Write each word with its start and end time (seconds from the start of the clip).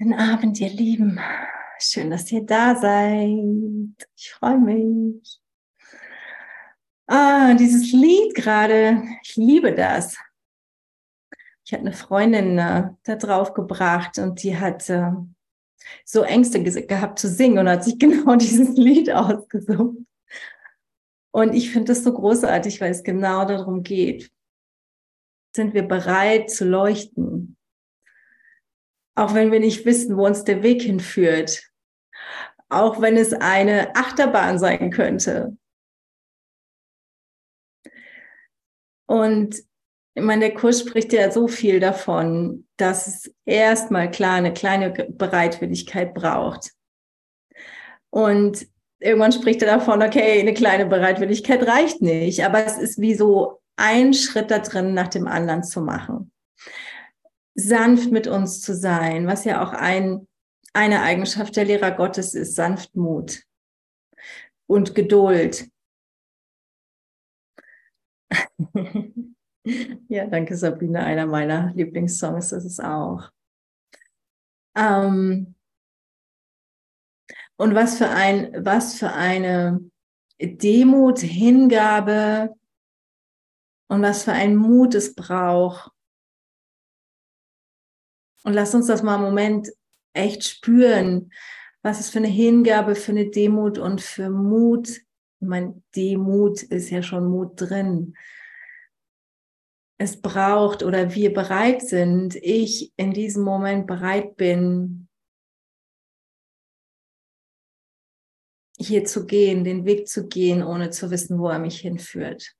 Guten 0.00 0.14
Abend, 0.14 0.58
ihr 0.58 0.70
Lieben. 0.70 1.20
Schön, 1.78 2.10
dass 2.10 2.30
ihr 2.32 2.44
da 2.44 2.74
seid. 2.74 4.08
Ich 4.16 4.32
freue 4.32 4.58
mich. 4.58 5.40
Ah, 7.06 7.54
dieses 7.54 7.92
Lied 7.92 8.34
gerade, 8.34 9.04
ich 9.22 9.36
liebe 9.36 9.72
das. 9.72 10.16
Ich 11.64 11.72
hatte 11.72 11.82
eine 11.82 11.92
Freundin 11.92 12.58
äh, 12.58 12.90
da 13.04 13.14
drauf 13.14 13.54
gebracht 13.54 14.18
und 14.18 14.42
die 14.42 14.58
hat 14.58 14.90
äh, 14.90 15.12
so 16.04 16.22
Ängste 16.22 16.60
gehabt 16.60 17.20
zu 17.20 17.28
singen 17.28 17.58
und 17.58 17.68
hat 17.68 17.84
sich 17.84 17.96
genau 18.00 18.34
dieses 18.34 18.76
Lied 18.76 19.12
ausgesucht. 19.12 19.98
Und 21.30 21.54
ich 21.54 21.70
finde 21.70 21.92
das 21.92 22.02
so 22.02 22.12
großartig, 22.12 22.80
weil 22.80 22.90
es 22.90 23.04
genau 23.04 23.44
darum 23.44 23.84
geht. 23.84 24.32
Sind 25.54 25.72
wir 25.72 25.86
bereit 25.86 26.50
zu 26.50 26.64
leuchten? 26.64 27.56
Auch 29.14 29.34
wenn 29.34 29.52
wir 29.52 29.60
nicht 29.60 29.84
wissen, 29.84 30.16
wo 30.16 30.26
uns 30.26 30.44
der 30.44 30.62
Weg 30.62 30.82
hinführt, 30.82 31.62
auch 32.68 33.00
wenn 33.00 33.16
es 33.16 33.32
eine 33.32 33.94
Achterbahn 33.94 34.58
sein 34.58 34.90
könnte. 34.90 35.56
Und 39.06 39.56
ich 40.16 40.22
meine, 40.22 40.48
der 40.48 40.54
Kurs 40.54 40.80
spricht 40.80 41.12
ja 41.12 41.30
so 41.30 41.48
viel 41.48 41.80
davon, 41.80 42.66
dass 42.76 43.06
es 43.06 43.34
erstmal 43.44 44.10
klar 44.10 44.36
eine 44.36 44.52
kleine 44.52 44.90
Bereitwilligkeit 44.90 46.14
braucht. 46.14 46.70
Und 48.10 48.66
irgendwann 49.00 49.32
spricht 49.32 49.60
er 49.62 49.76
davon, 49.76 50.02
okay, 50.02 50.40
eine 50.40 50.54
kleine 50.54 50.86
Bereitwilligkeit 50.86 51.66
reicht 51.66 52.00
nicht, 52.00 52.44
aber 52.44 52.64
es 52.64 52.78
ist 52.78 53.00
wie 53.00 53.14
so 53.14 53.60
ein 53.76 54.14
Schritt 54.14 54.50
da 54.50 54.60
drin 54.60 54.94
nach 54.94 55.08
dem 55.08 55.26
anderen 55.26 55.64
zu 55.64 55.80
machen 55.80 56.32
sanft 57.54 58.10
mit 58.10 58.26
uns 58.26 58.60
zu 58.60 58.74
sein, 58.74 59.26
was 59.26 59.44
ja 59.44 59.62
auch 59.62 59.72
ein, 59.72 60.26
eine 60.72 61.02
Eigenschaft 61.02 61.56
der 61.56 61.64
Lehrer 61.64 61.92
Gottes 61.92 62.34
ist, 62.34 62.56
Sanftmut 62.56 63.42
und 64.66 64.94
Geduld. 64.94 65.68
ja, 70.08 70.26
danke 70.26 70.56
Sabine, 70.56 71.04
einer 71.04 71.26
meiner 71.26 71.72
Lieblingssongs 71.74 72.52
ist 72.52 72.64
es 72.64 72.80
auch. 72.80 73.30
Ähm, 74.76 75.54
und 77.56 77.74
was 77.74 77.98
für 77.98 78.08
ein, 78.08 78.64
was 78.64 78.98
für 78.98 79.12
eine 79.12 79.80
Demut, 80.40 81.20
Hingabe 81.20 82.54
und 83.88 84.02
was 84.02 84.24
für 84.24 84.32
ein 84.32 84.56
Mut 84.56 84.94
es 84.96 85.14
braucht, 85.14 85.93
und 88.44 88.52
lass 88.52 88.74
uns 88.74 88.86
das 88.86 89.02
mal 89.02 89.16
im 89.16 89.22
Moment 89.22 89.70
echt 90.12 90.44
spüren, 90.44 91.32
was 91.82 91.98
es 91.98 92.10
für 92.10 92.18
eine 92.18 92.28
Hingabe, 92.28 92.94
für 92.94 93.12
eine 93.12 93.30
Demut 93.30 93.78
und 93.78 94.00
für 94.00 94.30
Mut. 94.30 94.88
Ich 94.88 95.48
meine, 95.48 95.82
Demut 95.96 96.62
ist 96.62 96.90
ja 96.90 97.02
schon 97.02 97.26
Mut 97.26 97.52
drin. 97.56 98.14
Es 99.98 100.20
braucht 100.20 100.82
oder 100.82 101.14
wir 101.14 101.32
bereit 101.32 101.82
sind, 101.82 102.36
ich 102.36 102.92
in 102.96 103.12
diesem 103.12 103.42
Moment 103.42 103.86
bereit 103.86 104.36
bin, 104.36 105.08
hier 108.78 109.04
zu 109.04 109.24
gehen, 109.24 109.64
den 109.64 109.84
Weg 109.84 110.08
zu 110.08 110.26
gehen, 110.26 110.62
ohne 110.62 110.90
zu 110.90 111.10
wissen, 111.10 111.38
wo 111.38 111.48
er 111.48 111.58
mich 111.58 111.80
hinführt. 111.80 112.54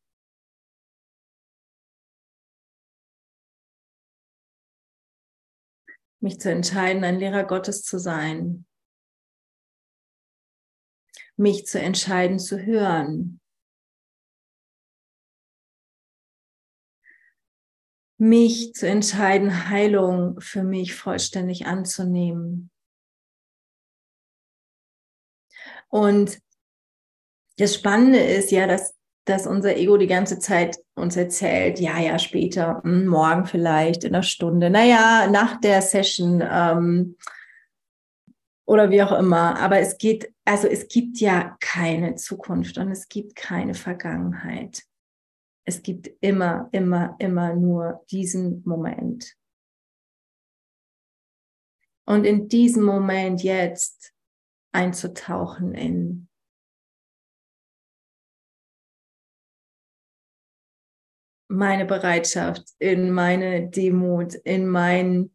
Mich 6.25 6.41
zu 6.41 6.50
entscheiden, 6.50 7.05
ein 7.05 7.19
Lehrer 7.19 7.44
Gottes 7.44 7.83
zu 7.83 7.98
sein, 7.98 8.67
mich 11.36 11.66
zu 11.66 11.78
entscheiden 11.78 12.38
zu 12.38 12.65
hören, 12.65 13.41
mich 18.16 18.72
zu 18.72 18.88
entscheiden, 18.88 19.69
Heilung 19.69 20.41
für 20.41 20.62
mich 20.62 20.94
vollständig 20.94 21.66
anzunehmen. 21.66 22.70
Und 25.88 26.41
das 27.59 27.75
Spannende 27.75 28.20
ist 28.20 28.50
ja, 28.50 28.66
dass 28.66 28.97
dass 29.25 29.47
unser 29.47 29.77
Ego 29.77 29.97
die 29.97 30.07
ganze 30.07 30.39
Zeit 30.39 30.79
uns 30.95 31.17
erzählt, 31.17 31.81
ja, 31.81 31.99
ja, 31.99 32.19
später, 32.19 32.83
hm, 32.85 33.07
morgen 33.07 33.47
vielleicht, 33.47 34.05
in 34.05 34.15
einer 34.15 34.23
Stunde, 34.23 34.71
naja, 34.71 35.29
nach 35.31 35.61
der 35.61 35.81
Session 35.83 36.43
ähm, 36.47 37.17
oder 38.67 38.91
wie 38.91 39.03
auch 39.03 39.12
immer. 39.12 39.59
Aber 39.59 39.79
es 39.79 39.99
geht, 39.99 40.33
also 40.45 40.69
es 40.69 40.89
gibt 40.89 41.19
ja 41.21 41.57
keine 41.61 42.17
Zukunft 42.17 42.79
und 42.79 42.91
es 42.91 43.09
gibt 43.09 43.35
keine 43.37 43.75
Vergangenheit. 43.75 44.83
Es 45.67 45.83
gibt 45.83 46.11
immer, 46.21 46.69
immer, 46.73 47.17
immer 47.19 47.55
nur 47.55 48.05
diesen 48.11 48.62
Moment. 48.67 49.35
Und 52.06 52.25
in 52.25 52.49
diesem 52.49 52.85
Moment 52.85 53.43
jetzt 53.43 54.12
einzutauchen 54.73 55.73
in 55.73 56.29
meine 61.54 61.84
Bereitschaft, 61.84 62.65
in 62.78 63.10
meine 63.10 63.69
Demut, 63.69 64.34
in 64.34 64.66
mein, 64.66 65.31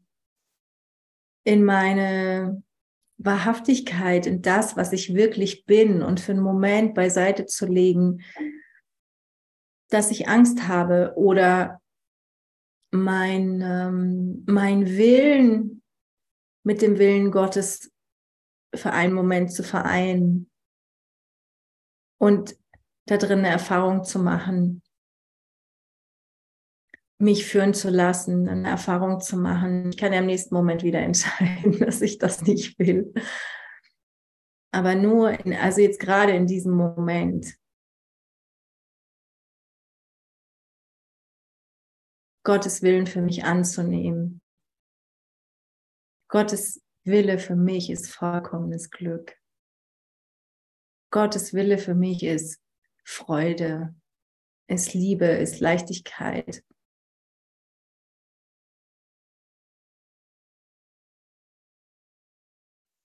in 1.43 1.63
meine 1.63 2.63
Wahrhaftigkeit, 3.17 4.25
in 4.25 4.41
das, 4.41 4.77
was 4.77 4.93
ich 4.93 5.13
wirklich 5.13 5.65
bin 5.65 6.01
und 6.01 6.19
für 6.19 6.31
einen 6.33 6.41
Moment 6.41 6.93
beiseite 6.93 7.45
zu 7.45 7.65
legen, 7.65 8.21
dass 9.89 10.11
ich 10.11 10.29
Angst 10.29 10.67
habe 10.67 11.13
oder 11.15 11.81
mein, 12.91 13.61
ähm, 13.61 14.43
mein 14.47 14.87
Willen 14.87 15.81
mit 16.63 16.81
dem 16.81 16.97
Willen 16.97 17.31
Gottes 17.31 17.91
für 18.75 18.91
einen 18.91 19.13
Moment 19.13 19.51
zu 19.51 19.63
vereinen 19.63 20.49
und 22.19 22.55
da 23.05 23.17
drin 23.17 23.39
eine 23.39 23.49
Erfahrung 23.49 24.03
zu 24.03 24.19
machen, 24.19 24.83
mich 27.19 27.45
führen 27.45 27.73
zu 27.73 27.89
lassen, 27.89 28.47
eine 28.47 28.69
Erfahrung 28.69 29.19
zu 29.19 29.37
machen. 29.37 29.89
Ich 29.89 29.97
kann 29.97 30.13
ja 30.13 30.19
im 30.19 30.25
nächsten 30.25 30.55
Moment 30.55 30.83
wieder 30.83 30.99
entscheiden, 30.99 31.77
dass 31.79 32.01
ich 32.01 32.17
das 32.17 32.41
nicht 32.41 32.79
will. 32.79 33.13
Aber 34.71 34.95
nur, 34.95 35.31
in, 35.31 35.53
also 35.53 35.81
jetzt 35.81 35.99
gerade 35.99 36.33
in 36.33 36.47
diesem 36.47 36.73
Moment, 36.73 37.55
Gottes 42.45 42.81
Willen 42.81 43.05
für 43.05 43.21
mich 43.21 43.43
anzunehmen. 43.43 44.41
Gottes 46.29 46.81
Wille 47.03 47.37
für 47.37 47.55
mich 47.55 47.89
ist 47.89 48.11
vollkommenes 48.11 48.91
Glück. 48.91 49.35
Gottes 51.11 51.53
Wille 51.53 51.77
für 51.77 51.95
mich 51.95 52.23
ist 52.23 52.61
Freude, 53.03 53.95
ist 54.67 54.93
Liebe, 54.93 55.25
ist 55.25 55.59
Leichtigkeit, 55.59 56.63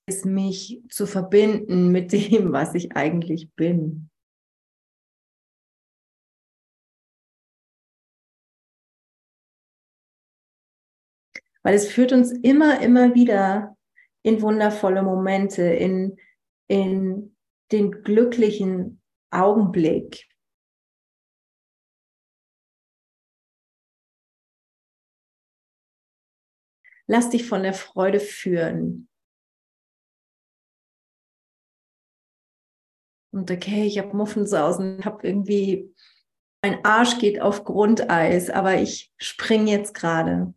ist, 0.06 0.25
mich 0.25 0.82
zu 0.91 1.06
verbinden 1.06 1.91
mit 1.91 2.12
dem, 2.12 2.53
was 2.53 2.75
ich 2.75 2.97
eigentlich 2.97 3.53
bin. 3.54 4.10
Weil 11.62 11.74
es 11.74 11.91
führt 11.91 12.12
uns 12.12 12.30
immer, 12.30 12.83
immer 12.83 13.15
wieder 13.15 13.77
in 14.22 14.42
wundervolle 14.42 15.03
Momente, 15.03 15.62
in, 15.62 16.18
in 16.68 17.36
den 17.72 18.03
glücklichen 18.03 19.01
Augenblick. 19.30 20.28
Lass 27.06 27.30
dich 27.30 27.47
von 27.47 27.62
der 27.62 27.74
Freude 27.74 28.21
führen. 28.21 29.09
Und 33.34 33.51
okay, 33.51 33.84
ich 33.84 33.98
habe 33.98 34.16
Muffensausen, 34.16 35.01
ich 35.01 35.04
habe 35.04 35.27
irgendwie, 35.27 35.92
mein 36.63 36.84
Arsch 36.84 37.19
geht 37.19 37.41
auf 37.41 37.65
Grundeis, 37.65 38.48
aber 38.48 38.81
ich 38.81 39.13
springe 39.16 39.72
jetzt 39.72 39.92
gerade. 39.92 40.54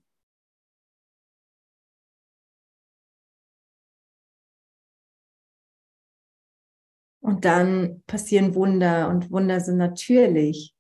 Und 7.20 7.46
dann 7.46 8.04
passieren 8.06 8.54
Wunder 8.54 9.10
und 9.10 9.32
Wunder 9.32 9.60
sind 9.60 9.78
natürlich. 9.78 10.76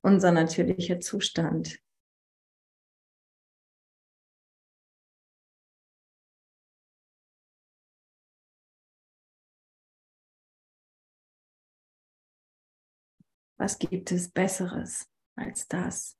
Unser 0.00 0.32
natürlicher 0.32 0.98
Zustand. 0.98 1.81
Was 13.62 13.78
gibt 13.78 14.10
es 14.10 14.28
Besseres 14.28 15.08
als 15.36 15.68
das? 15.68 16.18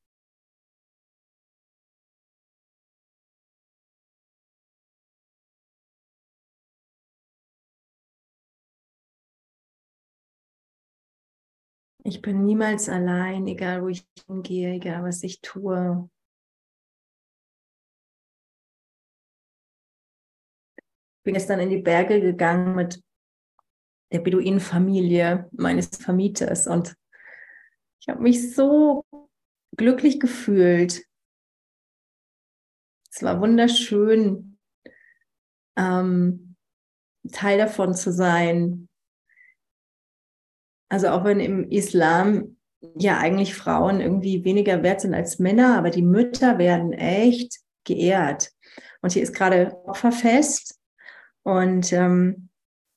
Ich 12.04 12.22
bin 12.22 12.44
niemals 12.44 12.88
allein, 12.88 13.48
egal 13.48 13.82
wo 13.82 13.88
ich 13.88 14.06
hingehe, 14.28 14.74
egal 14.74 15.02
was 15.02 15.24
ich 15.24 15.40
tue. 15.40 16.08
Ich 20.76 21.24
bin 21.24 21.34
gestern 21.34 21.58
in 21.58 21.70
die 21.70 21.82
Berge 21.82 22.20
gegangen 22.20 22.76
mit 22.76 23.02
der 24.12 24.20
Beduinenfamilie 24.20 25.50
meines 25.50 25.88
Vermieters 25.88 26.68
und 26.68 27.01
ich 28.02 28.08
habe 28.08 28.20
mich 28.20 28.54
so 28.54 29.04
glücklich 29.76 30.18
gefühlt. 30.18 31.04
Es 33.12 33.22
war 33.22 33.40
wunderschön, 33.40 34.58
ähm, 35.76 36.56
Teil 37.30 37.58
davon 37.58 37.94
zu 37.94 38.12
sein, 38.12 38.88
also 40.88 41.10
auch 41.10 41.24
wenn 41.24 41.38
im 41.38 41.70
Islam 41.70 42.58
ja 42.96 43.18
eigentlich 43.18 43.54
Frauen 43.54 44.00
irgendwie 44.00 44.44
weniger 44.44 44.82
wert 44.82 45.00
sind 45.00 45.14
als 45.14 45.38
Männer, 45.38 45.78
aber 45.78 45.90
die 45.90 46.02
Mütter 46.02 46.58
werden 46.58 46.92
echt 46.92 47.60
geehrt. 47.84 48.50
Und 49.00 49.12
hier 49.12 49.22
ist 49.22 49.34
gerade 49.34 49.76
Opferfest 49.84 50.80
und 51.44 51.92
ähm, 51.92 52.48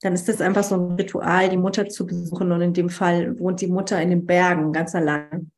dann 0.01 0.13
ist 0.13 0.27
das 0.27 0.41
einfach 0.41 0.63
so 0.63 0.75
ein 0.75 0.95
Ritual, 0.95 1.49
die 1.49 1.57
Mutter 1.57 1.87
zu 1.87 2.05
besuchen. 2.05 2.51
Und 2.51 2.61
in 2.61 2.73
dem 2.73 2.89
Fall 2.89 3.37
wohnt 3.39 3.61
die 3.61 3.67
Mutter 3.67 4.01
in 4.01 4.09
den 4.09 4.25
Bergen 4.25 4.71
ganz 4.71 4.93
allein. 4.93 5.51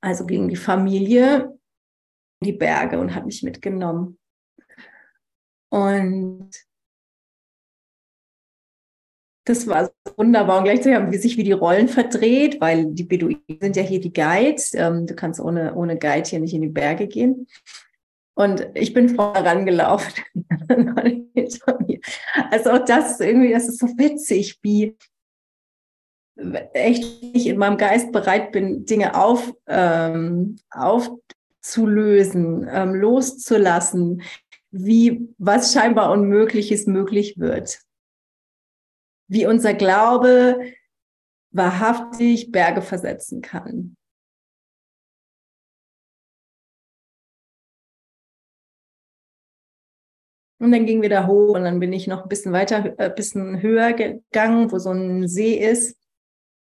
Also 0.00 0.26
gegen 0.26 0.48
die 0.48 0.56
Familie 0.56 1.58
die 2.40 2.52
Berge 2.52 2.98
und 2.98 3.14
hat 3.14 3.26
mich 3.26 3.42
mitgenommen. 3.42 4.18
Und 5.70 6.50
das 9.44 9.66
war 9.66 9.90
wunderbar. 10.16 10.58
Und 10.58 10.64
gleichzeitig 10.64 10.94
haben 10.94 11.10
wir 11.10 11.18
sich 11.18 11.36
wie 11.36 11.42
die 11.42 11.52
Rollen 11.52 11.88
verdreht, 11.88 12.60
weil 12.60 12.92
die 12.92 13.04
Beduinen 13.04 13.42
sind 13.48 13.76
ja 13.76 13.82
hier 13.82 14.00
die 14.00 14.12
Guides. 14.12 14.74
Ähm, 14.74 15.06
du 15.06 15.14
kannst 15.14 15.40
ohne, 15.40 15.74
ohne 15.74 15.98
Guide 15.98 16.28
hier 16.28 16.40
nicht 16.40 16.54
in 16.54 16.62
die 16.62 16.68
Berge 16.68 17.08
gehen. 17.08 17.46
Und 18.38 18.68
ich 18.74 18.94
bin 18.94 19.08
vorangelaufen. 19.08 20.14
also 22.50 22.70
auch 22.70 22.84
das 22.84 23.12
ist 23.12 23.20
irgendwie, 23.20 23.52
das 23.52 23.68
ist 23.68 23.80
so 23.80 23.86
witzig, 23.98 24.58
wie 24.62 24.96
echt 26.72 27.04
ich 27.34 27.48
in 27.48 27.58
meinem 27.58 27.76
Geist 27.76 28.12
bereit 28.12 28.52
bin, 28.52 28.84
Dinge 28.84 29.16
auf, 29.20 29.52
ähm, 29.66 30.56
aufzulösen, 30.70 32.68
ähm, 32.70 32.94
loszulassen, 32.94 34.22
wie 34.70 35.28
was 35.38 35.72
scheinbar 35.72 36.12
Unmögliches 36.12 36.86
möglich 36.86 37.34
wird 37.38 37.80
wie 39.28 39.46
unser 39.46 39.74
Glaube 39.74 40.58
wahrhaftig 41.50 42.50
Berge 42.50 42.82
versetzen 42.82 43.42
kann. 43.42 43.96
Und 50.58 50.72
dann 50.72 50.86
gingen 50.86 51.02
wir 51.02 51.08
da 51.08 51.26
hoch 51.26 51.54
und 51.54 51.64
dann 51.64 51.78
bin 51.78 51.92
ich 51.92 52.06
noch 52.06 52.22
ein 52.22 52.28
bisschen 52.28 52.52
weiter, 52.52 52.78
ein 52.78 52.98
äh, 52.98 53.12
bisschen 53.14 53.62
höher 53.62 53.92
gegangen, 53.92 54.72
wo 54.72 54.78
so 54.78 54.90
ein 54.90 55.28
See 55.28 55.54
ist, 55.54 55.96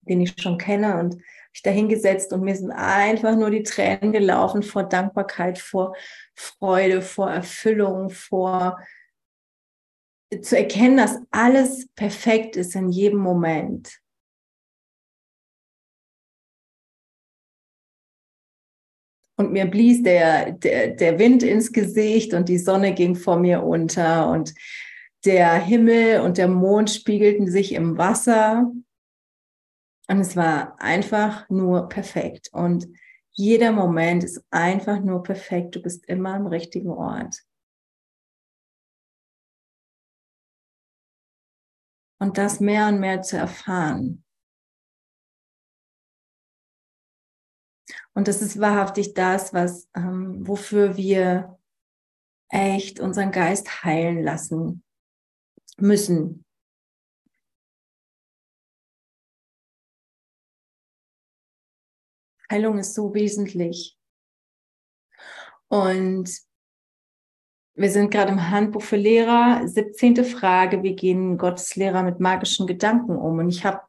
den 0.01 0.21
ich 0.21 0.33
schon 0.41 0.57
kenne 0.57 0.97
und 0.99 1.15
mich 1.15 1.61
da 1.63 1.69
hingesetzt 1.69 2.33
und 2.33 2.41
mir 2.41 2.55
sind 2.55 2.71
einfach 2.71 3.35
nur 3.35 3.51
die 3.51 3.63
Tränen 3.63 4.11
gelaufen 4.11 4.63
vor 4.63 4.83
Dankbarkeit, 4.83 5.59
vor 5.59 5.95
Freude, 6.35 7.01
vor 7.01 7.31
Erfüllung, 7.31 8.09
vor 8.09 8.79
zu 10.41 10.57
erkennen, 10.57 10.97
dass 10.97 11.19
alles 11.31 11.87
perfekt 11.95 12.55
ist 12.55 12.75
in 12.75 12.89
jedem 12.89 13.19
Moment. 13.19 13.99
Und 19.37 19.51
mir 19.51 19.65
blies 19.65 20.03
der, 20.03 20.51
der, 20.51 20.91
der 20.91 21.19
Wind 21.19 21.43
ins 21.43 21.73
Gesicht 21.73 22.33
und 22.33 22.47
die 22.47 22.57
Sonne 22.57 22.93
ging 22.93 23.15
vor 23.15 23.37
mir 23.37 23.63
unter 23.63 24.29
und 24.29 24.53
der 25.25 25.53
Himmel 25.55 26.21
und 26.21 26.37
der 26.37 26.47
Mond 26.47 26.89
spiegelten 26.89 27.49
sich 27.49 27.73
im 27.73 27.97
Wasser. 27.97 28.71
Und 30.07 30.19
es 30.19 30.35
war 30.35 30.79
einfach 30.79 31.49
nur 31.49 31.89
perfekt. 31.89 32.49
Und 32.53 32.87
jeder 33.31 33.71
Moment 33.71 34.23
ist 34.23 34.43
einfach 34.51 35.01
nur 35.01 35.23
perfekt. 35.23 35.75
Du 35.75 35.81
bist 35.81 36.05
immer 36.07 36.35
am 36.35 36.47
richtigen 36.47 36.91
Ort. 36.91 37.35
und 42.25 42.37
das 42.37 42.59
mehr 42.59 42.87
und 42.87 42.99
mehr 42.99 43.21
zu 43.21 43.37
erfahren. 43.37 44.24
Und 48.15 48.29
das 48.29 48.41
ist 48.41 48.59
wahrhaftig 48.59 49.13
das, 49.13 49.53
was, 49.53 49.89
ähm, 49.93 50.47
wofür 50.47 50.95
wir 50.95 51.59
echt 52.49 53.01
unseren 53.01 53.31
Geist 53.31 53.83
heilen 53.83 54.23
lassen 54.23 54.83
müssen. 55.77 56.45
Heilung 62.49 62.79
ist 62.79 62.93
so 62.93 63.13
wesentlich. 63.13 63.97
Und 65.67 66.29
wir 67.73 67.91
sind 67.91 68.11
gerade 68.11 68.31
im 68.31 68.49
Handbuch 68.49 68.81
für 68.81 68.95
Lehrer, 68.95 69.67
17. 69.67 70.23
Frage, 70.23 70.83
wie 70.83 70.95
gehen 70.95 71.37
Gottes 71.37 71.75
Lehrer 71.75 72.03
mit 72.03 72.21
magischen 72.21 72.65
Gedanken 72.65 73.17
um? 73.17 73.39
Und 73.39 73.49
ich 73.49 73.65
habe 73.65 73.81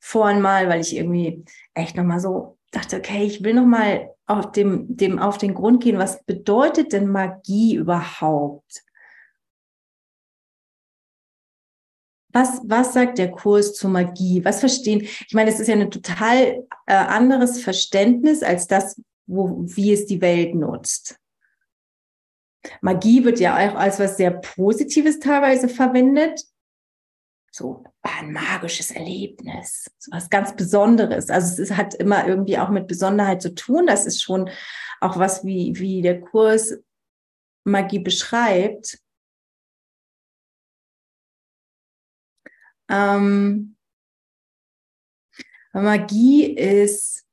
vorhin 0.00 0.40
mal, 0.40 0.68
weil 0.68 0.80
ich 0.80 0.94
irgendwie 0.94 1.44
echt 1.72 1.96
nochmal 1.96 2.20
so 2.20 2.53
dachte, 2.76 2.96
okay, 2.96 3.24
ich 3.24 3.42
will 3.42 3.54
nochmal 3.54 4.10
auf 4.26 4.52
dem, 4.52 4.96
dem 4.96 5.18
auf 5.18 5.38
den 5.38 5.54
Grund 5.54 5.82
gehen, 5.82 5.98
was 5.98 6.24
bedeutet 6.24 6.92
denn 6.92 7.08
Magie 7.08 7.74
überhaupt? 7.74 8.82
Was, 12.32 12.60
was 12.64 12.92
sagt 12.92 13.18
der 13.18 13.30
Kurs 13.30 13.74
zur 13.74 13.90
Magie? 13.90 14.44
Was 14.44 14.60
verstehen? 14.60 15.02
Ich 15.02 15.34
meine, 15.34 15.50
es 15.50 15.60
ist 15.60 15.68
ja 15.68 15.74
ein 15.76 15.90
total 15.90 16.64
äh, 16.86 16.94
anderes 16.94 17.62
Verständnis 17.62 18.42
als 18.42 18.66
das, 18.66 19.00
wo, 19.26 19.62
wie 19.66 19.92
es 19.92 20.06
die 20.06 20.20
Welt 20.20 20.54
nutzt. 20.54 21.20
Magie 22.80 23.24
wird 23.24 23.38
ja 23.40 23.54
auch 23.56 23.76
als 23.76 24.00
was 24.00 24.16
sehr 24.16 24.32
Positives 24.32 25.20
teilweise 25.20 25.68
verwendet. 25.68 26.44
So 27.56 27.84
ein 28.02 28.32
magisches 28.32 28.90
Erlebnis, 28.90 29.88
so 29.96 30.10
was 30.10 30.28
ganz 30.28 30.56
Besonderes. 30.56 31.30
Also 31.30 31.62
es 31.62 31.70
hat 31.70 31.94
immer 31.94 32.26
irgendwie 32.26 32.58
auch 32.58 32.68
mit 32.68 32.88
Besonderheit 32.88 33.42
zu 33.42 33.54
tun. 33.54 33.86
Das 33.86 34.06
ist 34.06 34.20
schon 34.20 34.50
auch 35.00 35.20
was, 35.20 35.44
wie, 35.44 35.72
wie 35.78 36.02
der 36.02 36.20
Kurs 36.20 36.74
Magie 37.62 38.00
beschreibt. 38.00 38.98
Ähm, 42.88 43.76
Magie 45.72 46.56
ist 46.56 47.24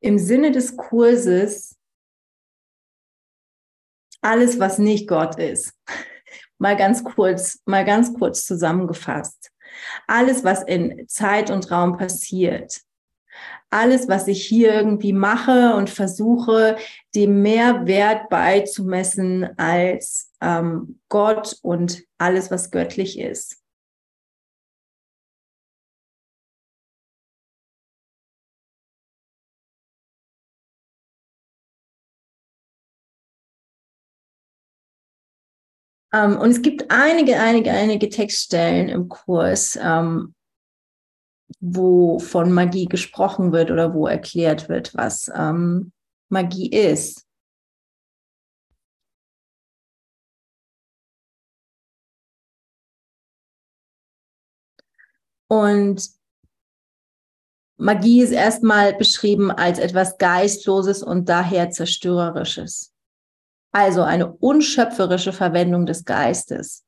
im 0.00 0.18
Sinne 0.18 0.50
des 0.50 0.76
Kurses 0.76 1.78
alles, 4.22 4.58
was 4.58 4.78
nicht 4.78 5.06
Gott 5.06 5.38
ist. 5.38 5.72
Mal 6.62 6.76
ganz 6.76 7.02
kurz, 7.02 7.58
mal 7.64 7.84
ganz 7.84 8.14
kurz 8.14 8.46
zusammengefasst. 8.46 9.50
Alles, 10.06 10.44
was 10.44 10.62
in 10.62 11.08
Zeit 11.08 11.50
und 11.50 11.68
Raum 11.72 11.96
passiert. 11.96 12.82
Alles, 13.70 14.06
was 14.06 14.28
ich 14.28 14.46
hier 14.46 14.72
irgendwie 14.72 15.12
mache 15.12 15.74
und 15.74 15.90
versuche, 15.90 16.76
dem 17.16 17.42
mehr 17.42 17.84
Wert 17.86 18.28
beizumessen 18.28 19.58
als 19.58 20.30
ähm, 20.40 21.00
Gott 21.08 21.56
und 21.62 22.04
alles, 22.18 22.52
was 22.52 22.70
göttlich 22.70 23.18
ist. 23.18 23.61
Ähm, 36.12 36.36
und 36.38 36.50
es 36.50 36.62
gibt 36.62 36.90
einige, 36.90 37.38
einige, 37.38 37.70
einige 37.70 38.08
Textstellen 38.08 38.88
im 38.88 39.08
Kurs, 39.08 39.78
ähm, 39.82 40.34
wo 41.60 42.18
von 42.18 42.52
Magie 42.52 42.86
gesprochen 42.86 43.52
wird 43.52 43.70
oder 43.70 43.94
wo 43.94 44.06
erklärt 44.06 44.68
wird, 44.68 44.94
was 44.94 45.30
ähm, 45.34 45.92
Magie 46.28 46.68
ist. 46.70 47.26
Und 55.48 56.08
Magie 57.76 58.22
ist 58.22 58.30
erstmal 58.30 58.94
beschrieben 58.94 59.50
als 59.50 59.78
etwas 59.78 60.16
Geistloses 60.16 61.02
und 61.02 61.28
daher 61.28 61.70
Zerstörerisches. 61.70 62.91
Also 63.72 64.02
eine 64.02 64.32
unschöpferische 64.32 65.32
Verwendung 65.32 65.86
des 65.86 66.04
Geistes. 66.04 66.84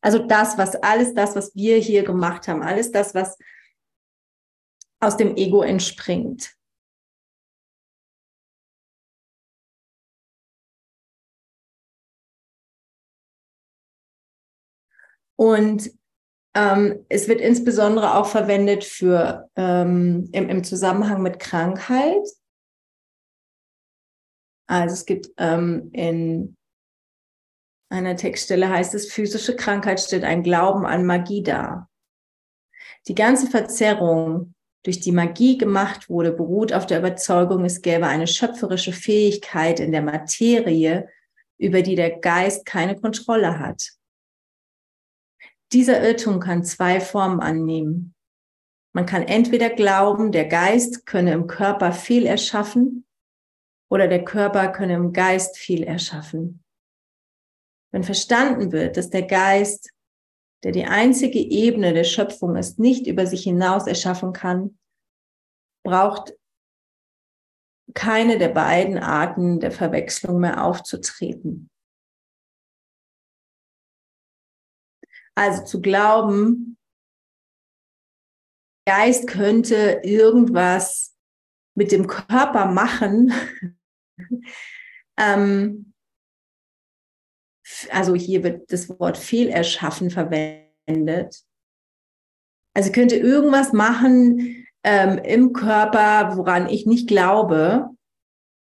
Also 0.00 0.18
das, 0.18 0.58
was 0.58 0.76
alles 0.76 1.14
das, 1.14 1.34
was 1.34 1.54
wir 1.54 1.78
hier 1.78 2.04
gemacht 2.04 2.46
haben, 2.46 2.62
alles 2.62 2.92
das, 2.92 3.14
was 3.14 3.36
aus 5.00 5.16
dem 5.16 5.36
Ego 5.36 5.62
entspringt. 5.62 6.54
Und 15.36 15.90
ähm, 16.54 17.04
es 17.08 17.26
wird 17.26 17.40
insbesondere 17.40 18.14
auch 18.14 18.26
verwendet 18.26 18.84
für 18.84 19.50
ähm, 19.56 20.28
im, 20.32 20.48
im 20.48 20.62
Zusammenhang 20.62 21.22
mit 21.22 21.40
Krankheit. 21.40 22.22
Also 24.66 24.94
es 24.94 25.06
gibt 25.06 25.30
ähm, 25.36 25.90
in 25.92 26.56
einer 27.90 28.16
Textstelle 28.16 28.68
heißt 28.68 28.94
es, 28.94 29.12
physische 29.12 29.56
Krankheit 29.56 30.00
stellt 30.00 30.24
ein 30.24 30.42
Glauben 30.42 30.86
an 30.86 31.06
Magie 31.06 31.42
dar. 31.42 31.90
Die 33.06 33.14
ganze 33.14 33.46
Verzerrung, 33.46 34.54
durch 34.82 35.00
die 35.00 35.12
Magie 35.12 35.56
gemacht 35.56 36.10
wurde, 36.10 36.32
beruht 36.32 36.72
auf 36.72 36.86
der 36.86 36.98
Überzeugung, 36.98 37.64
es 37.64 37.82
gäbe 37.82 38.06
eine 38.06 38.26
schöpferische 38.26 38.92
Fähigkeit 38.92 39.80
in 39.80 39.92
der 39.92 40.02
Materie, 40.02 41.08
über 41.58 41.82
die 41.82 41.94
der 41.94 42.18
Geist 42.18 42.66
keine 42.66 42.96
Kontrolle 42.96 43.58
hat. 43.58 43.92
Dieser 45.72 46.02
Irrtum 46.02 46.40
kann 46.40 46.64
zwei 46.64 47.00
Formen 47.00 47.40
annehmen. 47.40 48.14
Man 48.92 49.06
kann 49.06 49.22
entweder 49.22 49.70
glauben, 49.70 50.32
der 50.32 50.44
Geist 50.46 51.06
könne 51.06 51.32
im 51.32 51.46
Körper 51.46 51.92
viel 51.92 52.26
erschaffen 52.26 53.04
oder 53.94 54.08
der 54.08 54.24
Körper 54.24 54.72
könne 54.72 54.94
im 54.94 55.12
Geist 55.12 55.56
viel 55.56 55.84
erschaffen. 55.84 56.64
Wenn 57.92 58.02
verstanden 58.02 58.72
wird, 58.72 58.96
dass 58.96 59.08
der 59.08 59.22
Geist, 59.22 59.92
der 60.64 60.72
die 60.72 60.84
einzige 60.84 61.38
Ebene 61.38 61.94
der 61.94 62.02
Schöpfung 62.02 62.56
ist, 62.56 62.80
nicht 62.80 63.06
über 63.06 63.24
sich 63.24 63.44
hinaus 63.44 63.86
erschaffen 63.86 64.32
kann, 64.32 64.76
braucht 65.84 66.34
keine 67.94 68.36
der 68.36 68.48
beiden 68.48 68.98
Arten 68.98 69.60
der 69.60 69.70
Verwechslung 69.70 70.40
mehr 70.40 70.64
aufzutreten. 70.64 71.70
Also 75.36 75.64
zu 75.64 75.80
glauben, 75.80 76.78
Geist 78.88 79.28
könnte 79.28 80.00
irgendwas 80.02 81.14
mit 81.76 81.92
dem 81.92 82.08
Körper 82.08 82.66
machen. 82.66 83.32
ähm, 85.18 85.92
also 87.90 88.14
hier 88.14 88.42
wird 88.42 88.70
das 88.72 88.88
Wort 88.88 89.16
Fehlerschaffen 89.16 90.10
verwendet. 90.10 91.44
Also 92.74 92.92
könnte 92.92 93.16
irgendwas 93.16 93.72
machen 93.72 94.66
ähm, 94.82 95.18
im 95.18 95.52
Körper, 95.52 96.36
woran 96.36 96.68
ich 96.68 96.86
nicht 96.86 97.08
glaube, 97.08 97.88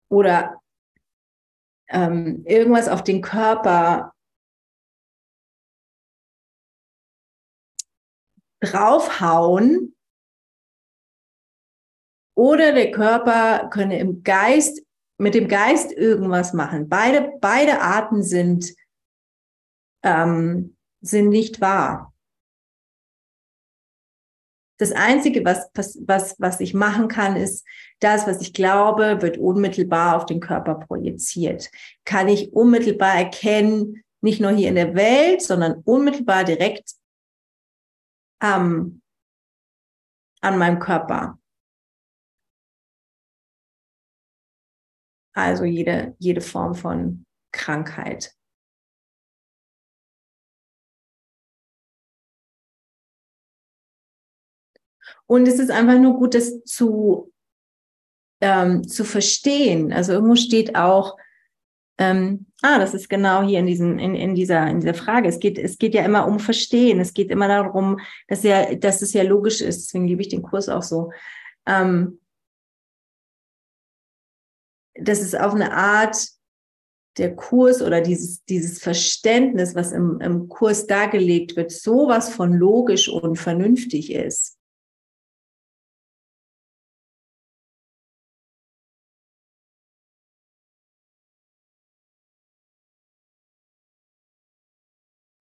oder 0.10 0.62
ähm, 1.89 2.43
irgendwas 2.45 2.88
auf 2.88 3.03
den 3.03 3.22
Körper 3.22 4.13
draufhauen 8.62 9.95
oder 12.36 12.72
der 12.72 12.91
Körper 12.91 13.69
könne 13.69 14.00
im 14.00 14.24
Geist, 14.24 14.81
mit 15.17 15.36
dem 15.36 15.48
Geist 15.48 15.91
irgendwas 15.91 16.53
machen. 16.53 16.89
Beide, 16.89 17.34
beide 17.39 17.82
Arten 17.82 18.24
sind, 18.24 18.74
ähm, 20.03 20.75
sind 21.01 21.29
nicht 21.29 21.62
wahr. 21.62 22.13
Das 24.77 24.91
Einzige, 24.91 25.46
was, 25.46 25.70
was, 25.74 26.36
was 26.39 26.60
ich 26.60 26.74
machen 26.74 27.08
kann, 27.08 27.36
ist, 27.36 27.65
das, 28.00 28.27
was 28.27 28.41
ich 28.41 28.53
glaube, 28.53 29.22
wird 29.22 29.38
unmittelbar 29.38 30.17
auf 30.17 30.25
den 30.25 30.39
Körper 30.39 30.75
projiziert. 30.75 31.70
Kann 32.05 32.27
ich 32.27 32.51
unmittelbar 32.53 33.15
erkennen, 33.15 34.03
nicht 34.22 34.41
nur 34.41 34.51
hier 34.51 34.70
in 34.70 34.75
der 34.75 34.96
Welt, 34.96 35.41
sondern 35.41 35.82
unmittelbar 35.86 36.43
direkt 36.43 36.96
ähm, 38.41 39.01
an 40.41 40.58
meinem 40.58 40.79
Körper. 40.79 41.39
Also 45.34 45.66
jede, 45.66 46.16
jede 46.20 46.42
Form 46.42 46.75
von 46.75 47.25
Krankheit. 47.52 48.34
Und 55.25 55.48
es 55.48 55.60
ist 55.60 55.72
einfach 55.72 56.00
nur 56.00 56.16
gut, 56.16 56.36
das 56.36 56.63
zu, 56.63 57.32
ähm, 58.42 58.88
zu 58.88 59.04
verstehen. 59.04 59.94
Also 59.94 60.13
irgendwo 60.13 60.36
steht 60.36 60.75
auch, 60.75 61.18
ähm, 61.98 62.48
ah, 62.62 62.80
das 62.80 62.94
ist 62.94 63.10
genau 63.10 63.42
hier 63.44 63.60
in, 63.60 63.68
diesen, 63.68 64.00
in, 64.00 64.16
in, 64.16 64.36
dieser, 64.36 64.68
in 64.68 64.80
dieser 64.80 64.94
Frage. 64.94 65.30
Es 65.30 65.40
geht, 65.40 65.58
es 65.58 65.78
geht 65.78 65.94
ja 65.94 66.04
immer 66.04 66.28
um 66.28 66.40
Verstehen. 66.40 67.00
Es 67.00 67.13
geht 67.13 67.32
immer 67.32 67.48
darum, 67.48 68.00
dass, 68.28 68.44
ja, 68.44 68.75
dass 68.75 69.02
es 69.02 69.13
ja 69.13 69.24
logisch 69.24 69.62
ist. 69.62 69.86
Deswegen 69.86 70.08
liebe 70.08 70.22
ich 70.22 70.30
den 70.30 70.42
Kurs 70.42 70.70
auch 70.70 70.84
so. 70.84 71.12
Ähm, 71.66 72.20
dass 74.95 75.21
es 75.21 75.35
auf 75.35 75.53
eine 75.53 75.73
Art 75.73 76.29
der 77.17 77.35
Kurs 77.35 77.81
oder 77.81 78.01
dieses, 78.01 78.43
dieses 78.45 78.79
Verständnis, 78.79 79.75
was 79.75 79.91
im, 79.91 80.19
im 80.21 80.50
Kurs 80.50 80.88
dargelegt 80.88 81.55
wird, 81.55 81.71
sowas 81.71 82.29
von 82.29 82.53
logisch 82.53 83.07
und 83.07 83.38
vernünftig 83.38 84.12
ist. 84.12 84.57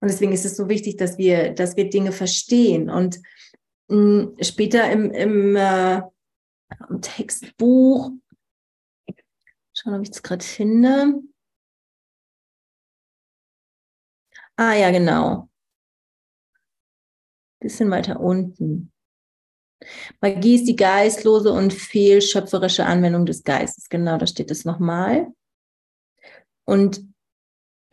Und 0.03 0.11
deswegen 0.11 0.33
ist 0.33 0.43
es 0.43 0.57
so 0.57 0.67
wichtig, 0.67 0.97
dass 0.97 1.17
wir, 1.17 1.53
dass 1.53 1.77
wir 1.77 1.89
Dinge 1.89 2.11
verstehen. 2.11 2.89
Und 2.89 3.21
mh, 3.87 4.23
hm, 4.23 4.35
später 4.41 4.91
im, 4.91 5.11
im, 5.11 5.55
äh, 5.55 6.01
im 6.89 7.01
Textbuch, 7.01 8.11
schauen, 9.83 9.95
ob 9.95 10.03
ich 10.03 10.11
es 10.11 10.23
gerade 10.23 10.43
finde. 10.43 11.21
Ah 14.55 14.73
ja, 14.73 14.91
genau. 14.91 15.49
Bisschen 17.59 17.89
weiter 17.89 18.19
unten. 18.19 18.91
Magie 20.21 20.55
ist 20.55 20.67
die 20.67 20.75
geistlose 20.75 21.51
und 21.51 21.73
fehlschöpferische 21.73 22.85
Anwendung 22.85 23.25
des 23.25 23.43
Geistes. 23.43 23.89
Genau, 23.89 24.17
da 24.17 24.27
steht 24.27 24.51
es 24.51 24.63
nochmal. 24.63 25.27
Und 26.65 27.05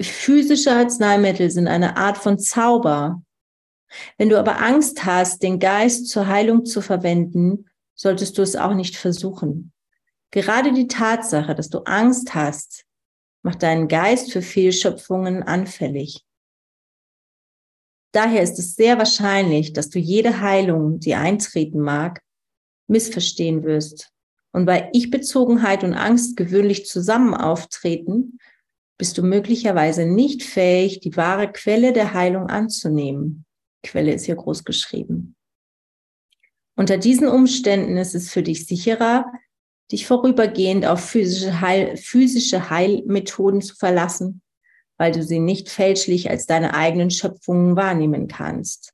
physische 0.01 0.73
Arzneimittel 0.73 1.51
sind 1.51 1.67
eine 1.67 1.97
Art 1.97 2.19
von 2.19 2.39
Zauber. 2.39 3.23
Wenn 4.19 4.29
du 4.29 4.39
aber 4.39 4.61
Angst 4.61 5.05
hast, 5.05 5.43
den 5.43 5.59
Geist 5.59 6.09
zur 6.09 6.29
Heilung 6.29 6.65
zu 6.65 6.81
verwenden, 6.81 7.69
solltest 7.97 8.39
du 8.39 8.43
es 8.43 8.55
auch 8.55 8.75
nicht 8.75 8.97
versuchen. 8.97 9.73
Gerade 10.31 10.73
die 10.73 10.87
Tatsache, 10.87 11.55
dass 11.55 11.71
du 11.71 11.79
Angst 11.81 12.35
hast, 12.35 12.85
macht 13.43 13.63
deinen 13.63 13.89
Geist 13.89 14.33
für 14.33 14.43
Fehlschöpfungen 14.43 15.43
anfällig. 15.43 16.25
Daher 18.13 18.43
ist 18.43 18.59
es 18.59 18.75
sehr 18.75 18.99
wahrscheinlich, 18.99 19.73
dass 19.73 19.89
du 19.89 19.99
jede 19.99 20.41
Heilung, 20.41 21.01
die 21.01 21.15
eintreten 21.15 21.81
mag, 21.81 22.21
missverstehen 22.89 23.63
wirst. 23.65 24.11
Und 24.53 24.67
weil 24.67 24.91
Ich-Bezogenheit 24.93 25.85
und 25.85 25.95
Angst 25.95 26.37
gewöhnlich 26.37 26.87
zusammen 26.87 27.35
auftreten, 27.35 28.39
bist 28.99 29.17
du 29.17 29.23
möglicherweise 29.23 30.05
nicht 30.07 30.43
fähig, 30.43 31.01
die 31.01 31.17
wahre 31.17 31.51
Quelle 31.51 31.93
der 31.93 32.13
Heilung 32.13 32.49
anzunehmen. 32.49 33.47
Quelle 33.83 34.13
ist 34.13 34.27
hier 34.27 34.37
groß 34.37 34.65
geschrieben. 34.65 35.37
Unter 36.77 36.99
diesen 36.99 37.29
Umständen 37.29 37.97
ist 37.97 38.15
es 38.15 38.31
für 38.31 38.43
dich 38.43 38.67
sicherer, 38.67 39.25
dich 39.93 40.07
vorübergehend 40.07 40.87
auf 40.87 41.01
physische, 41.01 41.61
Heil, 41.61 41.97
physische 41.97 42.71
Heilmethoden 42.71 43.61
zu 43.61 43.75
verlassen, 43.75 44.43
weil 44.97 45.13
du 45.13 45.23
sie 45.23 45.41
nicht 45.41 45.69
fälschlich 45.69 46.31
als 46.31 46.47
deine 46.47 46.75
eigenen 46.75 47.11
Schöpfungen 47.11 47.77
wahrnehmen 47.77 48.29
kannst. 48.29 48.93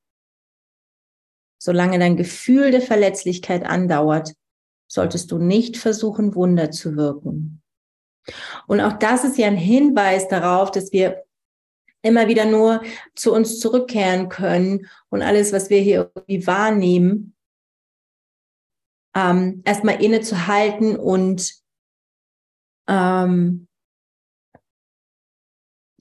Solange 1.58 1.98
dein 1.98 2.16
Gefühl 2.16 2.70
der 2.70 2.82
Verletzlichkeit 2.82 3.64
andauert, 3.64 4.32
solltest 4.88 5.32
du 5.32 5.38
nicht 5.38 5.76
versuchen, 5.76 6.34
Wunder 6.34 6.70
zu 6.70 6.96
wirken. 6.96 7.62
Und 8.66 8.80
auch 8.80 8.94
das 8.94 9.24
ist 9.24 9.38
ja 9.38 9.46
ein 9.46 9.56
Hinweis 9.56 10.28
darauf, 10.28 10.70
dass 10.70 10.92
wir 10.92 11.24
immer 12.02 12.28
wieder 12.28 12.44
nur 12.44 12.82
zu 13.14 13.32
uns 13.32 13.58
zurückkehren 13.58 14.28
können 14.28 14.86
und 15.08 15.22
alles, 15.22 15.52
was 15.52 15.70
wir 15.70 15.80
hier 15.80 16.10
irgendwie 16.14 16.46
wahrnehmen, 16.46 17.35
ähm, 19.16 19.62
erstmal 19.64 20.02
innezuhalten 20.04 20.94
und 20.94 21.54
ähm, 22.86 23.66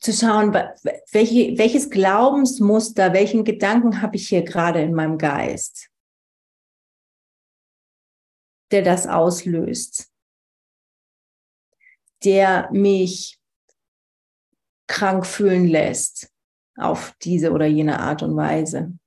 zu 0.02 0.12
schauen, 0.12 0.54
welche, 0.54 1.58
welches 1.58 1.90
Glaubensmuster, 1.90 3.14
welchen 3.14 3.46
Gedanken 3.46 4.02
habe 4.02 4.18
ich 4.18 4.28
hier 4.28 4.44
gerade 4.44 4.82
in 4.82 4.94
meinem 4.94 5.18
Geist, 5.18 5.90
der 8.72 8.82
das 8.82 9.08
auslöst, 9.08 10.12
der 12.26 12.70
mich 12.72 13.40
krank 14.88 15.26
fühlen 15.26 15.68
lässt 15.68 16.32
auf 16.76 17.16
diese 17.22 17.52
oder 17.52 17.66
jene 17.66 18.00
Art 18.00 18.22
und 18.24 18.36
Weise. 18.36 19.00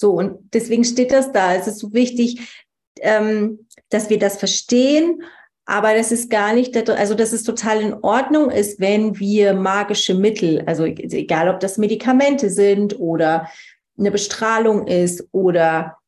So, 0.00 0.12
und 0.12 0.54
deswegen 0.54 0.82
steht 0.82 1.12
das 1.12 1.30
da. 1.30 1.54
Es 1.54 1.66
ist 1.66 1.78
so 1.78 1.92
wichtig, 1.92 2.64
ähm, 3.00 3.66
dass 3.90 4.08
wir 4.08 4.18
das 4.18 4.38
verstehen, 4.38 5.22
aber 5.66 5.94
das 5.94 6.10
ist 6.10 6.30
gar 6.30 6.54
nicht, 6.54 6.74
also 6.88 7.14
dass 7.14 7.32
es 7.32 7.42
total 7.42 7.82
in 7.82 7.92
Ordnung 7.92 8.50
ist, 8.50 8.80
wenn 8.80 9.18
wir 9.18 9.52
magische 9.52 10.14
Mittel, 10.14 10.62
also 10.66 10.86
egal 10.86 11.50
ob 11.50 11.60
das 11.60 11.76
Medikamente 11.76 12.48
sind 12.48 12.98
oder 12.98 13.50
eine 13.98 14.10
Bestrahlung 14.10 14.86
ist 14.86 15.28
oder 15.32 15.98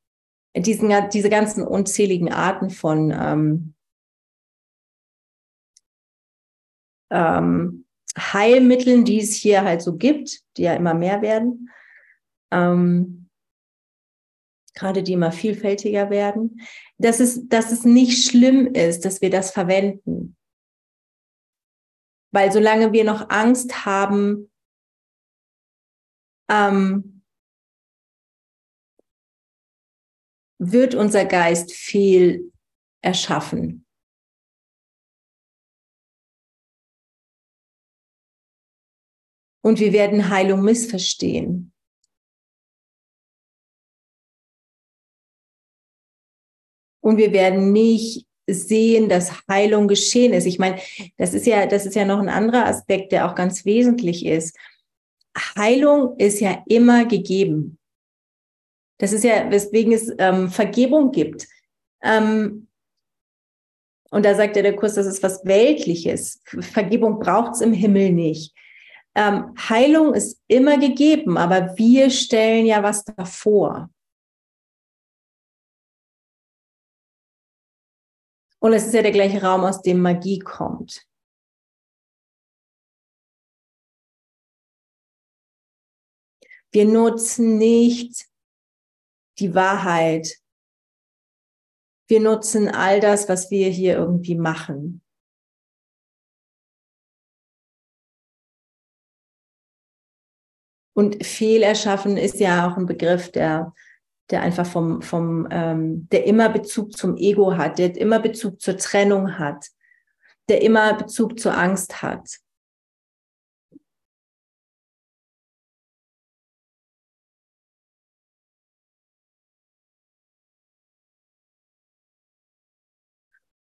diesen, 0.56 0.90
diese 1.12 1.28
ganzen 1.28 1.62
unzähligen 1.62 2.32
Arten 2.32 2.70
von 2.70 3.10
ähm, 3.10 3.74
ähm, 7.10 7.84
Heilmitteln, 8.18 9.04
die 9.04 9.20
es 9.20 9.34
hier 9.34 9.64
halt 9.64 9.82
so 9.82 9.96
gibt, 9.96 10.40
die 10.56 10.62
ja 10.62 10.74
immer 10.74 10.94
mehr 10.94 11.20
werden, 11.20 11.68
ähm, 12.50 13.21
gerade 14.74 15.02
die 15.02 15.12
immer 15.12 15.32
vielfältiger 15.32 16.10
werden, 16.10 16.60
dass 16.98 17.20
es, 17.20 17.48
dass 17.48 17.72
es 17.72 17.84
nicht 17.84 18.28
schlimm 18.28 18.66
ist, 18.66 19.04
dass 19.04 19.20
wir 19.20 19.30
das 19.30 19.50
verwenden. 19.50 20.36
Weil 22.32 22.50
solange 22.52 22.92
wir 22.92 23.04
noch 23.04 23.28
Angst 23.28 23.84
haben, 23.84 24.50
ähm, 26.50 27.22
wird 30.58 30.94
unser 30.94 31.24
Geist 31.24 31.72
viel 31.72 32.52
erschaffen. 33.02 33.84
Und 39.64 39.78
wir 39.78 39.92
werden 39.92 40.28
Heilung 40.28 40.62
missverstehen. 40.62 41.71
Und 47.02 47.18
wir 47.18 47.32
werden 47.32 47.72
nicht 47.72 48.26
sehen, 48.46 49.08
dass 49.08 49.32
Heilung 49.48 49.88
geschehen 49.88 50.32
ist. 50.32 50.46
Ich 50.46 50.58
meine, 50.58 50.78
das 51.18 51.34
ist 51.34 51.46
ja, 51.46 51.66
das 51.66 51.84
ist 51.84 51.94
ja 51.94 52.04
noch 52.04 52.18
ein 52.18 52.28
anderer 52.28 52.66
Aspekt, 52.66 53.12
der 53.12 53.28
auch 53.28 53.34
ganz 53.34 53.64
wesentlich 53.64 54.24
ist. 54.24 54.56
Heilung 55.56 56.16
ist 56.18 56.40
ja 56.40 56.62
immer 56.66 57.04
gegeben. 57.04 57.78
Das 58.98 59.12
ist 59.12 59.24
ja, 59.24 59.50
weswegen 59.50 59.92
es 59.92 60.12
ähm, 60.18 60.48
Vergebung 60.48 61.10
gibt. 61.10 61.46
Ähm, 62.02 62.68
und 64.10 64.24
da 64.24 64.34
sagt 64.34 64.56
ja 64.56 64.62
der 64.62 64.76
Kurs, 64.76 64.94
das 64.94 65.06
ist 65.06 65.22
was 65.22 65.44
Weltliches. 65.44 66.40
Vergebung 66.44 67.18
braucht 67.18 67.54
es 67.54 67.60
im 67.62 67.72
Himmel 67.72 68.12
nicht. 68.12 68.54
Ähm, 69.14 69.54
Heilung 69.56 70.14
ist 70.14 70.40
immer 70.48 70.78
gegeben, 70.78 71.36
aber 71.36 71.76
wir 71.76 72.10
stellen 72.10 72.66
ja 72.66 72.82
was 72.82 73.04
davor. 73.04 73.90
Und 78.62 78.74
es 78.74 78.86
ist 78.86 78.94
ja 78.94 79.02
der 79.02 79.10
gleiche 79.10 79.42
Raum, 79.42 79.64
aus 79.64 79.82
dem 79.82 80.00
Magie 80.00 80.38
kommt. 80.38 81.04
Wir 86.70 86.84
nutzen 86.84 87.58
nicht 87.58 88.28
die 89.40 89.56
Wahrheit. 89.56 90.40
Wir 92.06 92.20
nutzen 92.20 92.68
all 92.68 93.00
das, 93.00 93.28
was 93.28 93.50
wir 93.50 93.68
hier 93.68 93.96
irgendwie 93.96 94.36
machen. 94.36 95.02
Und 100.94 101.26
Fehlerschaffen 101.26 102.16
ist 102.16 102.38
ja 102.38 102.70
auch 102.70 102.76
ein 102.76 102.86
Begriff, 102.86 103.32
der, 103.32 103.74
der 104.30 104.42
einfach 104.42 104.66
vom, 104.66 105.02
vom, 105.02 105.48
ähm, 105.50 106.08
der 106.10 106.26
immer 106.26 106.48
Bezug 106.48 106.96
zum 106.96 107.16
Ego 107.16 107.56
hat, 107.56 107.78
der 107.78 107.96
immer 107.96 108.18
Bezug 108.18 108.60
zur 108.60 108.76
Trennung 108.76 109.38
hat, 109.38 109.66
der 110.48 110.62
immer 110.62 110.94
Bezug 110.94 111.38
zur 111.38 111.56
Angst 111.56 112.02
hat. 112.02 112.38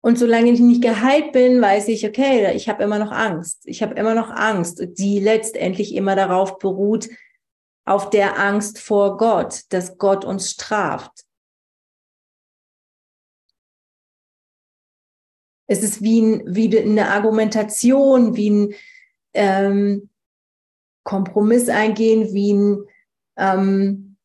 Und 0.06 0.20
solange 0.20 0.52
ich 0.52 0.60
nicht 0.60 0.82
geheilt 0.82 1.32
bin, 1.32 1.62
weiß 1.62 1.88
ich, 1.88 2.06
okay, 2.06 2.54
ich 2.56 2.68
habe 2.68 2.84
immer 2.84 3.00
noch 3.00 3.14
Angst. 3.14 3.62
Ich 3.64 3.82
habe 3.82 3.94
immer 3.96 4.14
noch 4.14 4.32
Angst, 4.32 4.84
die 4.98 5.20
letztendlich 5.20 5.96
immer 5.96 6.18
darauf 6.18 6.58
beruht, 6.58 7.08
auf 7.86 8.10
der 8.10 8.40
Angst 8.40 8.80
vor 8.80 9.18
Gott, 9.18 9.62
dass 9.70 9.98
Gott 9.98 10.26
uns 10.26 10.52
straft. 10.52 11.26
Es 15.68 15.82
ist 15.82 16.02
wie, 16.02 16.22
ein, 16.22 16.56
wie 16.56 16.78
eine 16.78 17.10
Argumentation, 17.10 18.36
wie 18.36 18.50
ein 18.50 18.74
ähm, 19.34 20.10
Kompromiss 21.04 21.70
eingehen, 21.70 22.34
wie 22.34 22.54
ein 22.54 22.84
ähm, 23.38 24.18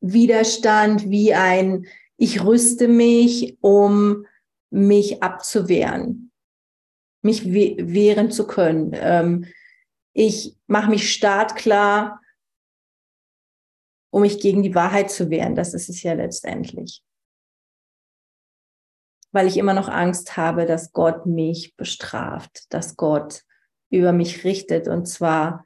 Widerstand, 0.00 1.08
wie 1.10 1.34
ein 1.34 1.86
Ich 2.16 2.44
rüste 2.44 2.88
mich, 2.88 3.58
um 3.60 4.26
mich 4.70 5.22
abzuwehren, 5.22 6.30
mich 7.22 7.52
wehren 7.52 8.30
zu 8.30 8.46
können. 8.46 8.92
Ähm, 8.94 9.46
ich 10.12 10.56
mache 10.66 10.90
mich 10.90 11.12
startklar, 11.12 12.19
um 14.10 14.22
mich 14.22 14.40
gegen 14.40 14.62
die 14.62 14.74
Wahrheit 14.74 15.10
zu 15.10 15.30
wehren. 15.30 15.54
Das 15.54 15.74
ist 15.74 15.88
es 15.88 16.02
ja 16.02 16.12
letztendlich. 16.14 17.02
Weil 19.32 19.46
ich 19.46 19.56
immer 19.56 19.74
noch 19.74 19.88
Angst 19.88 20.36
habe, 20.36 20.66
dass 20.66 20.92
Gott 20.92 21.26
mich 21.26 21.76
bestraft, 21.76 22.72
dass 22.72 22.96
Gott 22.96 23.44
über 23.90 24.12
mich 24.12 24.44
richtet 24.44 24.88
und 24.88 25.06
zwar 25.06 25.64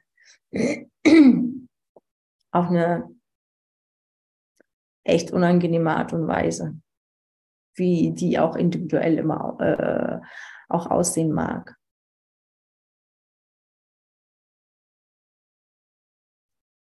auf 2.51 2.67
eine 2.67 3.09
echt 5.03 5.31
unangenehme 5.31 5.95
Art 5.95 6.13
und 6.13 6.27
Weise 6.27 6.79
wie 7.75 8.11
die 8.11 8.39
auch 8.39 8.55
individuell 8.55 9.17
immer 9.17 9.57
äh, 9.59 10.25
auch 10.69 10.89
aussehen 10.89 11.31
mag. 11.31 11.75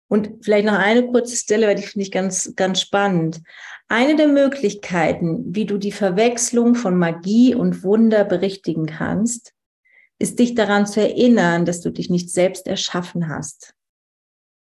Und 0.07 0.43
vielleicht 0.43 0.65
noch 0.65 0.77
eine 0.77 1.07
kurze 1.07 1.35
Stelle, 1.35 1.67
weil 1.67 1.75
die 1.75 1.83
finde 1.83 2.03
ich 2.03 2.11
ganz, 2.11 2.53
ganz 2.55 2.79
spannend. 2.79 3.41
Eine 3.89 4.15
der 4.15 4.27
Möglichkeiten, 4.27 5.55
wie 5.55 5.65
du 5.65 5.77
die 5.77 5.91
Verwechslung 5.91 6.75
von 6.75 6.97
Magie 6.97 7.55
und 7.55 7.83
Wunder 7.83 8.23
berichtigen 8.23 8.85
kannst, 8.85 9.53
ist 10.19 10.39
dich 10.39 10.55
daran 10.55 10.87
zu 10.87 11.01
erinnern, 11.01 11.65
dass 11.65 11.81
du 11.81 11.91
dich 11.91 12.09
nicht 12.09 12.31
selbst 12.31 12.67
erschaffen 12.67 13.27
hast. 13.27 13.73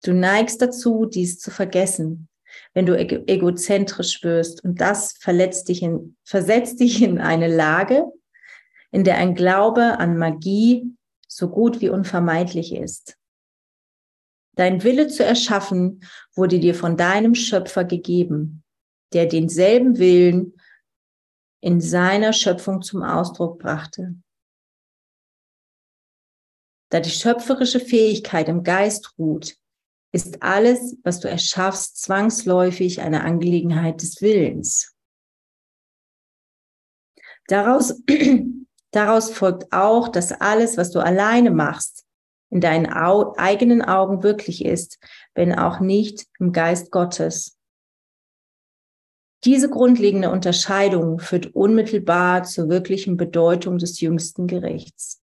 Du 0.04 0.13
neigst 0.13 0.62
dazu, 0.62 1.06
dies 1.06 1.40
zu 1.40 1.52
vergessen 1.52 2.30
wenn 2.74 2.86
du 2.86 2.98
egozentrisch 2.98 4.24
wirst. 4.24 4.63
Und 4.63 4.82
das 4.82 5.13
verletzt 5.20 5.70
dich 5.70 5.82
in, 5.82 6.16
versetzt 6.24 6.80
dich 6.80 7.02
in 7.02 7.20
eine 7.20 7.48
Lage, 7.48 8.06
in 8.92 9.04
der 9.04 9.18
ein 9.18 9.36
Glaube 9.36 10.00
an 10.00 10.18
Magie 10.18 10.86
so 11.28 11.50
gut 11.50 11.82
wie 11.82 11.90
unvermeidlich 11.90 12.74
ist. 12.74 13.16
Dein 14.58 14.84
Wille 14.84 15.08
zu 15.08 15.24
erschaffen 15.24 16.04
wurde 16.36 16.60
dir 16.60 16.76
von 16.76 16.98
deinem 16.98 17.36
Schöpfer 17.36 17.86
gegeben, 17.86 18.63
der 19.13 19.26
denselben 19.26 19.98
Willen 19.98 20.60
in 21.62 21.80
seiner 21.80 22.34
Schöpfung 22.34 22.82
zum 22.82 23.04
Ausdruck 23.04 23.60
brachte. 23.60 24.15
Da 26.89 27.00
die 27.00 27.10
schöpferische 27.10 27.80
Fähigkeit 27.80 28.50
im 28.50 28.63
Geist 28.63 29.13
ruht, 29.17 29.56
ist 30.12 30.41
alles, 30.41 30.98
was 31.04 31.20
du 31.20 31.30
erschaffst, 31.30 32.02
zwangsläufig 32.02 33.02
eine 33.02 33.24
Angelegenheit 33.24 34.02
des 34.02 34.22
Willens. 34.22 34.96
Daraus 37.48 38.02
Daraus 38.91 39.32
folgt 39.32 39.72
auch, 39.72 40.08
dass 40.08 40.32
alles, 40.32 40.78
was 40.78 40.91
du 40.91 41.00
alleine 41.00 41.52
machst, 41.52 42.07
in 42.50 42.62
deinen 42.62 42.92
Au 42.92 43.34
eigenen 43.38 43.82
Augen 43.82 44.24
wirklich 44.24 44.64
ist, 44.64 45.00
wenn 45.34 45.58
auch 45.58 45.80
nicht 45.80 46.28
im 46.40 46.52
Geist 46.54 46.92
Gottes. 46.92 47.58
Diese 49.44 49.70
grundlegende 49.70 50.32
Unterscheidung 50.32 51.20
führt 51.20 51.54
unmittelbar 51.56 52.44
zur 52.44 52.70
wirklichen 52.70 53.18
Bedeutung 53.18 53.78
des 53.78 54.00
jüngsten 54.02 54.48
Gerichts. 54.48 55.22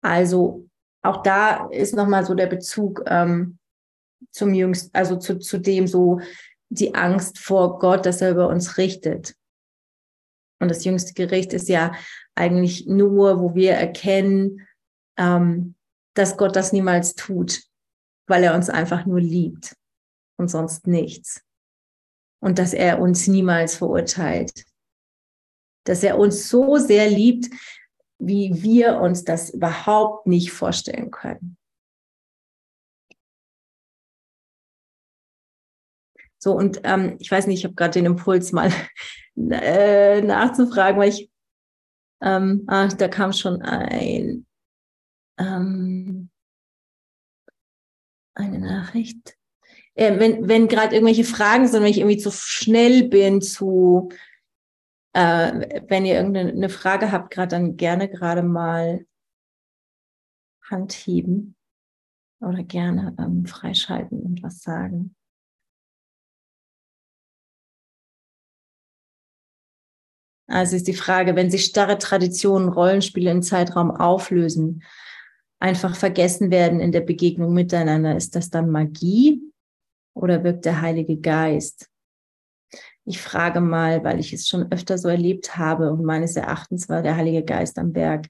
Also 0.00 0.68
auch 1.02 1.22
da 1.22 1.68
ist 1.68 1.94
nochmal 1.94 2.24
so 2.24 2.34
der 2.34 2.46
Bezug 2.46 3.02
ähm, 3.06 3.58
zum 4.30 4.54
Jüngsten, 4.54 4.90
also 4.94 5.16
zu, 5.16 5.38
zu 5.38 5.58
dem 5.58 5.86
so 5.86 6.20
die 6.70 6.94
Angst 6.94 7.38
vor 7.38 7.78
Gott, 7.78 8.06
dass 8.06 8.20
er 8.20 8.30
über 8.30 8.48
uns 8.48 8.78
richtet. 8.78 9.34
Und 10.60 10.70
das 10.70 10.84
jüngste 10.84 11.14
Gericht 11.14 11.52
ist 11.52 11.68
ja 11.68 11.92
eigentlich 12.34 12.86
nur, 12.86 13.40
wo 13.40 13.54
wir 13.54 13.72
erkennen, 13.72 14.66
ähm, 15.16 15.74
dass 16.14 16.36
Gott 16.36 16.56
das 16.56 16.72
niemals 16.72 17.14
tut, 17.14 17.62
weil 18.26 18.42
er 18.42 18.54
uns 18.54 18.70
einfach 18.70 19.06
nur 19.06 19.20
liebt 19.20 19.76
und 20.36 20.48
sonst 20.48 20.86
nichts. 20.86 21.42
Und 22.40 22.58
dass 22.58 22.72
er 22.72 23.00
uns 23.00 23.26
niemals 23.26 23.76
verurteilt. 23.76 24.64
Dass 25.84 26.02
er 26.02 26.18
uns 26.18 26.48
so 26.48 26.76
sehr 26.76 27.08
liebt, 27.08 27.48
wie 28.18 28.62
wir 28.62 29.00
uns 29.00 29.24
das 29.24 29.50
überhaupt 29.50 30.26
nicht 30.26 30.52
vorstellen 30.52 31.10
können. 31.10 31.57
So, 36.38 36.52
und 36.52 36.80
ähm, 36.84 37.16
ich 37.18 37.30
weiß 37.30 37.46
nicht, 37.46 37.58
ich 37.58 37.64
habe 37.64 37.74
gerade 37.74 37.92
den 37.94 38.06
Impuls 38.06 38.52
mal 38.52 38.70
äh, 39.36 40.20
nachzufragen, 40.22 41.00
weil 41.00 41.10
ich, 41.10 41.30
ähm, 42.22 42.64
ach, 42.68 42.92
da 42.92 43.08
kam 43.08 43.32
schon 43.32 43.62
ein, 43.62 44.46
ähm, 45.38 46.30
eine 48.34 48.58
Nachricht. 48.60 49.36
Äh, 49.94 50.18
wenn 50.20 50.48
wenn 50.48 50.68
gerade 50.68 50.94
irgendwelche 50.94 51.24
Fragen 51.24 51.66
sind, 51.66 51.82
wenn 51.82 51.90
ich 51.90 51.98
irgendwie 51.98 52.18
zu 52.18 52.30
schnell 52.30 53.08
bin 53.08 53.40
zu, 53.40 54.10
äh, 55.12 55.82
wenn 55.88 56.06
ihr 56.06 56.14
irgendeine 56.14 56.68
Frage 56.68 57.10
habt, 57.10 57.32
gerade 57.32 57.48
dann 57.48 57.76
gerne 57.76 58.08
gerade 58.08 58.42
mal 58.44 59.04
Hand 60.70 60.92
heben 60.92 61.56
oder 62.40 62.62
gerne 62.62 63.16
ähm, 63.18 63.46
freischalten 63.46 64.22
und 64.22 64.42
was 64.42 64.60
sagen. 64.60 65.16
Also 70.48 70.76
ist 70.76 70.88
die 70.88 70.94
Frage, 70.94 71.36
wenn 71.36 71.50
sich 71.50 71.66
starre 71.66 71.98
Traditionen, 71.98 72.70
Rollenspiele 72.70 73.30
im 73.30 73.42
Zeitraum 73.42 73.90
auflösen, 73.90 74.82
einfach 75.60 75.94
vergessen 75.94 76.50
werden 76.50 76.80
in 76.80 76.90
der 76.90 77.02
Begegnung 77.02 77.52
miteinander, 77.52 78.16
ist 78.16 78.34
das 78.34 78.48
dann 78.48 78.70
Magie 78.70 79.42
oder 80.14 80.42
wirkt 80.44 80.64
der 80.64 80.80
Heilige 80.80 81.18
Geist? 81.18 81.90
Ich 83.04 83.20
frage 83.20 83.60
mal, 83.60 84.04
weil 84.04 84.20
ich 84.20 84.32
es 84.32 84.48
schon 84.48 84.72
öfter 84.72 84.96
so 84.96 85.08
erlebt 85.08 85.56
habe 85.56 85.92
und 85.92 86.04
meines 86.04 86.34
Erachtens 86.36 86.88
war 86.88 87.02
der 87.02 87.16
Heilige 87.16 87.44
Geist 87.44 87.78
am 87.78 87.92
Berg. 87.92 88.26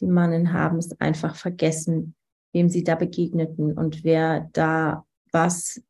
Die 0.00 0.06
Mannen 0.06 0.52
haben 0.52 0.78
es 0.78 0.98
einfach 1.00 1.36
vergessen, 1.36 2.14
wem 2.52 2.68
sie 2.68 2.82
da 2.82 2.94
begegneten 2.94 3.76
und 3.76 4.04
wer 4.04 4.48
da 4.52 5.04
was 5.32 5.82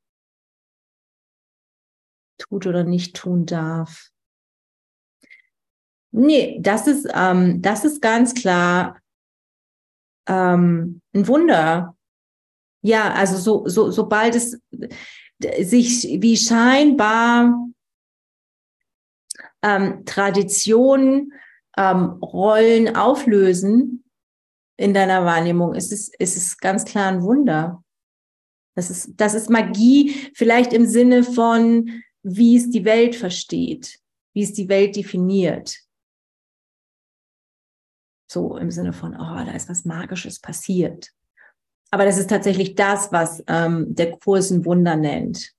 tut 2.39 2.67
oder 2.67 2.85
nicht 2.85 3.17
tun 3.17 3.47
darf. 3.47 4.11
Nee, 6.11 6.59
das 6.61 6.87
ist, 6.87 7.09
ähm, 7.15 7.61
das 7.61 7.85
ist 7.85 8.01
ganz 8.01 8.35
klar 8.35 8.99
ähm, 10.29 11.01
ein 11.15 11.27
Wunder. 11.29 11.97
Ja, 12.83 13.13
also 13.13 13.37
so, 13.37 13.69
so, 13.69 13.91
sobald 13.91 14.35
es 14.35 14.61
sich 15.61 16.19
wie 16.21 16.37
scheinbar 16.37 17.69
ähm, 19.63 20.05
Traditionen, 20.05 21.33
ähm, 21.77 22.19
Rollen 22.23 22.97
auflösen 22.97 24.05
in 24.77 24.95
deiner 24.95 25.25
Wahrnehmung, 25.25 25.75
ist 25.75 25.93
es, 25.93 26.09
ist 26.19 26.37
es 26.37 26.59
ganz 26.59 26.85
klar 26.85 27.09
ein 27.09 27.23
Wunder. 27.23 27.83
Das 28.75 28.91
ist, 28.91 29.13
das 29.17 29.35
ist 29.35 29.51
Magie, 29.51 30.31
vielleicht 30.35 30.73
im 30.73 30.87
Sinne 30.87 31.25
von, 31.25 32.03
wie 32.23 32.57
es 32.57 32.71
die 32.71 32.85
Welt 32.85 33.17
versteht, 33.17 33.99
wie 34.35 34.43
es 34.43 34.53
die 34.53 34.69
Welt 34.69 34.95
definiert. 34.95 35.88
So 38.31 38.59
im 38.59 38.71
Sinne 38.71 38.93
von, 38.93 39.15
oh, 39.15 39.45
da 39.45 39.53
ist 39.53 39.69
was 39.71 39.87
Magisches 39.87 40.39
passiert. 40.39 41.11
Aber 41.91 42.05
das 42.05 42.19
ist 42.19 42.29
tatsächlich 42.29 42.75
das, 42.75 43.11
was 43.11 43.43
ähm, 43.47 43.95
der 43.95 44.19
Kurs 44.19 44.51
ein 44.51 44.67
Wunder 44.67 44.97
nennt. 44.97 45.55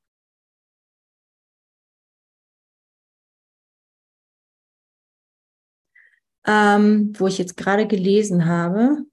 Ähm, 6.46 7.14
wo 7.18 7.28
ich 7.28 7.40
jetzt 7.40 7.58
gerade 7.58 7.88
gelesen 7.88 8.46
habe, 8.46 9.04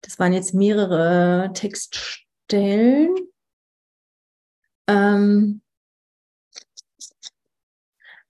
das 0.00 0.18
waren 0.18 0.32
jetzt 0.32 0.54
mehrere 0.54 1.50
Textstellen. 1.54 3.14
Ähm, 4.86 5.62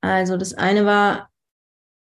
also 0.01 0.37
das 0.37 0.55
eine 0.55 0.85
war 0.85 1.31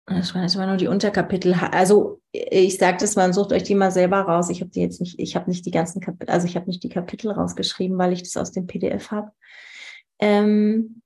das 0.05 0.33
waren, 0.33 0.43
das 0.43 0.57
waren 0.57 0.67
nur 0.67 0.77
die 0.77 0.87
Unterkapitel. 0.87 1.53
Also 1.53 2.21
ich 2.31 2.77
sage 2.77 2.97
das 2.99 3.15
mal, 3.15 3.33
sucht 3.33 3.53
euch 3.53 3.63
die 3.63 3.75
mal 3.75 3.91
selber 3.91 4.21
raus. 4.21 4.49
Ich 4.49 4.59
habe 4.59 4.71
die 4.71 4.81
jetzt 4.81 4.99
nicht, 4.99 5.17
ich 5.19 5.35
habe 5.35 5.49
nicht 5.49 5.65
die 5.65 5.71
ganzen 5.71 6.01
Kapitel, 6.01 6.29
also 6.29 6.45
ich 6.45 6.55
habe 6.55 6.67
nicht 6.67 6.83
die 6.83 6.89
Kapitel 6.89 7.31
rausgeschrieben, 7.31 7.97
weil 7.97 8.11
ich 8.11 8.23
das 8.23 8.35
aus 8.35 8.51
dem 8.51 8.67
PDF 8.67 9.11
habe. 9.11 9.31
Ähm, 10.19 11.01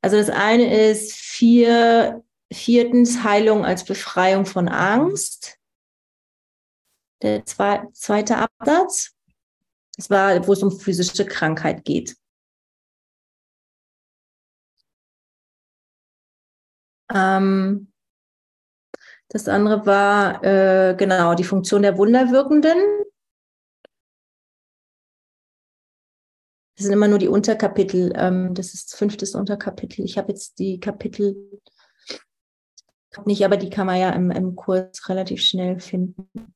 also 0.00 0.16
das 0.16 0.30
eine 0.30 0.88
ist 0.90 1.12
vier, 1.12 2.24
viertens 2.52 3.22
Heilung 3.22 3.64
als 3.66 3.84
Befreiung 3.84 4.46
von 4.46 4.68
Angst. 4.68 5.58
Der 7.22 7.44
zwei, 7.44 7.82
zweite 7.92 8.36
Absatz. 8.36 9.14
Das 9.96 10.10
war, 10.10 10.46
wo 10.46 10.52
es 10.52 10.62
um 10.62 10.70
physische 10.70 11.26
Krankheit 11.26 11.84
geht. 11.84 12.16
Ähm, 17.12 17.92
das 19.36 19.48
andere 19.48 19.84
war 19.84 20.42
äh, 20.42 20.94
genau 20.96 21.34
die 21.34 21.44
Funktion 21.44 21.82
der 21.82 21.98
Wunderwirkenden. 21.98 22.78
Das 26.74 26.84
sind 26.84 26.94
immer 26.94 27.06
nur 27.06 27.18
die 27.18 27.28
Unterkapitel. 27.28 28.14
Ähm, 28.16 28.54
das 28.54 28.72
ist 28.72 28.96
fünftes 28.96 29.34
Unterkapitel. 29.34 30.06
Ich 30.06 30.16
habe 30.16 30.28
jetzt 30.28 30.58
die 30.58 30.80
Kapitel 30.80 31.60
nicht, 33.26 33.44
aber 33.44 33.58
die 33.58 33.68
kann 33.68 33.86
man 33.86 34.00
ja 34.00 34.10
im, 34.10 34.30
im 34.30 34.56
Kurs 34.56 35.06
relativ 35.10 35.42
schnell 35.42 35.80
finden. 35.80 36.54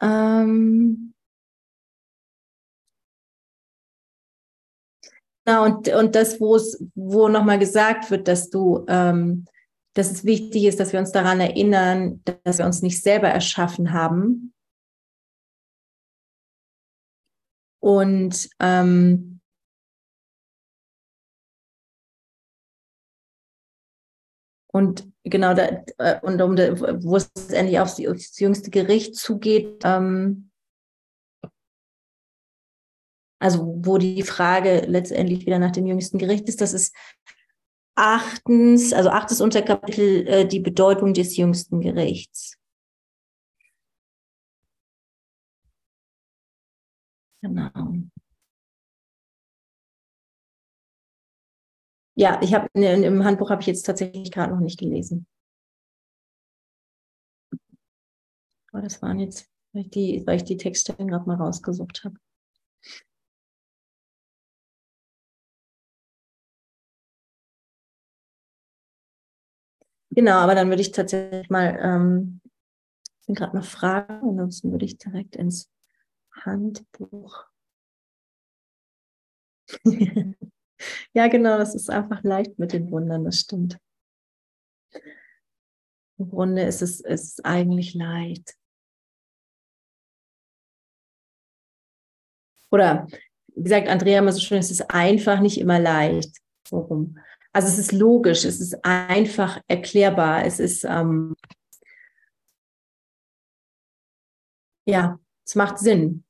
Ähm, 0.00 1.12
Genau, 5.44 5.64
und, 5.64 5.88
und 5.88 6.14
das, 6.14 6.40
wo 6.42 6.56
es, 6.56 6.84
wo 6.94 7.28
nochmal 7.28 7.58
gesagt 7.58 8.10
wird, 8.10 8.28
dass 8.28 8.50
du 8.50 8.84
ähm, 8.86 9.46
dass 9.98 10.12
es 10.12 10.24
wichtig 10.24 10.64
ist, 10.64 10.78
dass 10.78 10.92
wir 10.92 11.00
uns 11.00 11.10
daran 11.10 11.40
erinnern, 11.40 12.22
dass 12.44 12.58
wir 12.58 12.66
uns 12.66 12.82
nicht 12.82 13.02
selber 13.02 13.28
erschaffen 13.28 13.92
haben. 13.92 14.54
Und 17.80 18.48
ähm, 18.60 19.40
und 24.72 25.10
genau 25.24 25.54
da, 25.54 25.82
äh, 25.98 26.20
und 26.22 26.40
um 26.42 26.56
wo 26.56 27.16
es 27.16 27.30
endlich 27.50 27.80
aufs, 27.80 27.98
aufs 28.06 28.38
jüngste 28.38 28.70
Gericht 28.70 29.16
zugeht, 29.16 29.82
ähm, 29.82 30.52
also 33.40 33.80
wo 33.84 33.98
die 33.98 34.22
Frage 34.22 34.82
letztendlich 34.86 35.44
wieder 35.44 35.58
nach 35.58 35.72
dem 35.72 35.86
jüngsten 35.86 36.18
Gericht 36.18 36.48
ist, 36.48 36.60
das 36.60 36.72
ist 36.72 36.94
achtens, 37.98 38.92
also 38.92 39.10
achtes 39.10 39.40
Unterkapitel, 39.40 40.26
äh, 40.26 40.46
die 40.46 40.60
Bedeutung 40.60 41.14
des 41.14 41.36
jüngsten 41.36 41.80
Gerichts. 41.80 42.56
Genau. 47.42 47.72
Ja, 52.16 52.38
ich 52.42 52.52
habe 52.54 52.68
im 52.74 53.24
Handbuch 53.24 53.48
habe 53.50 53.60
ich 53.62 53.66
jetzt 53.68 53.84
tatsächlich 53.84 54.30
gerade 54.32 54.52
noch 54.52 54.60
nicht 54.60 54.78
gelesen. 54.78 55.26
Aber 58.72 58.80
das 58.82 59.02
waren 59.02 59.18
jetzt 59.18 59.46
weil 59.74 59.82
ich 59.82 59.90
die, 59.90 60.22
weil 60.26 60.36
ich 60.36 60.44
die 60.44 60.56
Texte 60.56 60.94
gerade 60.94 61.26
mal 61.26 61.36
rausgesucht 61.36 62.02
habe. 62.04 62.16
Genau, 70.18 70.38
aber 70.38 70.56
dann 70.56 70.68
würde 70.68 70.82
ich 70.82 70.90
tatsächlich 70.90 71.48
mal, 71.48 71.78
ähm, 71.80 72.40
sind 73.20 73.38
gerade 73.38 73.56
noch 73.56 73.64
Fragen, 73.64 74.30
ansonsten 74.30 74.72
würde 74.72 74.84
ich 74.84 74.98
direkt 74.98 75.36
ins 75.36 75.70
Handbuch. 76.32 77.44
ja, 81.14 81.28
genau, 81.28 81.56
das 81.58 81.76
ist 81.76 81.88
einfach 81.88 82.24
leicht 82.24 82.58
mit 82.58 82.72
den 82.72 82.90
Wundern, 82.90 83.24
das 83.24 83.38
stimmt. 83.38 83.78
Im 86.18 86.30
Grunde 86.30 86.62
ist 86.62 86.82
es 86.82 86.98
ist 87.00 87.44
eigentlich 87.46 87.94
leicht. 87.94 88.54
Oder 92.72 93.06
wie 93.54 93.62
gesagt, 93.62 93.86
Andrea 93.86 94.18
immer 94.18 94.32
so 94.32 94.40
schön, 94.40 94.58
es 94.58 94.72
ist 94.72 94.90
einfach, 94.90 95.38
nicht 95.38 95.58
immer 95.60 95.78
leicht. 95.78 96.38
Warum? 96.70 97.18
Also 97.58 97.70
es 97.70 97.78
ist 97.80 97.90
logisch, 97.90 98.44
es 98.44 98.60
ist 98.60 98.84
einfach 98.84 99.60
erklärbar, 99.66 100.44
es 100.44 100.60
ist 100.60 100.84
ähm, 100.84 101.34
ja, 104.86 105.18
es 105.44 105.56
macht 105.56 105.80
Sinn. 105.80 106.22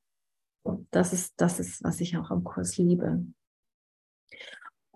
Das 0.89 1.13
ist, 1.13 1.39
das 1.39 1.59
ist, 1.59 1.83
was 1.83 2.01
ich 2.01 2.17
auch 2.17 2.31
am 2.31 2.43
Kurs 2.43 2.77
liebe. 2.77 3.23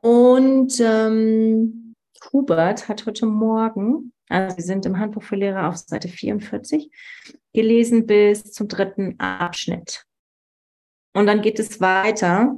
Und 0.01 0.79
ähm, 0.79 1.93
Hubert 2.31 2.89
hat 2.89 3.05
heute 3.05 3.27
Morgen, 3.27 4.11
also 4.27 4.57
wir 4.57 4.63
sind 4.63 4.87
im 4.87 4.97
Handbuch 4.97 5.21
für 5.21 5.35
Lehrer 5.35 5.69
auf 5.69 5.77
Seite 5.77 6.07
44, 6.07 6.89
gelesen 7.53 8.07
bis 8.07 8.51
zum 8.51 8.67
dritten 8.67 9.19
Abschnitt. 9.19 10.07
Und 11.13 11.27
dann 11.27 11.43
geht 11.43 11.59
es 11.59 11.79
weiter. 11.79 12.55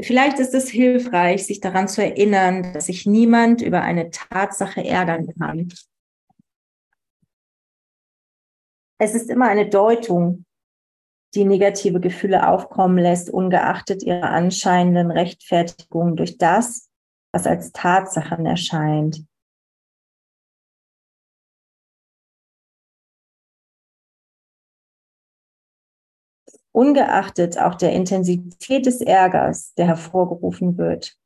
Vielleicht 0.00 0.38
ist 0.38 0.54
es 0.54 0.68
hilfreich, 0.68 1.44
sich 1.44 1.60
daran 1.60 1.88
zu 1.88 2.02
erinnern, 2.02 2.72
dass 2.72 2.86
sich 2.86 3.04
niemand 3.04 3.62
über 3.62 3.82
eine 3.82 4.10
Tatsache 4.10 4.84
ärgern 4.84 5.34
kann. 5.38 5.72
Es 9.00 9.14
ist 9.14 9.28
immer 9.28 9.48
eine 9.48 9.68
Deutung, 9.68 10.44
die 11.34 11.44
negative 11.44 12.00
Gefühle 12.00 12.48
aufkommen 12.48 12.98
lässt, 12.98 13.28
ungeachtet 13.30 14.02
ihrer 14.02 14.30
anscheinenden 14.30 15.10
Rechtfertigung 15.10 16.16
durch 16.16 16.38
das, 16.38 16.88
was 17.32 17.46
als 17.46 17.72
Tatsachen 17.72 18.46
erscheint. 18.46 19.27
Ungeachtet 26.78 27.58
auch 27.58 27.74
der 27.74 27.92
Intensität 27.92 28.86
des 28.86 29.00
Ärgers, 29.00 29.74
der 29.74 29.88
hervorgerufen 29.88 30.78
wird. 30.78 31.16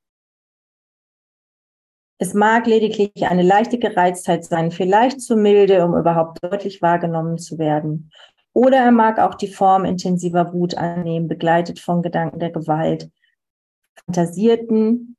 Es 2.19 2.33
mag 2.33 2.67
lediglich 2.67 3.27
eine 3.27 3.43
leichte 3.43 3.79
Gereiztheit 3.79 4.47
sein, 4.47 4.71
vielleicht 4.71 5.21
zu 5.21 5.37
milde, 5.37 5.85
um 5.85 5.95
überhaupt 5.95 6.43
deutlich 6.43 6.81
wahrgenommen 6.81 7.37
zu 7.37 7.59
werden. 7.59 8.11
Oder 8.55 8.79
er 8.79 8.93
mag 8.93 9.19
auch 9.19 9.35
die 9.35 9.53
Form 9.53 9.85
intensiver 9.85 10.55
Wut 10.55 10.75
annehmen, 10.75 11.29
begleitet 11.29 11.81
von 11.81 12.01
Gedanken 12.01 12.39
der 12.39 12.51
Gewalt, 12.51 13.11
fantasierten 14.07 15.19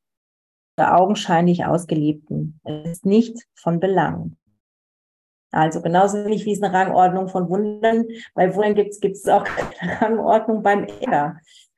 oder 0.80 0.98
augenscheinlich 0.98 1.64
ausgelebten. 1.66 2.60
Es 2.64 2.90
ist 2.90 3.06
nicht 3.06 3.38
von 3.54 3.80
Belang. 3.80 4.36
Also 5.54 5.82
genauso 5.82 6.18
wenig 6.26 6.46
wie 6.46 6.54
es 6.54 6.64
eine 6.64 6.74
Rangordnung 6.74 7.28
von 7.28 7.48
Wundern. 7.48 8.06
Bei 8.34 8.54
Wundern 8.56 8.74
gibt 8.76 9.04
es 9.04 9.28
auch 9.28 9.46
eine 9.80 10.02
Rangordnung 10.02 10.64
beim 10.64 10.86
Ärger. 10.86 11.38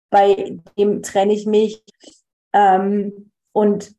Bei 0.10 0.58
dem 0.78 1.04
trenne 1.04 1.34
ich 1.34 1.46
mich. 1.46 1.84
Ähm, 2.54 3.32
und 3.52 3.94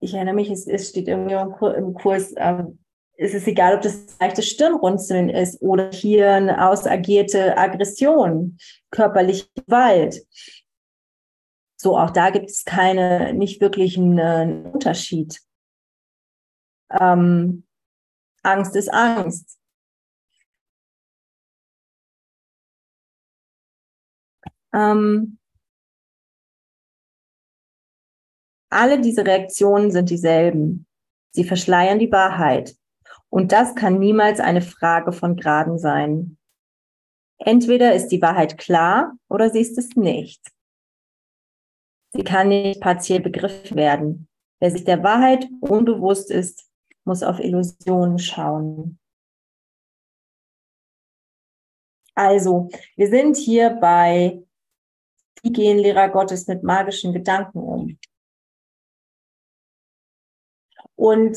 ich 0.00 0.14
erinnere 0.14 0.34
mich, 0.34 0.50
es, 0.50 0.68
es 0.68 0.88
steht 0.88 1.08
irgendwie 1.08 1.34
im 1.34 1.94
Kurs, 1.94 2.32
ähm, 2.36 2.78
es 3.16 3.34
ist 3.34 3.48
egal, 3.48 3.74
ob 3.74 3.82
das 3.82 4.18
leichte 4.18 4.42
Stirnrunzeln 4.42 5.28
ist 5.28 5.60
oder 5.60 5.90
hier 5.90 6.32
eine 6.32 6.66
ausagierte 6.68 7.58
Aggression, 7.58 8.56
körperliche 8.90 9.46
Gewalt. 9.56 10.24
So, 11.76 11.98
auch 11.98 12.10
da 12.10 12.30
gibt 12.30 12.50
es 12.50 12.64
keine, 12.64 13.34
nicht 13.34 13.60
wirklich 13.60 13.98
einen 13.98 14.66
Unterschied. 14.66 15.40
Ähm, 16.98 17.64
Angst 18.42 18.76
ist 18.76 18.92
Angst. 18.92 19.58
Ähm, 24.72 25.38
alle 28.70 29.00
diese 29.00 29.26
Reaktionen 29.26 29.90
sind 29.90 30.10
dieselben. 30.10 30.86
Sie 31.32 31.44
verschleiern 31.44 31.98
die 31.98 32.12
Wahrheit. 32.12 32.76
Und 33.28 33.52
das 33.52 33.74
kann 33.74 33.98
niemals 33.98 34.40
eine 34.40 34.62
Frage 34.62 35.12
von 35.12 35.36
Graden 35.36 35.78
sein. 35.78 36.38
Entweder 37.38 37.94
ist 37.94 38.08
die 38.08 38.20
Wahrheit 38.20 38.58
klar 38.58 39.14
oder 39.28 39.50
sie 39.50 39.60
ist 39.60 39.78
es 39.78 39.96
nicht. 39.96 40.42
Sie 42.12 42.24
kann 42.24 42.48
nicht 42.48 42.80
partiell 42.80 43.20
begriffen 43.20 43.76
werden. 43.76 44.28
Wer 44.60 44.70
sich 44.70 44.84
der 44.84 45.02
Wahrheit 45.02 45.48
unbewusst 45.60 46.30
ist, 46.30 46.69
muss 47.10 47.24
auf 47.24 47.40
Illusionen 47.40 48.20
schauen. 48.20 49.00
Also, 52.14 52.68
wir 52.94 53.08
sind 53.08 53.36
hier 53.36 53.70
bei, 53.70 54.44
wie 55.42 55.50
gehen 55.50 55.78
Lehrer 55.78 56.08
Gottes 56.08 56.46
mit 56.46 56.62
magischen 56.62 57.12
Gedanken 57.12 57.58
um? 57.58 57.98
Und 60.94 61.36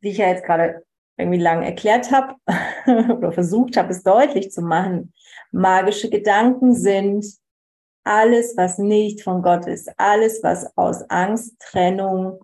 wie 0.00 0.08
ich 0.08 0.18
ja 0.18 0.30
jetzt 0.30 0.44
gerade 0.44 0.84
irgendwie 1.16 1.38
lang 1.38 1.62
erklärt 1.62 2.10
habe 2.10 2.34
oder 3.18 3.30
versucht 3.30 3.76
habe, 3.76 3.92
es 3.92 4.02
deutlich 4.02 4.50
zu 4.50 4.62
machen, 4.62 5.14
magische 5.52 6.10
Gedanken 6.10 6.74
sind 6.74 7.24
alles, 8.02 8.56
was 8.56 8.78
nicht 8.78 9.22
von 9.22 9.42
Gott 9.42 9.66
ist, 9.68 9.92
alles, 9.96 10.42
was 10.42 10.76
aus 10.76 11.08
Angst, 11.08 11.56
Trennung, 11.60 12.40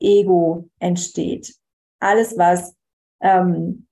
Ego 0.00 0.68
entsteht 0.80 1.54
alles, 2.04 2.36
was 2.38 2.76
ähm, 3.20 3.86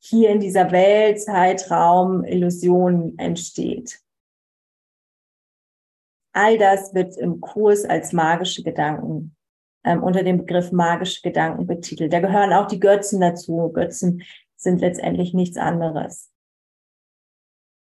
hier 0.00 0.30
in 0.30 0.40
dieser 0.40 0.70
Welt, 0.70 1.20
Zeitraum, 1.20 2.24
Illusion 2.24 3.18
entsteht. 3.18 4.00
All 6.32 6.58
das 6.58 6.94
wird 6.94 7.16
im 7.16 7.40
Kurs 7.40 7.84
als 7.84 8.12
magische 8.12 8.62
Gedanken 8.62 9.34
ähm, 9.84 10.02
unter 10.02 10.22
dem 10.22 10.38
Begriff 10.38 10.72
magische 10.72 11.22
Gedanken 11.22 11.66
betitelt. 11.66 12.12
Da 12.12 12.20
gehören 12.20 12.52
auch 12.52 12.66
die 12.66 12.80
Götzen 12.80 13.20
dazu. 13.20 13.70
Götzen 13.72 14.22
sind 14.56 14.80
letztendlich 14.80 15.34
nichts 15.34 15.56
anderes. 15.56 16.30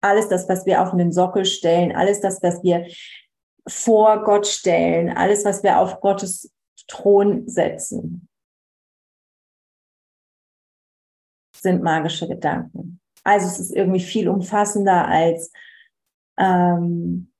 Alles 0.00 0.28
das, 0.28 0.48
was 0.48 0.66
wir 0.66 0.82
auf 0.82 0.90
den 0.96 1.12
Sockel 1.12 1.44
stellen, 1.44 1.94
alles 1.94 2.20
das, 2.20 2.42
was 2.42 2.62
wir 2.62 2.86
vor 3.68 4.24
Gott 4.24 4.48
stellen, 4.48 5.10
alles, 5.10 5.44
was 5.44 5.62
wir 5.62 5.78
auf 5.78 6.00
Gottes 6.00 6.52
Thron 6.88 7.48
setzen, 7.48 8.28
sind 11.62 11.82
magische 11.82 12.28
Gedanken. 12.28 13.00
Also 13.24 13.46
es 13.46 13.60
ist 13.60 13.70
irgendwie 13.70 14.00
viel 14.00 14.28
umfassender 14.28 15.06
als 15.06 15.52
ähm, 16.38 17.32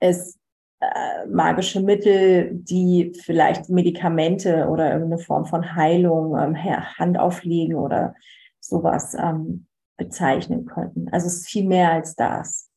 es 0.00 0.38
äh, 0.80 1.26
magische 1.26 1.80
Mittel, 1.80 2.50
die 2.52 3.12
vielleicht 3.24 3.68
Medikamente 3.68 4.68
oder 4.68 4.92
irgendeine 4.92 5.22
Form 5.22 5.46
von 5.46 5.74
Heilung, 5.74 6.36
ähm, 6.36 6.56
Hand 6.56 7.18
auflegen 7.18 7.76
oder 7.76 8.14
sowas 8.60 9.14
ähm, 9.14 9.66
bezeichnen 9.96 10.66
könnten. 10.66 11.08
Also 11.10 11.26
es 11.26 11.40
ist 11.40 11.48
viel 11.48 11.66
mehr 11.66 11.92
als 11.92 12.16
das. 12.16 12.70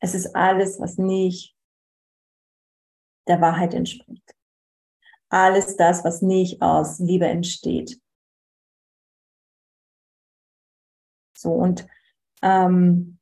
Es 0.00 0.14
ist 0.14 0.34
alles, 0.34 0.80
was 0.80 0.98
nicht 0.98 1.54
der 3.28 3.40
Wahrheit 3.40 3.74
entspricht. 3.74 4.34
Alles 5.28 5.76
das, 5.76 6.04
was 6.04 6.22
nicht 6.22 6.62
aus 6.62 6.98
Liebe 6.98 7.26
entsteht. 7.26 8.00
So 11.36 11.52
und 11.52 11.86
ähm, 12.42 13.18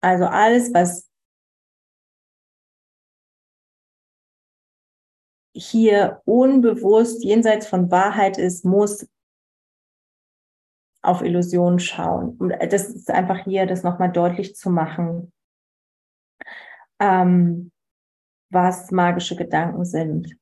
also 0.00 0.26
alles, 0.26 0.72
was 0.74 1.08
hier 5.54 6.20
unbewusst 6.24 7.22
jenseits 7.22 7.66
von 7.66 7.90
Wahrheit 7.90 8.38
ist, 8.38 8.64
muss 8.64 9.08
auf 11.02 11.22
Illusionen 11.22 11.78
schauen. 11.78 12.36
Und 12.38 12.50
das 12.70 12.88
ist 12.88 13.10
einfach 13.10 13.44
hier, 13.44 13.66
das 13.66 13.82
nochmal 13.82 14.10
deutlich 14.10 14.56
zu 14.56 14.70
machen. 14.70 15.32
Ähm, 16.98 17.70
was 18.50 18.90
magische 18.90 19.36
Gedanken 19.36 19.84
sind. 19.84 20.36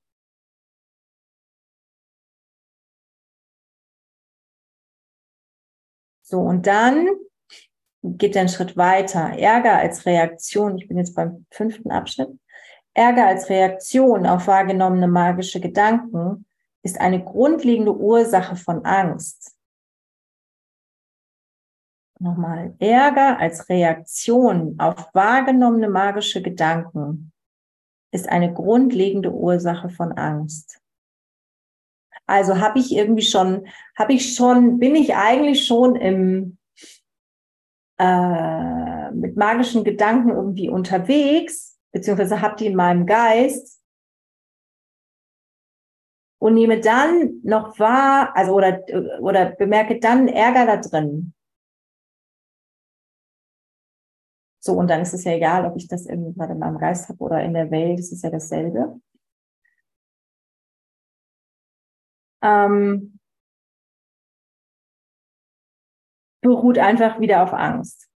So, 6.33 6.41
und 6.41 6.67
dann 6.67 7.09
geht 8.03 8.37
er 8.37 8.41
einen 8.41 8.49
Schritt 8.49 8.75
weiter. 8.79 9.39
Ärger 9.39 9.77
als 9.77 10.07
Reaktion, 10.07 10.79
ich 10.79 10.89
bin 10.89 10.97
jetzt 10.97 11.15
beim 11.15 11.45
fünften 11.51 11.91
Abschnitt. 11.91 12.31
Ärger 12.95 13.27
als 13.27 13.51
Reaktion 13.51 14.27
auf 14.27 14.47
wahrgenommene 14.47 15.09
magische 15.09 15.61
Gedanken 15.61 16.47
ist 16.83 16.99
eine 16.99 17.23
grundlegende 17.23 17.95
Ursache 17.95 18.57
von 18.57 18.83
Angst. 18.87 19.55
Nochmal, 22.19 22.77
Ärger 22.79 23.39
als 23.39 23.69
Reaktion 23.69 24.77
auf 24.79 25.11
wahrgenommene 25.13 25.91
magische 25.91 26.41
Gedanken 26.41 27.31
ist 28.11 28.27
eine 28.27 28.55
grundlegende 28.55 29.31
Ursache 29.31 29.91
von 29.91 30.13
Angst. 30.13 30.82
Also 32.33 32.61
habe 32.61 32.79
ich 32.79 32.97
irgendwie 32.97 33.21
schon, 33.21 33.67
habe 33.95 34.15
ich 34.15 34.35
schon, 34.35 34.79
bin 34.79 34.95
ich 34.95 35.15
eigentlich 35.15 35.67
schon 35.67 35.97
im 35.97 36.57
äh, 37.99 39.11
mit 39.11 39.37
magischen 39.37 39.85
Gedanken 39.85 40.31
irgendwie 40.31 40.71
unterwegs, 40.71 41.79
beziehungsweise 41.93 42.41
habe 42.41 42.57
die 42.57 42.69
in 42.69 42.75
meinem 42.75 43.05
Geist 43.05 43.83
und 46.39 46.55
nehme 46.55 46.81
dann 46.81 47.43
noch 47.45 47.79
wahr, 47.79 48.35
also 48.35 48.55
oder, 48.55 48.81
oder 49.21 49.51
bemerke 49.51 50.01
dann 50.01 50.27
Ärger 50.27 50.65
da 50.65 50.77
drin. 50.79 51.35
So, 54.59 54.73
und 54.73 54.89
dann 54.89 55.03
ist 55.03 55.13
es 55.13 55.25
ja 55.25 55.33
egal, 55.33 55.67
ob 55.67 55.77
ich 55.77 55.87
das 55.87 56.07
irgendwann 56.07 56.51
in 56.53 56.59
meinem 56.61 56.79
Geist 56.79 57.11
habe 57.11 57.19
oder 57.19 57.43
in 57.43 57.53
der 57.53 57.71
Welt, 57.71 57.99
es 57.99 58.11
ist 58.11 58.25
ja 58.25 58.31
dasselbe. 58.31 58.99
Ähm, 62.43 63.19
beruht 66.43 66.79
einfach 66.79 67.21
wieder 67.21 67.43
auf 67.43 67.53
Angst. 67.53 68.09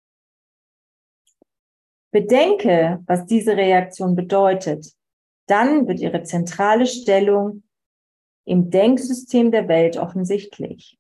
Bedenke, 2.12 3.04
was 3.08 3.26
diese 3.26 3.56
Reaktion 3.58 4.16
bedeutet. 4.16 4.94
Dann 5.48 5.88
wird 5.88 6.00
ihre 6.00 6.24
zentrale 6.24 6.88
Stellung 6.88 7.64
im 8.46 8.70
Denksystem 8.70 9.52
der 9.52 9.68
Welt 9.68 9.98
offensichtlich. 9.98 10.98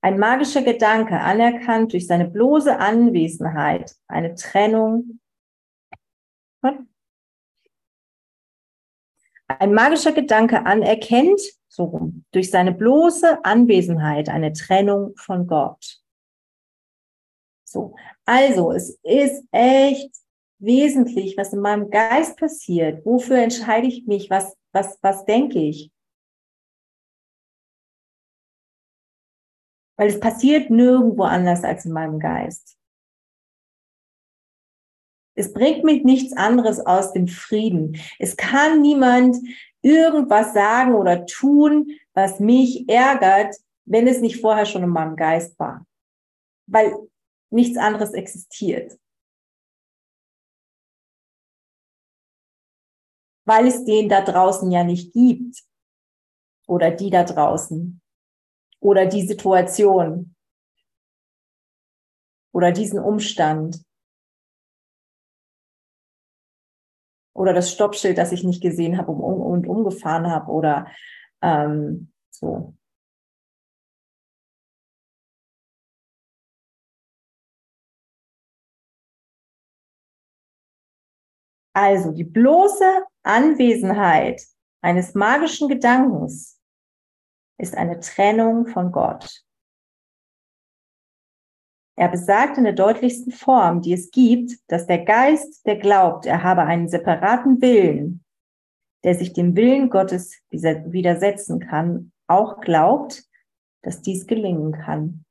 Ein 0.00 0.18
magischer 0.18 0.62
Gedanke, 0.62 1.20
anerkannt 1.20 1.92
durch 1.92 2.06
seine 2.06 2.28
bloße 2.28 2.78
Anwesenheit, 2.78 3.96
eine 4.06 4.34
Trennung. 4.34 5.20
Ein 9.48 9.74
magischer 9.74 10.12
Gedanke 10.12 10.66
anerkennt, 10.66 11.40
so 11.68 11.84
rum, 11.84 12.24
durch 12.32 12.50
seine 12.50 12.72
bloße 12.72 13.44
Anwesenheit, 13.44 14.28
eine 14.28 14.52
Trennung 14.52 15.14
von 15.16 15.46
Gott. 15.46 16.02
So. 17.64 17.94
Also, 18.24 18.72
es 18.72 18.98
ist 19.02 19.44
echt 19.52 20.10
wesentlich, 20.58 21.36
was 21.36 21.52
in 21.52 21.60
meinem 21.60 21.90
Geist 21.90 22.38
passiert. 22.38 23.04
Wofür 23.04 23.38
entscheide 23.38 23.86
ich 23.86 24.06
mich? 24.06 24.30
Was, 24.30 24.56
was, 24.72 24.98
was 25.02 25.24
denke 25.24 25.58
ich? 25.58 25.92
Weil 29.96 30.08
es 30.08 30.20
passiert 30.20 30.70
nirgendwo 30.70 31.24
anders 31.24 31.64
als 31.64 31.84
in 31.84 31.92
meinem 31.92 32.18
Geist. 32.18 32.75
Es 35.36 35.52
bringt 35.52 35.84
mich 35.84 36.02
nichts 36.02 36.36
anderes 36.36 36.84
aus 36.84 37.12
dem 37.12 37.28
Frieden. 37.28 38.00
Es 38.18 38.36
kann 38.36 38.80
niemand 38.80 39.36
irgendwas 39.82 40.54
sagen 40.54 40.94
oder 40.94 41.26
tun, 41.26 41.92
was 42.14 42.40
mich 42.40 42.88
ärgert, 42.88 43.54
wenn 43.84 44.08
es 44.08 44.20
nicht 44.20 44.40
vorher 44.40 44.66
schon 44.66 44.82
in 44.82 44.88
meinem 44.88 45.14
Geist 45.14 45.58
war. 45.58 45.86
Weil 46.66 46.96
nichts 47.50 47.76
anderes 47.76 48.12
existiert. 48.14 48.98
Weil 53.44 53.68
es 53.68 53.84
den 53.84 54.08
da 54.08 54.22
draußen 54.22 54.70
ja 54.72 54.82
nicht 54.82 55.12
gibt. 55.12 55.62
Oder 56.66 56.90
die 56.90 57.10
da 57.10 57.22
draußen 57.22 58.00
oder 58.80 59.06
die 59.06 59.26
Situation 59.26 60.34
oder 62.52 62.72
diesen 62.72 62.98
Umstand 62.98 63.85
oder 67.36 67.52
das 67.52 67.70
Stoppschild, 67.72 68.18
das 68.18 68.32
ich 68.32 68.44
nicht 68.44 68.62
gesehen 68.62 68.98
habe 68.98 69.12
und, 69.12 69.40
und 69.40 69.66
umgefahren 69.66 70.30
habe 70.30 70.50
oder 70.50 70.86
ähm, 71.42 72.12
so. 72.30 72.74
Also 81.74 82.12
die 82.12 82.24
bloße 82.24 83.04
Anwesenheit 83.22 84.42
eines 84.80 85.14
magischen 85.14 85.68
Gedankens 85.68 86.58
ist 87.58 87.74
eine 87.76 88.00
Trennung 88.00 88.66
von 88.66 88.92
Gott. 88.92 89.45
Er 91.98 92.08
besagt 92.08 92.58
in 92.58 92.64
der 92.64 92.74
deutlichsten 92.74 93.32
Form, 93.32 93.80
die 93.80 93.94
es 93.94 94.10
gibt, 94.10 94.52
dass 94.68 94.86
der 94.86 95.04
Geist, 95.04 95.64
der 95.66 95.76
glaubt, 95.76 96.26
er 96.26 96.42
habe 96.42 96.62
einen 96.62 96.88
separaten 96.88 97.62
Willen, 97.62 98.22
der 99.02 99.14
sich 99.14 99.32
dem 99.32 99.56
Willen 99.56 99.88
Gottes 99.88 100.38
widersetzen 100.50 101.58
kann, 101.58 102.12
auch 102.26 102.60
glaubt, 102.60 103.24
dass 103.82 104.02
dies 104.02 104.26
gelingen 104.26 104.72
kann. 104.72 105.24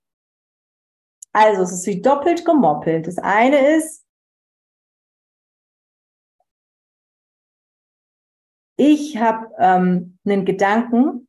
Also 1.33 1.61
es 1.61 1.71
ist 1.71 1.85
wie 1.85 2.01
doppelt 2.01 2.45
gemoppelt. 2.45 3.05
Das 3.05 3.17
eine 3.19 3.75
ist, 3.75 4.03
ich 8.77 9.17
habe 9.17 9.51
ähm, 9.59 10.17
einen 10.25 10.45
Gedanken, 10.45 11.27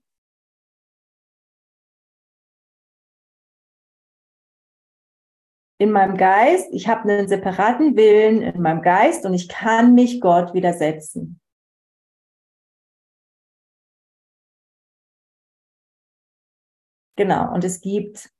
in 5.79 5.93
meinem 5.93 6.17
Geist, 6.17 6.69
ich 6.73 6.89
habe 6.89 7.03
einen 7.03 7.29
separaten 7.29 7.97
Willen 7.97 8.43
in 8.43 8.63
meinem 8.63 8.83
Geist 8.83 9.27
und 9.27 9.35
ich 9.35 9.49
kann 9.49 9.95
mich 9.95 10.21
Gott 10.21 10.55
widersetzen. 10.55 11.41
Genau, 17.17 17.53
und 17.55 17.65
es 17.65 17.81
gibt 17.81 18.31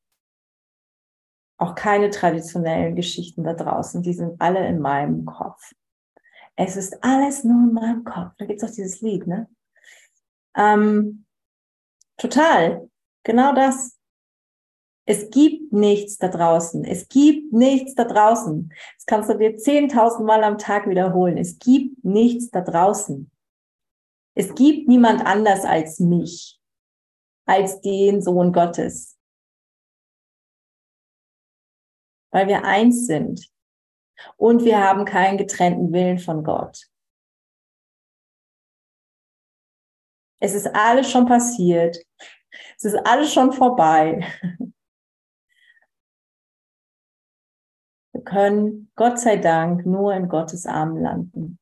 auch 1.59 1.75
keine 1.75 2.11
traditionellen 2.11 2.95
Geschichten 2.95 3.45
da 3.45 3.55
draußen, 3.55 4.03
die 4.03 4.13
sind 4.13 4.41
alle 4.41 4.67
in 4.67 4.79
meinem 4.81 5.25
Kopf. 5.25 5.73
Es 6.55 6.77
ist 6.77 7.03
alles 7.03 7.45
nur 7.45 7.65
in 7.65 7.73
meinem 7.73 8.05
Kopf. 8.05 8.33
Da 8.39 8.45
gibt 8.45 8.63
es 8.63 8.69
auch 8.69 8.75
dieses 8.75 9.01
Lied, 9.01 9.27
ne? 9.27 9.49
Ähm, 10.55 11.27
total, 12.19 12.91
genau 13.25 13.55
das. 13.55 13.96
Es 15.09 15.31
gibt 15.31 15.73
nichts 15.73 16.19
da 16.19 16.29
draußen. 16.29 16.85
Es 16.85 17.09
gibt 17.09 17.53
nichts 17.53 17.95
da 17.95 18.05
draußen. 18.05 18.73
Das 18.97 19.07
kannst 19.07 19.31
du 19.31 19.39
dir 19.39 19.57
10.000 19.57 20.25
Mal 20.25 20.43
am 20.43 20.59
Tag 20.59 20.89
wiederholen. 20.89 21.39
Es 21.39 21.61
gibt 21.61 22.05
nichts 22.05 22.51
da 22.51 22.61
draußen. 22.61 23.31
Es 24.35 24.55
gibt 24.55 24.89
niemand 24.89 25.25
anders 25.25 25.65
als 25.65 26.01
mich, 26.01 26.61
als 27.47 27.81
den 27.81 28.21
Sohn 28.21 28.53
Gottes. 28.53 29.17
Weil 32.33 32.49
wir 32.49 32.65
eins 32.65 33.07
sind. 33.07 33.49
Und 34.37 34.65
wir 34.65 34.83
haben 34.83 35.05
keinen 35.05 35.39
getrennten 35.39 35.93
Willen 35.93 36.19
von 36.19 36.43
Gott. 36.43 36.91
Es 40.41 40.53
ist 40.53 40.67
alles 40.67 41.11
schon 41.11 41.27
passiert. 41.27 41.97
Es 42.77 42.85
ist 42.85 42.97
alles 43.07 43.33
schon 43.33 43.53
vorbei. 43.53 44.27
können, 48.27 48.91
Gott 48.95 49.19
sei 49.19 49.37
Dank, 49.39 49.87
nur 49.87 50.13
in 50.15 50.29
Gottes 50.29 50.67
Armen 50.67 51.01
landen. 51.01 51.59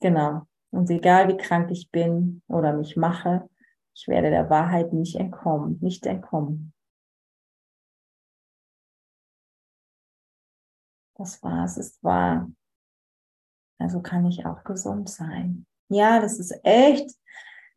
Genau. 0.00 0.42
Und 0.70 0.90
egal 0.90 1.28
wie 1.28 1.36
krank 1.36 1.70
ich 1.70 1.90
bin 1.90 2.42
oder 2.48 2.72
mich 2.72 2.96
mache, 2.96 3.48
ich 3.94 4.06
werde 4.08 4.30
der 4.30 4.50
Wahrheit 4.50 4.92
nicht 4.92 5.16
entkommen, 5.16 5.78
nicht 5.80 6.06
entkommen. 6.06 6.72
Das 11.16 11.42
war, 11.42 11.64
es 11.64 11.76
ist 11.76 12.02
wahr. 12.04 12.48
Also 13.78 14.00
kann 14.00 14.26
ich 14.26 14.46
auch 14.46 14.62
gesund 14.62 15.08
sein. 15.08 15.66
Ja, 15.88 16.20
das 16.20 16.38
ist 16.38 16.54
echt, 16.64 17.10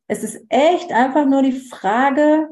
es 0.07 0.23
ist 0.23 0.45
echt 0.49 0.91
einfach 0.91 1.25
nur 1.25 1.41
die 1.41 1.59
Frage, 1.59 2.49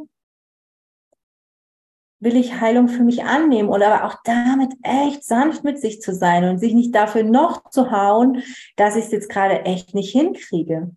will 2.20 2.36
ich 2.36 2.60
Heilung 2.60 2.90
für 2.90 3.04
mich 3.04 3.24
annehmen 3.24 3.70
und 3.70 3.82
aber 3.82 4.06
auch 4.06 4.18
damit 4.24 4.74
echt 4.84 5.24
sanft 5.24 5.64
mit 5.64 5.80
sich 5.80 6.02
zu 6.02 6.14
sein 6.14 6.44
und 6.50 6.60
sich 6.60 6.74
nicht 6.74 6.94
dafür 6.94 7.24
noch 7.24 7.70
zu 7.70 7.92
hauen, 7.92 8.44
dass 8.76 8.96
ich 8.96 9.06
es 9.06 9.12
jetzt 9.12 9.30
gerade 9.30 9.62
echt 9.66 9.96
nicht 9.96 10.12
hinkriege. 10.12 10.92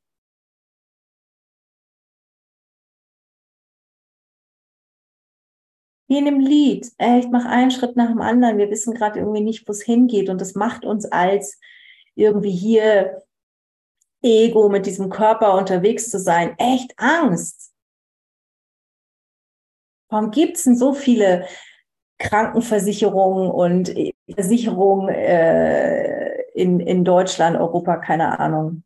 Wie 6.08 6.18
in 6.18 6.26
dem 6.26 6.40
Lied, 6.40 6.90
echt 6.98 7.30
mach 7.30 7.46
einen 7.46 7.70
Schritt 7.70 7.96
nach 7.96 8.08
dem 8.08 8.20
anderen. 8.20 8.58
Wir 8.58 8.70
wissen 8.70 8.92
gerade 8.92 9.20
irgendwie 9.20 9.40
nicht, 9.40 9.66
wo 9.66 9.72
es 9.72 9.82
hingeht 9.82 10.28
und 10.28 10.40
das 10.40 10.54
macht 10.54 10.84
uns 10.84 11.06
als 11.06 11.58
irgendwie 12.14 12.50
hier 12.50 13.22
Ego 14.20 14.68
mit 14.68 14.86
diesem 14.86 15.08
Körper 15.08 15.54
unterwegs 15.54 16.10
zu 16.10 16.18
sein 16.18 16.54
echt 16.58 16.92
Angst. 16.98 17.71
Warum 20.12 20.30
gibt 20.30 20.58
es 20.58 20.64
denn 20.64 20.76
so 20.76 20.92
viele 20.92 21.46
Krankenversicherungen 22.18 23.50
und 23.50 23.94
Versicherungen 24.28 25.08
äh, 25.08 26.42
in, 26.52 26.80
in 26.80 27.02
Deutschland, 27.02 27.56
Europa, 27.56 27.96
keine 27.96 28.38
Ahnung? 28.38 28.84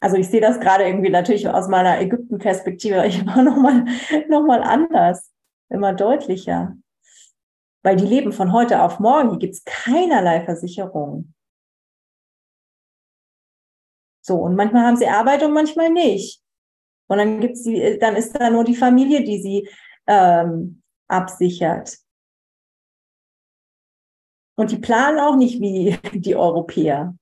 Also 0.00 0.16
ich 0.16 0.30
sehe 0.30 0.40
das 0.40 0.60
gerade 0.60 0.84
irgendwie 0.84 1.10
natürlich 1.10 1.46
aus 1.46 1.68
meiner 1.68 2.00
Ägypten-Perspektive 2.00 3.04
immer 3.04 3.42
nochmal 3.42 3.84
noch 4.30 4.46
mal 4.46 4.62
anders, 4.62 5.30
immer 5.68 5.92
deutlicher. 5.92 6.78
Weil 7.82 7.96
die 7.96 8.06
leben 8.06 8.32
von 8.32 8.54
heute 8.54 8.80
auf 8.82 8.98
morgen, 8.98 9.28
hier 9.28 9.38
gibt 9.40 9.54
es 9.56 9.64
keinerlei 9.64 10.42
Versicherung. 10.42 11.34
So, 14.22 14.36
und 14.36 14.56
manchmal 14.56 14.86
haben 14.86 14.96
sie 14.96 15.06
Arbeit 15.06 15.42
und 15.42 15.52
manchmal 15.52 15.90
nicht. 15.90 16.43
Und 17.06 17.18
dann 17.18 17.40
gibt's 17.40 17.62
die, 17.62 17.98
dann 17.98 18.16
ist 18.16 18.32
da 18.32 18.50
nur 18.50 18.64
die 18.64 18.76
Familie, 18.76 19.24
die 19.24 19.40
sie 19.40 19.68
ähm, 20.06 20.82
absichert. 21.08 21.98
Und 24.56 24.70
die 24.70 24.78
planen 24.78 25.18
auch 25.18 25.36
nicht 25.36 25.60
wie 25.60 25.98
die 26.18 26.36
Europäer. 26.36 27.16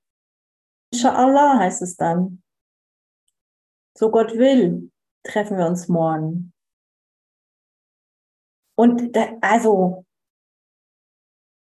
Inshallah 0.93 1.59
heißt 1.59 1.83
es 1.83 1.97
dann. 1.97 2.43
So 3.97 4.11
Gott 4.11 4.37
will, 4.37 4.91
treffen 5.25 5.59
wir 5.59 5.67
uns 5.67 5.89
morgen. 5.89 6.53
Und 8.75 9.15
da, 9.15 9.37
also, 9.41 10.05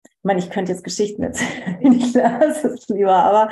ich 0.03 0.23
meine, 0.23 0.39
ich 0.39 0.49
könnte 0.49 0.71
jetzt 0.71 0.83
Geschichten 0.83 1.23
erzählen, 1.23 1.81
ich 1.93 2.13
lasse 2.13 2.69
es 2.69 2.87
lieber, 2.89 3.15
aber 3.15 3.51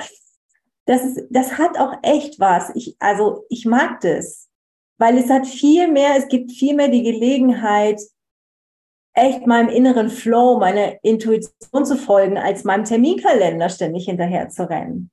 das, 0.86 1.04
ist, 1.04 1.28
das 1.30 1.58
hat 1.58 1.78
auch 1.78 1.94
echt 2.04 2.40
was. 2.40 2.72
Ich, 2.76 2.96
also, 3.00 3.46
ich 3.50 3.66
mag 3.66 4.00
das 4.02 4.47
weil 4.98 5.18
es 5.18 5.30
hat 5.30 5.48
viel 5.48 5.88
mehr, 5.92 6.16
es 6.18 6.28
gibt 6.28 6.52
viel 6.52 6.76
mehr 6.76 6.88
die 6.88 7.04
Gelegenheit, 7.04 8.02
echt 9.14 9.48
meinem 9.48 9.70
inneren 9.70 10.10
Flow, 10.10 10.60
meiner 10.60 11.04
Intuition 11.04 11.86
zu 11.86 11.98
folgen, 11.98 12.38
als 12.38 12.64
meinem 12.64 12.84
Terminkalender 12.86 13.70
ständig 13.70 14.06
hinterher 14.06 14.50
zu 14.50 14.70
rennen. 14.70 15.12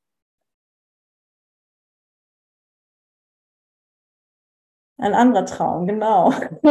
Ein 4.99 5.15
anderer 5.15 5.45
Traum, 5.45 5.87
genau. 5.87 6.31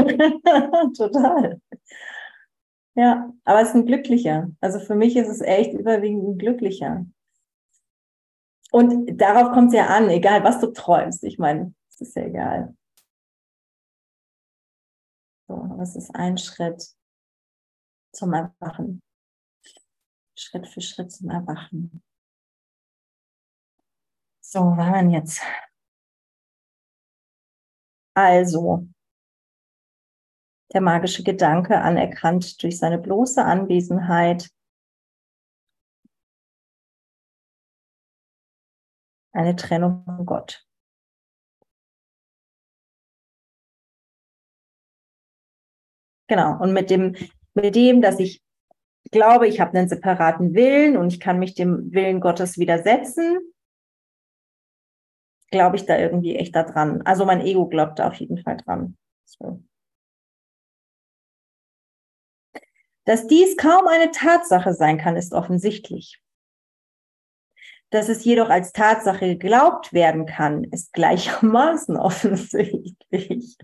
Total. 0.97 1.59
Ja, 2.95 3.31
aber 3.43 3.61
es 3.61 3.69
ist 3.69 3.75
ein 3.75 3.85
glücklicher. 3.85 4.49
Also 4.61 4.79
für 4.79 4.95
mich 4.95 5.15
ist 5.15 5.27
es 5.27 5.41
echt 5.41 5.73
überwiegend 5.73 6.27
ein 6.27 6.37
glücklicher. 6.37 7.05
Und 8.71 9.19
darauf 9.19 9.51
kommt 9.51 9.69
es 9.69 9.75
ja 9.75 9.87
an, 9.87 10.09
egal 10.09 10.43
was 10.43 10.59
du 10.59 10.67
träumst. 10.67 11.23
Ich 11.23 11.37
meine, 11.37 11.73
es 11.89 12.01
ist 12.01 12.15
ja 12.15 12.23
egal. 12.23 12.75
So, 15.47 15.77
es 15.81 15.95
ist 15.95 16.15
ein 16.15 16.37
Schritt 16.37 16.95
zum 18.13 18.33
Erwachen. 18.33 19.01
Schritt 20.35 20.67
für 20.67 20.81
Schritt 20.81 21.11
zum 21.11 21.29
Erwachen. 21.29 22.01
So, 24.41 24.59
waren 24.59 25.09
jetzt. 25.09 25.41
Also, 28.15 28.87
der 30.73 30.81
magische 30.81 31.23
Gedanke 31.23 31.79
anerkannt 31.81 32.61
durch 32.61 32.77
seine 32.77 32.99
bloße 32.99 33.43
Anwesenheit. 33.43 34.49
Eine 39.31 39.55
Trennung 39.55 40.03
von 40.05 40.25
Gott. 40.25 40.65
Genau. 46.33 46.59
Und 46.59 46.73
mit 46.73 46.89
dem, 46.89 47.15
mit 47.53 47.75
dem, 47.75 48.01
dass 48.01 48.19
ich 48.19 48.41
glaube, 49.11 49.47
ich 49.47 49.59
habe 49.59 49.77
einen 49.77 49.87
separaten 49.87 50.55
Willen 50.55 50.97
und 50.97 51.13
ich 51.13 51.19
kann 51.19 51.37
mich 51.37 51.53
dem 51.53 51.93
Willen 51.93 52.21
Gottes 52.21 52.57
widersetzen, 52.57 53.37
glaube 55.51 55.75
ich 55.75 55.85
da 55.85 55.95
irgendwie 55.95 56.35
echt 56.35 56.55
daran. 56.55 57.03
Also 57.03 57.23
mein 57.23 57.41
Ego 57.41 57.67
glaubt 57.67 57.99
da 57.99 58.07
auf 58.07 58.15
jeden 58.15 58.39
Fall 58.39 58.57
dran. 58.57 58.97
So. 59.25 59.61
Dass 63.05 63.27
dies 63.27 63.55
kaum 63.55 63.85
eine 63.85 64.09
Tatsache 64.09 64.73
sein 64.73 64.97
kann, 64.97 65.15
ist 65.15 65.33
offensichtlich. 65.33 66.19
Dass 67.91 68.09
es 68.09 68.25
jedoch 68.25 68.49
als 68.49 68.71
Tatsache 68.71 69.37
geglaubt 69.37 69.93
werden 69.93 70.25
kann, 70.25 70.63
ist 70.63 70.93
gleichermaßen 70.93 71.95
offensichtlich. 71.97 73.55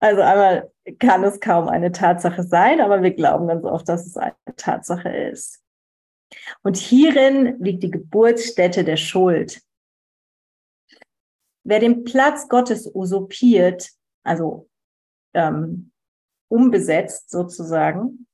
Also 0.00 0.22
einmal 0.22 0.72
kann 0.98 1.22
es 1.24 1.40
kaum 1.40 1.68
eine 1.68 1.92
Tatsache 1.92 2.42
sein, 2.42 2.80
aber 2.80 3.02
wir 3.02 3.10
glauben 3.12 3.48
ganz 3.48 3.64
oft, 3.64 3.88
dass 3.88 4.06
es 4.06 4.16
eine 4.16 4.34
Tatsache 4.56 5.10
ist. 5.10 5.62
Und 6.62 6.76
hierin 6.76 7.62
liegt 7.62 7.82
die 7.82 7.90
Geburtsstätte 7.90 8.82
der 8.82 8.96
Schuld. 8.96 9.62
Wer 11.64 11.80
den 11.80 12.04
Platz 12.04 12.48
Gottes 12.48 12.90
usurpiert, 12.94 13.90
also 14.24 14.70
ähm, 15.34 15.92
umbesetzt 16.48 17.30
sozusagen, 17.30 18.26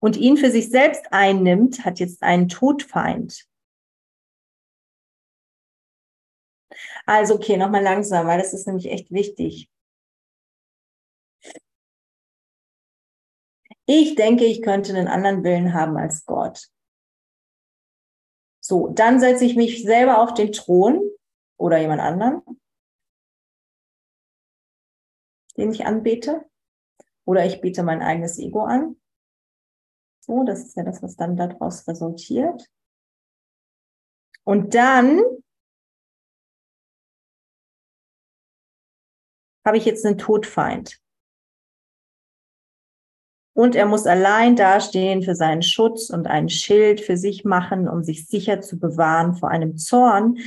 und 0.00 0.16
ihn 0.16 0.36
für 0.36 0.50
sich 0.50 0.68
selbst 0.68 1.06
einnimmt, 1.10 1.84
hat 1.84 1.98
jetzt 1.98 2.22
einen 2.22 2.48
Todfeind. 2.48 3.48
Also, 7.06 7.34
okay, 7.34 7.56
nochmal 7.56 7.82
langsam, 7.82 8.26
weil 8.26 8.38
das 8.38 8.52
ist 8.52 8.66
nämlich 8.66 8.90
echt 8.90 9.10
wichtig. 9.10 9.70
Ich 13.86 14.16
denke, 14.16 14.44
ich 14.44 14.62
könnte 14.62 14.92
einen 14.94 15.08
anderen 15.08 15.44
Willen 15.44 15.72
haben 15.72 15.96
als 15.96 16.24
Gott. 16.26 16.68
So, 18.60 18.88
dann 18.88 19.20
setze 19.20 19.44
ich 19.44 19.54
mich 19.54 19.84
selber 19.84 20.20
auf 20.20 20.34
den 20.34 20.50
Thron 20.50 21.00
oder 21.56 21.78
jemand 21.78 22.00
anderen, 22.00 22.42
den 25.56 25.70
ich 25.70 25.86
anbete. 25.86 26.44
Oder 27.24 27.46
ich 27.46 27.60
bete 27.60 27.82
mein 27.82 28.02
eigenes 28.02 28.38
Ego 28.38 28.62
an. 28.64 28.96
So, 30.20 30.42
das 30.44 30.64
ist 30.64 30.76
ja 30.76 30.82
das, 30.82 31.02
was 31.02 31.16
dann 31.16 31.36
daraus 31.36 31.86
resultiert. 31.86 32.68
Und 34.42 34.74
dann 34.74 35.20
habe 39.66 39.76
ich 39.76 39.84
jetzt 39.84 40.06
einen 40.06 40.16
Todfeind. 40.16 40.98
Und 43.56 43.74
er 43.74 43.86
muss 43.86 44.06
allein 44.06 44.54
dastehen 44.54 45.22
für 45.22 45.34
seinen 45.34 45.62
Schutz 45.62 46.10
und 46.10 46.26
ein 46.26 46.48
Schild 46.48 47.00
für 47.00 47.16
sich 47.16 47.44
machen, 47.44 47.88
um 47.88 48.04
sich 48.04 48.26
sicher 48.26 48.60
zu 48.60 48.78
bewahren 48.78 49.34
vor 49.34 49.48
einem 49.48 49.76
Zorn, 49.76 50.38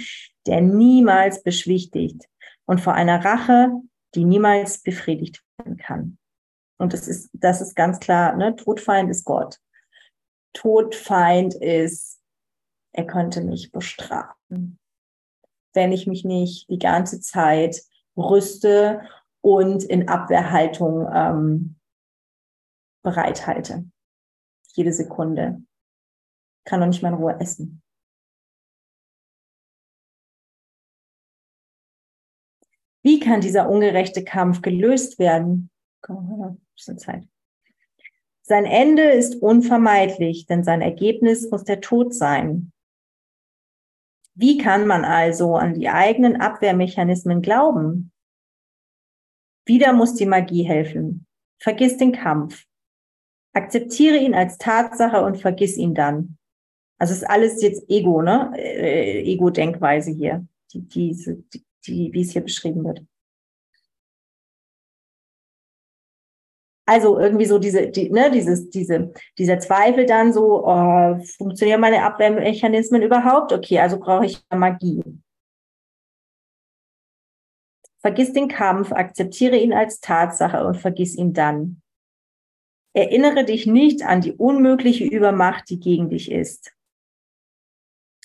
der 0.45 0.61
niemals 0.61 1.43
beschwichtigt 1.43 2.29
und 2.65 2.81
vor 2.81 2.93
einer 2.93 3.25
Rache, 3.25 3.71
die 4.15 4.25
niemals 4.25 4.83
befriedigt 4.83 5.43
werden 5.57 5.77
kann. 5.77 6.17
Und 6.77 6.93
das 6.93 7.07
ist, 7.07 7.29
das 7.33 7.61
ist 7.61 7.75
ganz 7.75 7.99
klar, 7.99 8.35
ne? 8.35 8.55
Todfeind 8.55 9.09
ist 9.09 9.25
Gott. 9.25 9.57
Todfeind 10.53 11.55
ist, 11.55 12.21
er 12.93 13.05
könnte 13.05 13.41
mich 13.41 13.71
bestrafen, 13.71 14.79
wenn 15.73 15.91
ich 15.91 16.07
mich 16.07 16.25
nicht 16.25 16.69
die 16.69 16.79
ganze 16.79 17.19
Zeit 17.21 17.81
rüste 18.21 19.01
und 19.41 19.83
in 19.83 20.07
Abwehrhaltung 20.07 21.07
ähm, 21.13 21.75
bereithalte. 23.03 23.85
Jede 24.73 24.93
Sekunde. 24.93 25.61
Kann 26.65 26.79
noch 26.79 26.87
nicht 26.87 27.01
mal 27.01 27.09
in 27.09 27.15
Ruhe 27.15 27.39
essen. 27.39 27.81
Wie 33.01 33.19
kann 33.19 33.41
dieser 33.41 33.69
ungerechte 33.69 34.23
Kampf 34.23 34.61
gelöst 34.61 35.19
werden? 35.19 35.71
Komm, 36.01 36.43
ein 36.43 36.61
bisschen 36.75 36.97
Zeit. 36.99 37.27
Sein 38.41 38.65
Ende 38.65 39.03
ist 39.03 39.41
unvermeidlich, 39.41 40.47
denn 40.47 40.63
sein 40.63 40.81
Ergebnis 40.81 41.49
muss 41.49 41.63
der 41.63 41.81
Tod 41.81 42.13
sein. 42.13 42.71
Wie 44.39 44.57
kann 44.57 44.87
man 44.87 45.03
also 45.03 45.57
an 45.57 45.73
die 45.73 45.89
eigenen 45.89 46.39
Abwehrmechanismen 46.39 47.41
glauben? 47.41 48.13
Wieder 49.65 49.91
muss 49.91 50.15
die 50.15 50.25
Magie 50.25 50.63
helfen. 50.63 51.25
Vergiss 51.61 51.97
den 51.97 52.13
Kampf. 52.13 52.63
Akzeptiere 53.53 54.15
ihn 54.15 54.33
als 54.33 54.57
Tatsache 54.57 55.21
und 55.25 55.39
vergiss 55.39 55.75
ihn 55.75 55.93
dann. 55.93 56.37
Also 56.97 57.13
ist 57.13 57.29
alles 57.29 57.61
jetzt 57.61 57.83
Ego, 57.89 58.21
ne? 58.21 58.53
Äh, 58.55 59.23
Ego-Denkweise 59.23 60.11
hier, 60.11 60.47
die, 60.71 60.87
diese, 60.87 61.43
die, 61.53 61.65
die, 61.85 62.13
wie 62.13 62.21
es 62.21 62.31
hier 62.31 62.41
beschrieben 62.41 62.85
wird. 62.85 63.03
Also 66.89 67.19
irgendwie 67.19 67.45
so 67.45 67.59
diese, 67.59 67.87
die, 67.87 68.09
ne, 68.09 68.31
dieses, 68.31 68.71
diese, 68.71 69.13
dieser 69.37 69.59
Zweifel 69.59 70.07
dann 70.07 70.33
so, 70.33 70.65
oh, 70.65 71.19
funktionieren 71.37 71.81
meine 71.81 72.03
Abwehrmechanismen 72.03 73.03
überhaupt? 73.03 73.53
Okay, 73.53 73.77
also 73.77 73.99
brauche 73.99 74.25
ich 74.25 74.41
Magie. 74.49 75.03
Vergiss 77.99 78.33
den 78.33 78.47
Kampf, 78.47 78.91
akzeptiere 78.91 79.57
ihn 79.57 79.71
als 79.71 79.99
Tatsache 79.99 80.65
und 80.65 80.77
vergiss 80.77 81.15
ihn 81.15 81.33
dann. 81.33 81.83
Erinnere 82.93 83.45
dich 83.45 83.67
nicht 83.67 84.01
an 84.01 84.21
die 84.21 84.33
unmögliche 84.33 85.03
Übermacht, 85.03 85.69
die 85.69 85.79
gegen 85.79 86.09
dich 86.09 86.31
ist. 86.31 86.73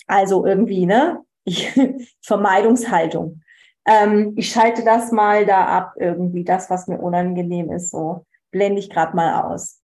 Also 0.07 0.43
irgendwie, 0.43 0.87
ne? 0.87 1.23
Ich, 1.43 1.71
Vermeidungshaltung. 2.23 3.43
Ähm, 3.85 4.33
ich 4.37 4.49
schalte 4.49 4.83
das 4.83 5.11
mal 5.11 5.45
da 5.45 5.67
ab, 5.67 5.93
irgendwie, 5.97 6.43
das, 6.43 6.71
was 6.71 6.87
mir 6.87 6.97
unangenehm 6.97 7.71
ist, 7.71 7.91
so 7.91 8.25
blende 8.55 8.79
ich 8.79 8.89
gerade 8.89 9.13
mal 9.15 9.43
aus. 9.43 9.81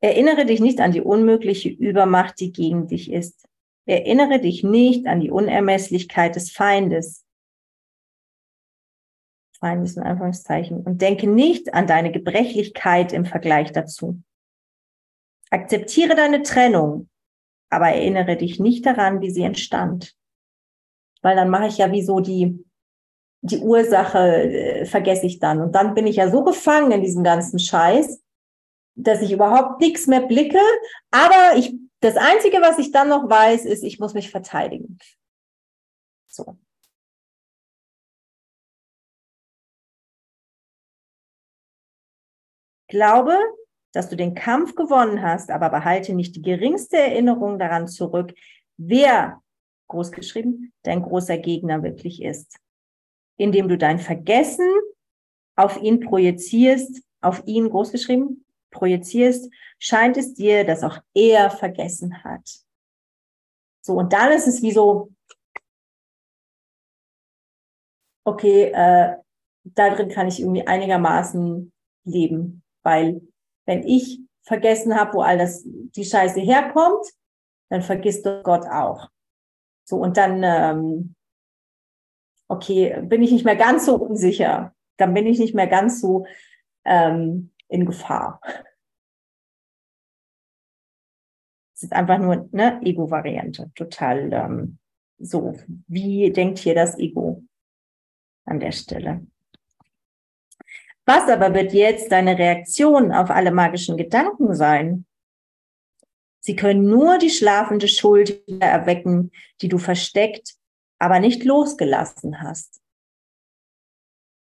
Erinnere 0.00 0.44
dich 0.44 0.60
nicht 0.60 0.80
an 0.80 0.90
die 0.90 1.02
unmögliche 1.02 1.68
Übermacht, 1.68 2.40
die 2.40 2.50
gegen 2.50 2.88
dich 2.88 3.12
ist. 3.12 3.46
Erinnere 3.86 4.40
dich 4.40 4.64
nicht 4.64 5.06
an 5.06 5.20
die 5.20 5.30
Unermesslichkeit 5.30 6.34
des 6.34 6.50
Feindes. 6.50 7.24
Feindes 9.60 9.96
in 9.96 10.02
Anführungszeichen. 10.02 10.82
Und 10.82 11.00
denke 11.00 11.28
nicht 11.28 11.74
an 11.74 11.86
deine 11.86 12.10
Gebrechlichkeit 12.10 13.12
im 13.12 13.24
Vergleich 13.24 13.70
dazu. 13.70 14.20
Akzeptiere 15.50 16.16
deine 16.16 16.42
Trennung, 16.42 17.09
aber 17.70 17.88
erinnere 17.88 18.36
dich 18.36 18.58
nicht 18.60 18.84
daran, 18.84 19.20
wie 19.20 19.30
sie 19.30 19.42
entstand. 19.42 20.14
Weil 21.22 21.36
dann 21.36 21.50
mache 21.50 21.68
ich 21.68 21.78
ja 21.78 21.90
wie 21.92 22.02
so 22.02 22.20
die, 22.20 22.64
die 23.42 23.58
Ursache, 23.58 24.18
äh, 24.18 24.86
vergesse 24.86 25.26
ich 25.26 25.38
dann. 25.38 25.60
Und 25.60 25.74
dann 25.74 25.94
bin 25.94 26.06
ich 26.06 26.16
ja 26.16 26.30
so 26.30 26.44
gefangen 26.44 26.90
in 26.90 27.02
diesem 27.02 27.22
ganzen 27.22 27.58
Scheiß, 27.58 28.22
dass 28.96 29.22
ich 29.22 29.32
überhaupt 29.32 29.80
nichts 29.80 30.06
mehr 30.06 30.20
blicke. 30.20 30.60
Aber 31.10 31.56
ich, 31.56 31.74
das 32.00 32.16
Einzige, 32.16 32.60
was 32.60 32.78
ich 32.78 32.90
dann 32.90 33.08
noch 33.08 33.28
weiß, 33.30 33.64
ist, 33.64 33.84
ich 33.84 34.00
muss 34.00 34.14
mich 34.14 34.30
verteidigen. 34.30 34.98
So. 36.26 36.56
Glaube, 42.88 43.38
dass 43.92 44.08
du 44.08 44.16
den 44.16 44.34
Kampf 44.34 44.74
gewonnen 44.74 45.22
hast, 45.22 45.50
aber 45.50 45.70
behalte 45.70 46.14
nicht 46.14 46.36
die 46.36 46.42
geringste 46.42 46.96
Erinnerung 46.96 47.58
daran 47.58 47.88
zurück, 47.88 48.34
wer, 48.76 49.42
großgeschrieben, 49.88 50.72
dein 50.82 51.02
großer 51.02 51.38
Gegner 51.38 51.82
wirklich 51.82 52.22
ist. 52.22 52.58
Indem 53.36 53.68
du 53.68 53.76
dein 53.76 53.98
Vergessen 53.98 54.68
auf 55.56 55.80
ihn 55.82 56.00
projizierst, 56.00 57.02
auf 57.20 57.42
ihn 57.46 57.68
großgeschrieben, 57.68 58.44
projizierst, 58.70 59.52
scheint 59.78 60.16
es 60.16 60.34
dir, 60.34 60.64
dass 60.64 60.84
auch 60.84 60.98
er 61.14 61.50
vergessen 61.50 62.22
hat. 62.22 62.48
So, 63.82 63.94
und 63.94 64.12
dann 64.12 64.32
ist 64.32 64.46
es 64.46 64.62
wie 64.62 64.72
so, 64.72 65.10
okay, 68.24 68.66
äh, 68.66 69.16
da 69.64 69.90
drin 69.90 70.08
kann 70.08 70.28
ich 70.28 70.40
irgendwie 70.40 70.66
einigermaßen 70.66 71.72
leben, 72.04 72.62
weil 72.82 73.20
wenn 73.70 73.86
ich 73.86 74.20
vergessen 74.42 74.96
habe, 74.96 75.14
wo 75.14 75.22
all 75.22 75.38
das, 75.38 75.62
die 75.64 76.04
Scheiße 76.04 76.40
herkommt, 76.40 77.06
dann 77.68 77.82
vergisst 77.82 78.26
du 78.26 78.42
Gott 78.42 78.66
auch. 78.66 79.08
So, 79.84 79.98
und 79.98 80.16
dann, 80.16 80.42
ähm, 80.42 81.14
okay, 82.48 83.00
bin 83.02 83.22
ich 83.22 83.30
nicht 83.30 83.44
mehr 83.44 83.54
ganz 83.54 83.86
so 83.86 83.94
unsicher. 83.94 84.74
Dann 84.96 85.14
bin 85.14 85.24
ich 85.26 85.38
nicht 85.38 85.54
mehr 85.54 85.68
ganz 85.68 86.00
so 86.00 86.26
ähm, 86.84 87.52
in 87.68 87.86
Gefahr. 87.86 88.40
Es 91.76 91.84
ist 91.84 91.92
einfach 91.92 92.18
nur 92.18 92.48
eine 92.52 92.82
Ego-Variante. 92.82 93.70
Total 93.76 94.32
ähm, 94.32 94.78
so. 95.18 95.54
Wie 95.86 96.32
denkt 96.32 96.58
hier 96.58 96.74
das 96.74 96.98
Ego 96.98 97.44
an 98.46 98.58
der 98.58 98.72
Stelle? 98.72 99.24
Was 101.06 101.28
aber 101.28 101.54
wird 101.54 101.72
jetzt 101.72 102.12
deine 102.12 102.38
Reaktion 102.38 103.12
auf 103.12 103.30
alle 103.30 103.50
magischen 103.50 103.96
Gedanken 103.96 104.54
sein? 104.54 105.06
Sie 106.40 106.56
können 106.56 106.86
nur 106.88 107.18
die 107.18 107.30
schlafende 107.30 107.88
Schuld 107.88 108.46
wieder 108.46 108.66
erwecken, 108.66 109.30
die 109.60 109.68
du 109.68 109.78
versteckt, 109.78 110.54
aber 110.98 111.20
nicht 111.20 111.44
losgelassen 111.44 112.40
hast. 112.40 112.80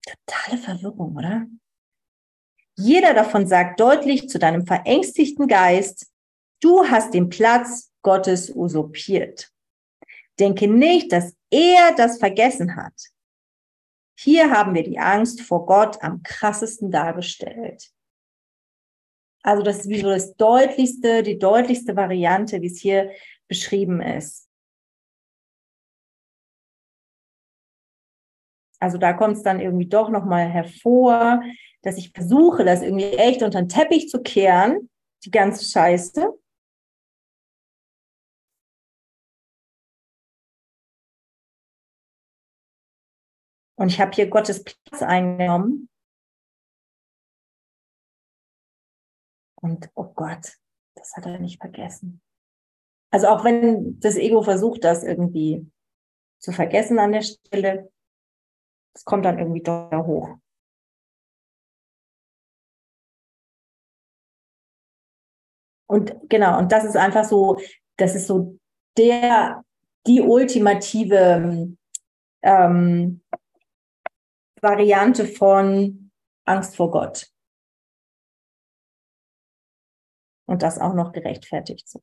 Totale 0.04 0.58
Verwirrung, 0.58 1.16
oder? 1.16 1.46
Jeder 2.76 3.14
davon 3.14 3.46
sagt 3.46 3.80
deutlich 3.80 4.28
zu 4.28 4.38
deinem 4.38 4.66
verängstigten 4.66 5.46
Geist, 5.46 6.10
du 6.60 6.84
hast 6.88 7.14
den 7.14 7.28
Platz 7.28 7.92
Gottes 8.02 8.50
usurpiert. 8.54 9.52
Denke 10.38 10.66
nicht, 10.66 11.12
dass 11.12 11.34
er 11.50 11.94
das 11.96 12.18
vergessen 12.18 12.76
hat. 12.76 13.11
Hier 14.22 14.52
haben 14.52 14.74
wir 14.74 14.84
die 14.84 15.00
Angst 15.00 15.40
vor 15.40 15.66
Gott 15.66 16.00
am 16.00 16.22
krassesten 16.22 16.92
dargestellt. 16.92 17.90
Also 19.42 19.64
das 19.64 19.80
ist 19.80 19.88
wie 19.88 20.00
so 20.00 20.10
das 20.10 20.36
deutlichste, 20.36 21.24
die 21.24 21.40
deutlichste 21.40 21.96
Variante, 21.96 22.62
wie 22.62 22.68
es 22.68 22.78
hier 22.78 23.10
beschrieben 23.48 24.00
ist. 24.00 24.48
Also 28.78 28.96
da 28.96 29.12
kommt 29.12 29.38
es 29.38 29.42
dann 29.42 29.60
irgendwie 29.60 29.88
doch 29.88 30.08
nochmal 30.08 30.48
hervor, 30.48 31.42
dass 31.82 31.98
ich 31.98 32.12
versuche, 32.12 32.64
das 32.64 32.82
irgendwie 32.82 33.12
echt 33.14 33.42
unter 33.42 33.60
den 33.60 33.68
Teppich 33.68 34.08
zu 34.08 34.22
kehren, 34.22 34.88
die 35.24 35.32
ganze 35.32 35.64
Scheiße. 35.64 36.32
Und 43.82 43.88
ich 43.88 44.00
habe 44.00 44.12
hier 44.12 44.28
Gottes 44.28 44.62
Platz 44.62 45.02
eingenommen. 45.02 45.88
Und 49.60 49.90
oh 49.96 50.04
Gott, 50.14 50.56
das 50.94 51.16
hat 51.16 51.26
er 51.26 51.40
nicht 51.40 51.60
vergessen. 51.60 52.22
Also 53.10 53.26
auch 53.26 53.42
wenn 53.42 53.98
das 53.98 54.14
Ego 54.14 54.44
versucht, 54.44 54.84
das 54.84 55.02
irgendwie 55.02 55.68
zu 56.38 56.52
vergessen 56.52 57.00
an 57.00 57.10
der 57.10 57.22
Stelle, 57.22 57.90
es 58.94 59.04
kommt 59.04 59.24
dann 59.24 59.40
irgendwie 59.40 59.64
doch 59.64 59.90
hoch. 60.06 60.36
Und 65.88 66.14
genau, 66.28 66.56
und 66.56 66.70
das 66.70 66.84
ist 66.84 66.96
einfach 66.96 67.24
so, 67.24 67.60
das 67.96 68.14
ist 68.14 68.28
so 68.28 68.60
der, 68.96 69.64
die 70.06 70.20
ultimative 70.20 71.76
ähm, 72.42 73.21
Variante 74.62 75.26
von 75.26 76.10
Angst 76.44 76.76
vor 76.76 76.90
Gott. 76.90 77.26
Und 80.46 80.62
das 80.62 80.78
auch 80.78 80.94
noch 80.94 81.12
gerechtfertigt. 81.12 81.98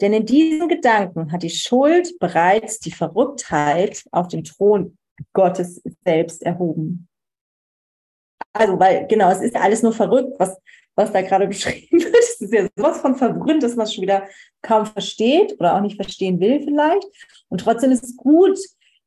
Denn 0.00 0.12
in 0.12 0.26
diesen 0.26 0.68
Gedanken 0.68 1.32
hat 1.32 1.42
die 1.42 1.50
Schuld 1.50 2.18
bereits 2.18 2.80
die 2.80 2.92
Verrücktheit 2.92 4.04
auf 4.12 4.28
den 4.28 4.44
Thron 4.44 4.98
Gottes 5.32 5.82
selbst 6.04 6.42
erhoben. 6.42 7.08
Also, 8.52 8.78
weil, 8.78 9.06
genau, 9.06 9.30
es 9.30 9.40
ist 9.40 9.54
ja 9.54 9.60
alles 9.60 9.82
nur 9.82 9.92
verrückt, 9.92 10.38
was, 10.38 10.58
was 10.94 11.12
da 11.12 11.22
gerade 11.22 11.46
beschrieben 11.48 12.02
wird. 12.02 12.14
Es 12.14 12.40
ist 12.40 12.52
ja 12.52 12.66
sowas 12.76 13.00
von 13.00 13.16
verwirrend, 13.16 13.62
dass 13.62 13.76
man 13.76 13.84
es 13.84 13.94
schon 13.94 14.02
wieder 14.02 14.28
kaum 14.62 14.86
versteht 14.86 15.54
oder 15.58 15.76
auch 15.76 15.80
nicht 15.80 15.96
verstehen 15.96 16.40
will 16.40 16.62
vielleicht. 16.62 17.06
Und 17.48 17.60
trotzdem 17.60 17.90
ist 17.90 18.04
es 18.04 18.16
gut, 18.16 18.58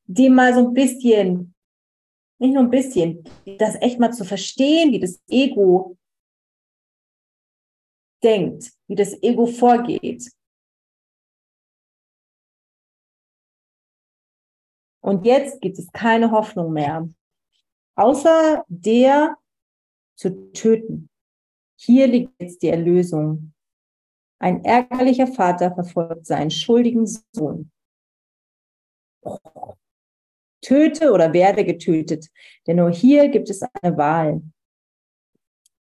dem 0.09 0.33
mal 0.33 0.53
so 0.55 0.67
ein 0.67 0.73
bisschen, 0.73 1.53
nicht 2.39 2.53
nur 2.53 2.63
ein 2.63 2.71
bisschen, 2.71 3.23
das 3.59 3.75
echt 3.75 3.99
mal 3.99 4.11
zu 4.11 4.25
verstehen, 4.25 4.91
wie 4.91 4.99
das 4.99 5.21
Ego 5.29 5.97
denkt, 8.23 8.71
wie 8.87 8.95
das 8.95 9.13
Ego 9.21 9.45
vorgeht. 9.45 10.31
Und 15.01 15.25
jetzt 15.25 15.61
gibt 15.61 15.77
es 15.77 15.91
keine 15.91 16.31
Hoffnung 16.31 16.73
mehr, 16.73 17.07
außer 17.95 18.65
der 18.67 19.37
zu 20.17 20.51
töten. 20.53 21.09
Hier 21.79 22.07
liegt 22.07 22.33
jetzt 22.41 22.63
die 22.63 22.69
Erlösung. 22.69 23.53
Ein 24.41 24.65
ärgerlicher 24.65 25.27
Vater 25.27 25.73
verfolgt 25.73 26.25
seinen 26.25 26.51
schuldigen 26.51 27.05
Sohn. 27.31 27.71
Töte 30.69 31.11
oder 31.11 31.33
werde 31.33 31.65
getötet, 31.65 32.27
denn 32.67 32.77
nur 32.77 32.91
hier 32.91 33.29
gibt 33.29 33.49
es 33.49 33.63
eine 33.81 33.97
Wahl. 33.97 34.43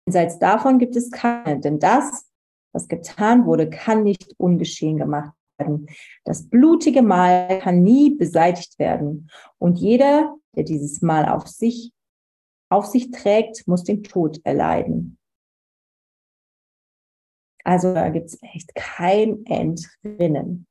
Jenseits 0.08 0.40
davon 0.40 0.80
gibt 0.80 0.96
es 0.96 1.12
keine, 1.12 1.60
denn 1.60 1.80
das, 1.80 2.32
was 2.74 2.88
getan 2.88 3.46
wurde, 3.46 3.70
kann 3.70 4.02
nicht 4.02 4.34
ungeschehen 4.38 4.98
gemacht 4.98 5.34
werden. 5.60 5.86
Das 6.26 6.50
blutige 6.50 7.04
Mal 7.04 7.60
kann 7.60 7.84
nie 7.84 8.16
beseitigt 8.16 8.80
werden. 8.80 9.30
Und 9.60 9.78
jeder, 9.78 10.36
der 10.56 10.64
dieses 10.64 11.04
Mal 11.04 11.30
auf 11.30 11.48
sich, 11.48 11.94
auf 12.70 12.88
sich 12.88 13.12
trägt, 13.12 13.68
muss 13.68 13.84
den 13.84 14.04
Tod 14.04 14.42
erleiden. 14.44 15.20
Also 17.64 17.94
da 17.94 18.10
gibt 18.10 18.26
es 18.26 18.42
echt 18.42 18.74
kein 18.74 19.46
Entrinnen, 19.46 20.66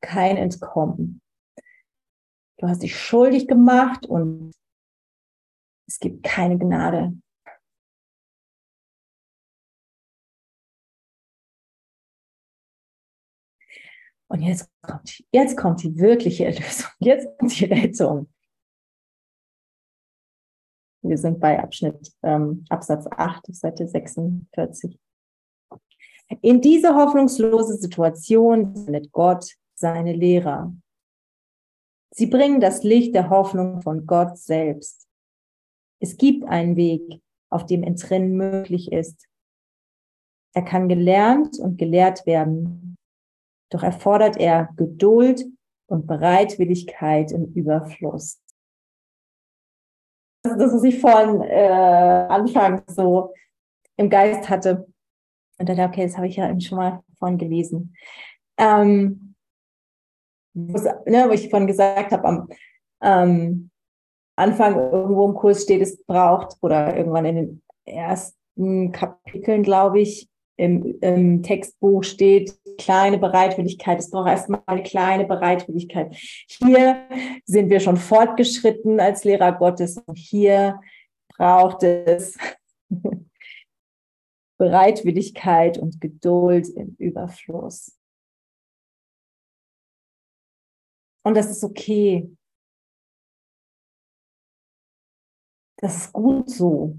kein 0.00 0.36
Entkommen. 0.36 1.22
Du 2.58 2.68
hast 2.68 2.82
dich 2.82 2.96
schuldig 2.96 3.48
gemacht 3.48 4.06
und 4.06 4.52
es 5.88 5.98
gibt 5.98 6.22
keine 6.22 6.58
Gnade. 6.58 7.12
Und 14.28 14.42
jetzt 14.42 14.68
kommt, 14.82 15.24
jetzt 15.32 15.56
kommt 15.56 15.82
die 15.82 15.96
wirkliche 15.96 16.46
Erlösung. 16.46 16.90
Jetzt 16.98 17.28
kommt 17.38 17.60
die 17.60 17.66
Rettung. 17.66 18.32
Wir 21.02 21.18
sind 21.18 21.38
bei 21.38 21.62
Abschnitt 21.62 22.12
ähm, 22.22 22.64
Absatz 22.70 23.06
8, 23.06 23.54
Seite 23.54 23.86
46. 23.86 24.98
In 26.40 26.60
diese 26.62 26.94
hoffnungslose 26.94 27.76
Situation 27.76 28.74
sendet 28.74 29.12
Gott 29.12 29.54
seine 29.74 30.14
Lehrer. 30.14 30.74
Sie 32.16 32.26
bringen 32.26 32.60
das 32.60 32.84
Licht 32.84 33.12
der 33.16 33.28
Hoffnung 33.28 33.82
von 33.82 34.06
Gott 34.06 34.38
selbst. 34.38 35.08
Es 36.00 36.16
gibt 36.16 36.44
einen 36.44 36.76
Weg, 36.76 37.20
auf 37.50 37.66
dem 37.66 37.82
Entrinnen 37.82 38.36
möglich 38.36 38.92
ist. 38.92 39.26
Er 40.54 40.62
kann 40.62 40.88
gelernt 40.88 41.58
und 41.58 41.76
gelehrt 41.76 42.24
werden, 42.24 42.96
doch 43.70 43.82
erfordert 43.82 44.36
er 44.36 44.68
Geduld 44.76 45.44
und 45.86 46.06
Bereitwilligkeit 46.06 47.32
im 47.32 47.52
Überfluss. 47.52 48.40
Das 50.44 50.56
ist 50.58 50.72
was 50.72 50.84
ich 50.84 51.00
vorhin 51.00 51.40
äh, 51.42 52.26
anfangs 52.28 52.94
so 52.94 53.34
im 53.96 54.08
Geist 54.08 54.48
hatte. 54.48 54.86
Und 55.58 55.68
dann, 55.68 55.80
okay, 55.80 56.04
das 56.04 56.16
habe 56.16 56.28
ich 56.28 56.36
ja 56.36 56.48
eben 56.48 56.60
schon 56.60 56.78
mal 56.78 57.02
vorhin 57.18 57.38
gelesen. 57.38 57.96
Ähm, 58.56 59.23
ne, 60.54 61.26
wo 61.28 61.32
ich 61.32 61.50
vorhin 61.50 61.66
gesagt 61.66 62.12
habe, 62.12 62.24
am 62.24 62.48
ähm, 63.02 63.70
Anfang 64.36 64.76
irgendwo 64.76 65.26
im 65.26 65.34
Kurs 65.34 65.62
steht, 65.62 65.82
es 65.82 66.02
braucht, 66.04 66.56
oder 66.60 66.96
irgendwann 66.96 67.24
in 67.24 67.36
den 67.36 67.62
ersten 67.84 68.92
Kapiteln, 68.92 69.62
glaube 69.62 70.00
ich, 70.00 70.28
im, 70.56 70.98
im 71.00 71.42
Textbuch 71.42 72.04
steht, 72.04 72.56
kleine 72.78 73.18
Bereitwilligkeit. 73.18 73.98
Es 73.98 74.10
braucht 74.10 74.28
erstmal 74.28 74.62
eine 74.66 74.82
kleine 74.82 75.24
Bereitwilligkeit. 75.24 76.14
Hier 76.14 77.08
sind 77.44 77.70
wir 77.70 77.80
schon 77.80 77.96
fortgeschritten 77.96 79.00
als 79.00 79.24
Lehrer 79.24 79.52
Gottes. 79.52 80.00
Hier 80.14 80.80
braucht 81.36 81.82
es 81.82 82.36
Bereitwilligkeit 84.58 85.78
und 85.78 86.00
Geduld 86.00 86.68
im 86.68 86.94
Überfluss. 86.98 87.96
Und 91.24 91.34
das 91.34 91.50
ist 91.50 91.64
okay. 91.64 92.30
Das 95.78 95.96
ist 95.96 96.12
gut 96.12 96.48
so. 96.50 96.98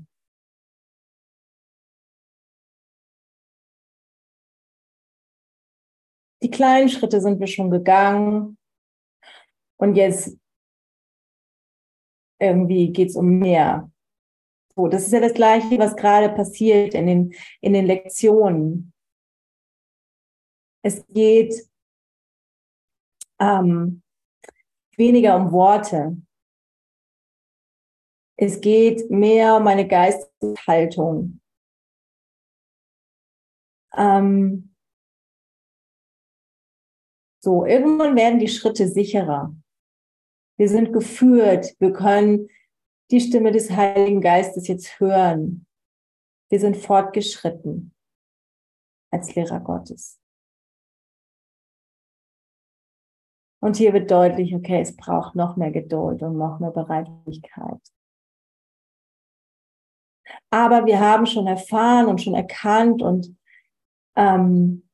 Die 6.42 6.50
kleinen 6.50 6.90
Schritte 6.90 7.22
sind 7.22 7.40
wir 7.40 7.48
schon 7.48 7.72
gegangen. 7.72 8.58
Und 9.78 9.96
jetzt 9.96 10.38
irgendwie 12.40 12.92
geht 12.92 13.10
es 13.10 13.16
um 13.16 13.40
mehr. 13.40 13.92
So, 14.76 14.88
das 14.88 15.06
ist 15.06 15.14
ja 15.14 15.22
das 15.22 15.34
Gleiche, 15.34 15.80
was 15.80 15.96
gerade 15.96 16.30
passiert 16.34 16.94
in 16.94 17.08
den, 17.08 17.36
in 17.62 17.74
den 17.74 17.86
Lektionen. 17.86 18.94
Es 20.84 21.06
geht 21.08 21.68
ähm, 23.40 24.04
weniger 24.98 25.36
um 25.36 25.52
Worte. 25.52 26.18
Es 28.38 28.60
geht 28.62 29.10
mehr 29.10 29.56
um 29.56 29.68
eine 29.68 29.88
Geisteshaltung. 29.88 31.40
Ähm, 33.94 34.76
so, 37.42 37.66
irgendwann 37.66 38.16
werden 38.16 38.40
die 38.40 38.48
Schritte 38.48 38.88
sicherer. 38.88 39.56
Wir 40.58 40.70
sind 40.70 40.92
geführt. 40.92 41.76
Wir 41.80 41.94
können 41.94 42.50
die 43.12 43.22
Stimme 43.22 43.52
des 43.52 43.72
Heiligen 43.72 44.22
Geistes 44.22 44.68
jetzt 44.68 45.00
hören. 45.00 45.66
Wir 46.50 46.60
sind 46.60 46.78
fortgeschritten 46.78 47.94
als 49.12 49.36
Lehrer 49.36 49.60
Gottes. 49.60 50.20
Und 53.62 53.78
hier 53.78 53.94
wird 53.94 54.12
deutlich, 54.12 54.54
okay, 54.54 54.82
es 54.82 54.96
braucht 54.96 55.36
noch 55.36 55.56
mehr 55.56 55.72
Geduld 55.72 56.22
und 56.22 56.38
noch 56.38 56.60
mehr 56.60 56.72
Bereitlichkeit. 56.72 57.80
Aber 60.50 60.86
wir 60.86 61.00
haben 61.00 61.26
schon 61.26 61.48
erfahren 61.48 62.08
und 62.08 62.22
schon 62.22 62.36
erkannt 62.36 63.02
und 63.02 63.36
ähm, 64.16 64.88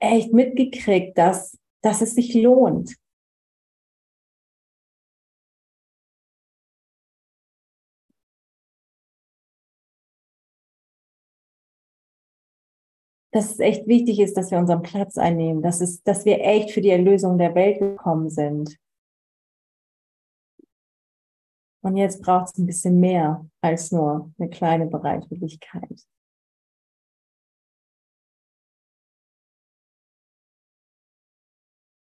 echt 0.00 0.32
mitgekriegt, 0.32 1.16
dass, 1.16 1.58
dass 1.82 2.00
es 2.00 2.14
sich 2.14 2.34
lohnt. 2.34 2.96
Dass 13.36 13.50
es 13.50 13.58
echt 13.58 13.86
wichtig 13.86 14.18
ist, 14.18 14.34
dass 14.38 14.50
wir 14.50 14.56
unseren 14.56 14.80
Platz 14.80 15.18
einnehmen, 15.18 15.60
dass, 15.60 15.82
es, 15.82 16.02
dass 16.02 16.24
wir 16.24 16.40
echt 16.40 16.70
für 16.70 16.80
die 16.80 16.88
Erlösung 16.88 17.36
der 17.36 17.54
Welt 17.54 17.80
gekommen 17.80 18.30
sind. 18.30 18.78
Und 21.82 21.98
jetzt 21.98 22.22
braucht 22.22 22.46
es 22.46 22.56
ein 22.56 22.64
bisschen 22.64 22.98
mehr 22.98 23.46
als 23.60 23.92
nur 23.92 24.32
eine 24.38 24.48
kleine 24.48 24.86
Bereitwilligkeit. 24.86 26.06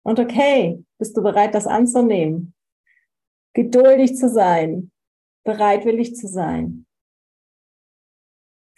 Und 0.04 0.22
okay, 0.22 0.86
bist 0.98 1.18
du 1.18 1.22
bereit, 1.22 1.54
das 1.54 1.68
anzunehmen? 1.68 2.56
Geduldig 3.54 4.16
zu 4.16 4.30
sein, 4.30 4.90
bereitwillig 5.44 6.16
zu 6.16 6.30
sein 6.30 6.86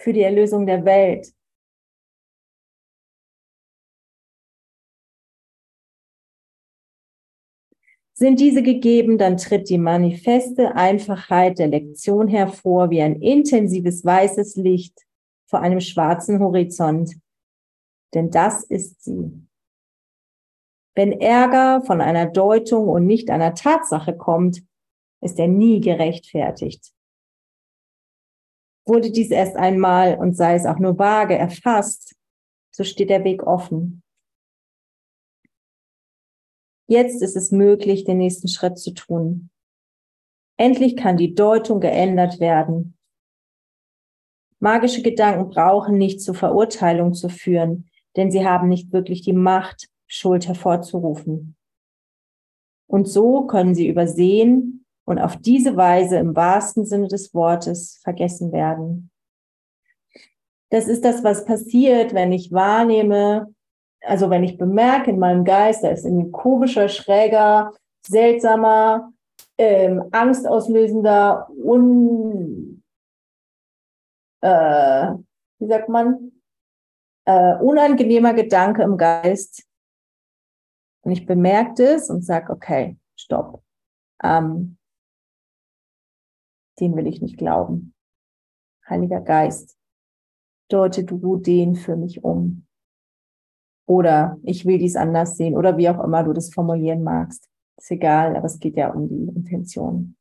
für 0.01 0.11
die 0.11 0.23
Erlösung 0.23 0.65
der 0.65 0.83
Welt. 0.83 1.36
Sind 8.20 8.39
diese 8.39 8.63
gegeben, 8.63 9.20
dann 9.20 9.38
tritt 9.38 9.70
die 9.70 9.78
manifeste 9.78 10.74
Einfachheit 10.74 11.59
der 11.59 11.68
Lektion 11.68 12.28
hervor 12.28 12.89
wie 12.89 12.99
ein 12.99 13.22
intensives 13.22 14.03
weißes 14.03 14.55
Licht 14.55 15.05
vor 15.45 15.59
einem 15.59 15.80
schwarzen 15.80 16.39
Horizont. 16.39 17.13
Denn 18.15 18.32
das 18.32 18.63
ist 18.63 19.03
sie. 19.03 19.47
Wenn 20.95 21.11
Ärger 21.22 21.84
von 21.86 22.01
einer 22.01 22.26
Deutung 22.26 22.88
und 22.88 23.05
nicht 23.05 23.30
einer 23.30 23.53
Tatsache 23.53 24.18
kommt, 24.18 24.63
ist 25.22 25.38
er 25.38 25.47
nie 25.47 25.80
gerechtfertigt. 25.80 26.91
Wurde 28.88 29.11
dies 29.11 29.30
erst 29.30 29.57
einmal 29.57 30.18
und 30.18 30.36
sei 30.36 30.55
es 30.55 30.65
auch 30.65 30.80
nur 30.80 30.97
vage 30.97 31.38
erfasst, 31.38 32.15
so 32.72 32.84
steht 32.84 33.11
der 33.11 33.24
Weg 33.24 33.43
offen. 33.43 34.01
Jetzt 36.88 37.21
ist 37.21 37.35
es 37.35 37.51
möglich, 37.51 38.05
den 38.05 38.17
nächsten 38.17 38.47
Schritt 38.47 38.79
zu 38.79 38.93
tun. 38.93 39.49
Endlich 40.57 40.95
kann 40.95 41.17
die 41.17 41.35
Deutung 41.35 41.79
geändert 41.79 42.39
werden. 42.39 42.97
Magische 44.59 45.03
Gedanken 45.03 45.49
brauchen 45.49 45.97
nicht 45.97 46.21
zur 46.21 46.33
Verurteilung 46.33 47.13
zu 47.13 47.29
führen, 47.29 47.89
denn 48.15 48.31
sie 48.31 48.45
haben 48.45 48.69
nicht 48.69 48.91
wirklich 48.91 49.21
die 49.21 49.33
Macht, 49.33 49.89
Schuld 50.07 50.47
hervorzurufen. 50.47 51.55
Und 52.88 53.07
so 53.07 53.45
können 53.45 53.75
sie 53.75 53.88
übersehen 53.88 54.85
und 55.05 55.19
auf 55.19 55.35
diese 55.35 55.75
Weise 55.75 56.17
im 56.17 56.35
wahrsten 56.35 56.85
Sinne 56.85 57.09
des 57.09 57.33
Wortes 57.33 57.99
vergessen 58.01 58.51
werden. 58.51 59.11
Das 60.69 60.88
ist 60.88 61.05
das, 61.05 61.23
was 61.23 61.45
passiert, 61.45 62.13
wenn 62.13 62.31
ich 62.31 62.51
wahrnehme, 62.51 63.53
also 64.07 64.29
wenn 64.29 64.43
ich 64.43 64.57
bemerke 64.57 65.11
in 65.11 65.19
meinem 65.19 65.43
Geist, 65.43 65.83
da 65.83 65.89
ist 65.89 66.05
ein 66.05 66.31
komischer, 66.31 66.87
schräger, 66.87 67.73
seltsamer, 68.07 69.11
ähm, 69.57 70.07
angstauslösender, 70.11 71.49
un, 71.49 72.83
äh, 74.41 75.11
wie 75.59 75.67
sagt 75.67 75.89
man, 75.89 76.31
äh, 77.25 77.55
unangenehmer 77.57 78.33
Gedanke 78.33 78.83
im 78.83 78.97
Geist. 78.97 79.67
Und 81.01 81.11
ich 81.11 81.25
bemerke 81.25 81.73
das 81.75 82.09
und 82.09 82.23
sage, 82.23 82.53
okay, 82.53 82.97
stopp. 83.17 83.61
Ähm, 84.23 84.77
den 86.79 86.95
will 86.95 87.07
ich 87.07 87.21
nicht 87.21 87.37
glauben. 87.37 87.93
Heiliger 88.87 89.19
Geist, 89.19 89.77
deute 90.69 91.03
du 91.03 91.37
den 91.37 91.75
für 91.75 91.97
mich 91.97 92.23
um. 92.23 92.66
Oder 93.88 94.38
ich 94.43 94.65
will 94.65 94.77
dies 94.77 94.95
anders 94.95 95.38
sehen 95.38 95.55
oder 95.55 95.77
wie 95.77 95.89
auch 95.89 96.03
immer 96.03 96.23
du 96.23 96.33
das 96.33 96.53
formulieren 96.53 97.03
magst. 97.03 97.49
Ist 97.77 97.91
egal, 97.91 98.35
aber 98.35 98.45
es 98.45 98.59
geht 98.59 98.75
ja 98.75 98.91
um 98.91 99.07
die 99.07 99.35
Intention. 99.35 100.15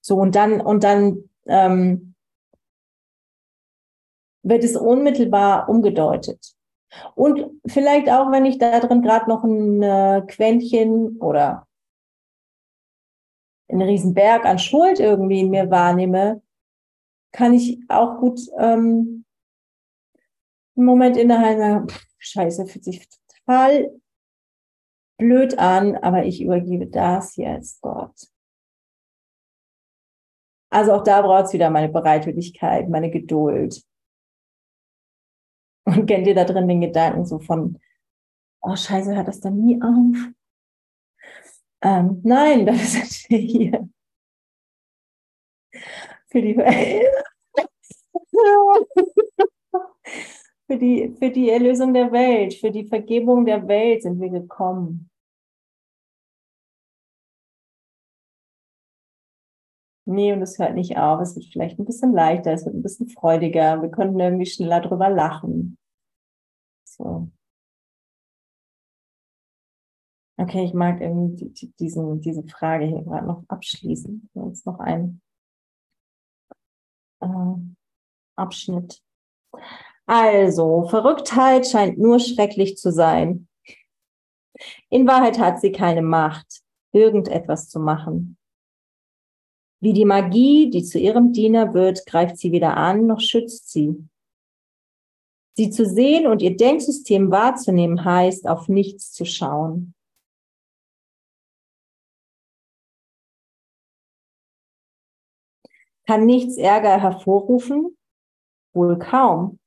So, 0.00 0.16
und 0.16 0.34
dann, 0.34 0.60
und 0.62 0.84
dann 0.84 1.28
ähm, 1.46 2.14
wird 4.42 4.64
es 4.64 4.74
unmittelbar 4.74 5.68
umgedeutet. 5.68 6.54
Und 7.14 7.50
vielleicht 7.66 8.08
auch, 8.08 8.32
wenn 8.32 8.46
ich 8.46 8.58
da 8.58 8.80
drin 8.80 9.02
gerade 9.02 9.28
noch 9.28 9.44
ein 9.44 9.82
äh, 9.82 10.22
Quäntchen 10.26 11.18
oder 11.18 11.66
einen 13.68 13.82
Riesenberg 13.82 14.46
an 14.46 14.58
Schuld 14.58 14.98
irgendwie 14.98 15.40
in 15.40 15.50
mir 15.50 15.70
wahrnehme, 15.70 16.40
kann 17.32 17.52
ich 17.52 17.78
auch 17.88 18.18
gut 18.18 18.40
ähm, 18.58 19.17
einen 20.78 20.86
Moment 20.86 21.16
innehalten 21.16 21.60
und 21.60 21.90
sagen, 21.90 22.04
scheiße, 22.18 22.66
fühlt 22.66 22.84
sich 22.84 23.08
total 23.44 23.90
blöd 25.18 25.58
an, 25.58 25.96
aber 25.96 26.24
ich 26.24 26.40
übergebe 26.40 26.86
das 26.86 27.36
jetzt 27.36 27.80
Gott. 27.82 28.14
Also 30.70 30.92
auch 30.92 31.02
da 31.02 31.22
braucht 31.22 31.46
es 31.46 31.52
wieder 31.52 31.70
meine 31.70 31.88
Bereitwilligkeit, 31.88 32.88
meine 32.88 33.10
Geduld. 33.10 33.82
Und 35.84 36.06
kennt 36.06 36.26
ihr 36.26 36.34
da 36.34 36.44
drin 36.44 36.68
den 36.68 36.82
Gedanken 36.82 37.24
so 37.24 37.38
von, 37.38 37.80
oh 38.60 38.76
scheiße, 38.76 39.14
hört 39.16 39.28
das 39.28 39.40
dann 39.40 39.56
nie 39.56 39.80
auf? 39.80 40.32
Ähm, 41.80 42.20
nein, 42.22 42.66
das 42.66 42.94
ist 42.94 43.26
hier. 43.26 43.88
Für 46.30 46.42
die, 46.42 46.54
für, 50.68 50.76
die, 50.76 51.16
für 51.18 51.30
die 51.30 51.50
Erlösung 51.50 51.94
der 51.94 52.12
Welt, 52.12 52.54
für 52.54 52.70
die 52.70 52.84
Vergebung 52.84 53.46
der 53.46 53.66
Welt 53.68 54.02
sind 54.02 54.20
wir 54.20 54.28
gekommen. 54.28 55.10
Nee, 60.04 60.32
und 60.32 60.42
es 60.42 60.58
hört 60.58 60.74
nicht 60.74 60.96
auf. 60.96 61.20
Es 61.20 61.36
wird 61.36 61.46
vielleicht 61.46 61.78
ein 61.78 61.84
bisschen 61.84 62.12
leichter, 62.12 62.52
es 62.52 62.64
wird 62.64 62.74
ein 62.74 62.82
bisschen 62.82 63.08
freudiger. 63.08 63.82
Wir 63.82 63.90
könnten 63.90 64.18
irgendwie 64.20 64.46
schneller 64.46 64.80
drüber 64.80 65.10
lachen. 65.10 65.76
So. 66.84 67.30
Okay, 70.38 70.64
ich 70.64 70.72
mag 70.72 71.00
irgendwie 71.00 71.50
diesen, 71.80 72.20
diese 72.20 72.42
Frage 72.46 72.86
hier 72.86 73.02
gerade 73.02 73.26
noch 73.26 73.44
abschließen. 73.48 74.30
Jetzt 74.34 74.66
noch 74.66 74.78
ein 74.78 75.20
äh, 77.20 77.26
Abschnitt. 78.36 79.02
Also, 80.08 80.86
Verrücktheit 80.88 81.68
scheint 81.68 81.98
nur 81.98 82.18
schrecklich 82.18 82.78
zu 82.78 82.90
sein. 82.90 83.46
In 84.88 85.06
Wahrheit 85.06 85.38
hat 85.38 85.60
sie 85.60 85.70
keine 85.70 86.00
Macht, 86.00 86.62
irgendetwas 86.92 87.68
zu 87.68 87.78
machen. 87.78 88.38
Wie 89.80 89.92
die 89.92 90.06
Magie, 90.06 90.70
die 90.70 90.82
zu 90.82 90.98
ihrem 90.98 91.34
Diener 91.34 91.74
wird, 91.74 92.06
greift 92.06 92.38
sie 92.38 92.52
weder 92.52 92.78
an 92.78 93.06
noch 93.06 93.20
schützt 93.20 93.70
sie. 93.70 94.08
Sie 95.52 95.68
zu 95.68 95.84
sehen 95.84 96.26
und 96.26 96.40
ihr 96.40 96.56
Denksystem 96.56 97.30
wahrzunehmen 97.30 98.02
heißt, 98.02 98.48
auf 98.48 98.66
nichts 98.68 99.12
zu 99.12 99.26
schauen. 99.26 99.94
Kann 106.06 106.24
nichts 106.24 106.56
Ärger 106.56 106.98
hervorrufen? 106.98 107.94
Wohl 108.72 108.98
kaum. 108.98 109.58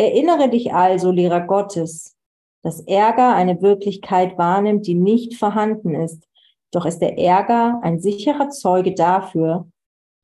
Erinnere 0.00 0.48
dich 0.48 0.72
also, 0.72 1.10
Lehrer 1.10 1.42
Gottes, 1.42 2.16
dass 2.62 2.80
Ärger 2.80 3.34
eine 3.34 3.60
Wirklichkeit 3.60 4.38
wahrnimmt, 4.38 4.86
die 4.86 4.94
nicht 4.94 5.36
vorhanden 5.36 5.94
ist, 5.94 6.26
doch 6.70 6.86
ist 6.86 7.00
der 7.00 7.18
Ärger 7.18 7.80
ein 7.82 8.00
sicherer 8.00 8.48
Zeuge 8.48 8.94
dafür, 8.94 9.70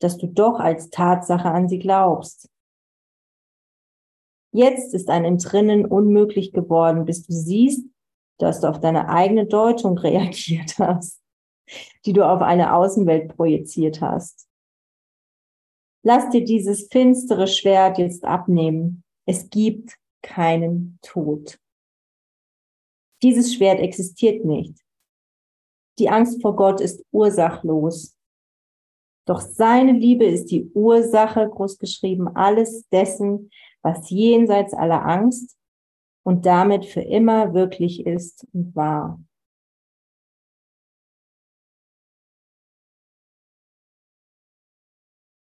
dass 0.00 0.16
du 0.16 0.28
doch 0.28 0.60
als 0.60 0.88
Tatsache 0.88 1.50
an 1.50 1.68
sie 1.68 1.78
glaubst. 1.78 2.48
Jetzt 4.50 4.94
ist 4.94 5.10
ein 5.10 5.26
Entrinnen 5.26 5.84
unmöglich 5.84 6.52
geworden, 6.52 7.04
bis 7.04 7.26
du 7.26 7.34
siehst, 7.34 7.86
dass 8.38 8.60
du 8.60 8.68
auf 8.68 8.80
deine 8.80 9.10
eigene 9.10 9.44
Deutung 9.44 9.98
reagiert 9.98 10.78
hast, 10.78 11.20
die 12.06 12.14
du 12.14 12.26
auf 12.26 12.40
eine 12.40 12.72
Außenwelt 12.72 13.36
projiziert 13.36 14.00
hast. 14.00 14.48
Lass 16.02 16.30
dir 16.30 16.46
dieses 16.46 16.88
finstere 16.90 17.46
Schwert 17.46 17.98
jetzt 17.98 18.24
abnehmen. 18.24 19.02
Es 19.26 19.50
gibt 19.50 19.96
keinen 20.22 20.98
Tod. 21.02 21.58
Dieses 23.22 23.54
Schwert 23.54 23.80
existiert 23.80 24.44
nicht. 24.44 24.80
Die 25.98 26.08
Angst 26.08 26.40
vor 26.42 26.54
Gott 26.54 26.80
ist 26.80 27.04
ursachlos. 27.10 28.16
Doch 29.26 29.40
seine 29.40 29.92
Liebe 29.92 30.24
ist 30.24 30.50
die 30.50 30.70
Ursache, 30.72 31.48
großgeschrieben, 31.48 32.28
alles 32.36 32.88
dessen, 32.90 33.50
was 33.82 34.10
jenseits 34.10 34.72
aller 34.74 35.04
Angst 35.04 35.56
und 36.22 36.46
damit 36.46 36.84
für 36.86 37.00
immer 37.00 37.54
wirklich 37.54 38.06
ist 38.06 38.46
und 38.52 38.76
wahr. 38.76 39.20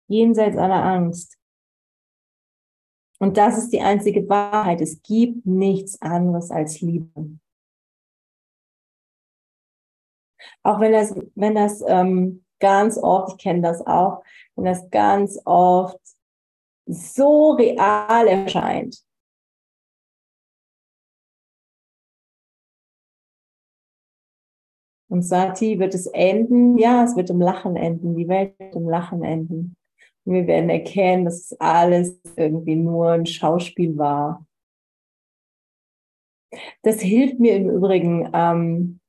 Jenseits 0.09 0.57
aller 0.57 0.83
Angst. 0.83 1.38
Und 3.19 3.37
das 3.37 3.59
ist 3.59 3.73
die 3.73 3.81
einzige 3.81 4.29
Wahrheit. 4.29 4.81
Es 4.81 5.03
gibt 5.03 5.45
nichts 5.45 6.01
anderes 6.01 6.51
als 6.51 6.81
Liebe. 6.81 7.39
Auch 10.63 10.81
wenn 10.81 10.93
das, 10.93 11.15
wenn 11.35 11.55
das 11.55 11.83
ähm, 11.87 12.45
ganz 12.61 12.97
oft, 12.99 13.33
ich 13.33 13.39
kenne 13.39 13.63
das 13.63 13.85
auch, 13.87 14.23
wenn 14.55 14.65
das 14.65 14.89
ganz 14.91 15.41
oft 15.45 15.99
so 16.87 17.53
real 17.53 18.27
erscheint. 18.27 19.05
Und 25.11 25.23
Sati 25.23 25.79
wird 25.79 25.95
es 25.95 26.07
enden, 26.07 26.77
ja, 26.77 27.03
es 27.03 27.17
wird 27.17 27.31
im 27.31 27.41
Lachen 27.41 27.77
enden, 27.77 28.15
die 28.15 28.29
Welt 28.29 28.59
wird 28.59 28.75
im 28.77 28.89
Lachen 28.89 29.25
enden. 29.25 29.78
Wir 30.31 30.47
werden 30.47 30.69
erkennen, 30.69 31.25
dass 31.25 31.57
alles 31.59 32.21
irgendwie 32.37 32.77
nur 32.77 33.13
ein 33.13 33.27
Schauspiel 33.27 33.97
war. 33.97 34.47
Das 36.83 37.01
hilft 37.01 37.41
mir 37.41 37.57
im 37.57 37.71
Übrigen, 37.71 38.31
ähm, 38.35 39.01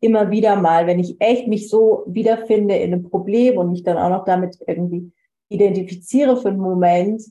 immer 0.00 0.30
wieder 0.30 0.56
mal, 0.56 0.86
wenn 0.86 0.98
ich 0.98 1.20
echt 1.20 1.48
mich 1.48 1.68
so 1.68 2.04
wiederfinde 2.06 2.76
in 2.76 2.92
einem 2.92 3.08
Problem 3.10 3.56
und 3.56 3.70
mich 3.70 3.82
dann 3.82 3.96
auch 3.96 4.10
noch 4.10 4.24
damit 4.24 4.58
irgendwie 4.66 5.12
identifiziere 5.48 6.36
für 6.36 6.48
einen 6.48 6.60
Moment, 6.60 7.22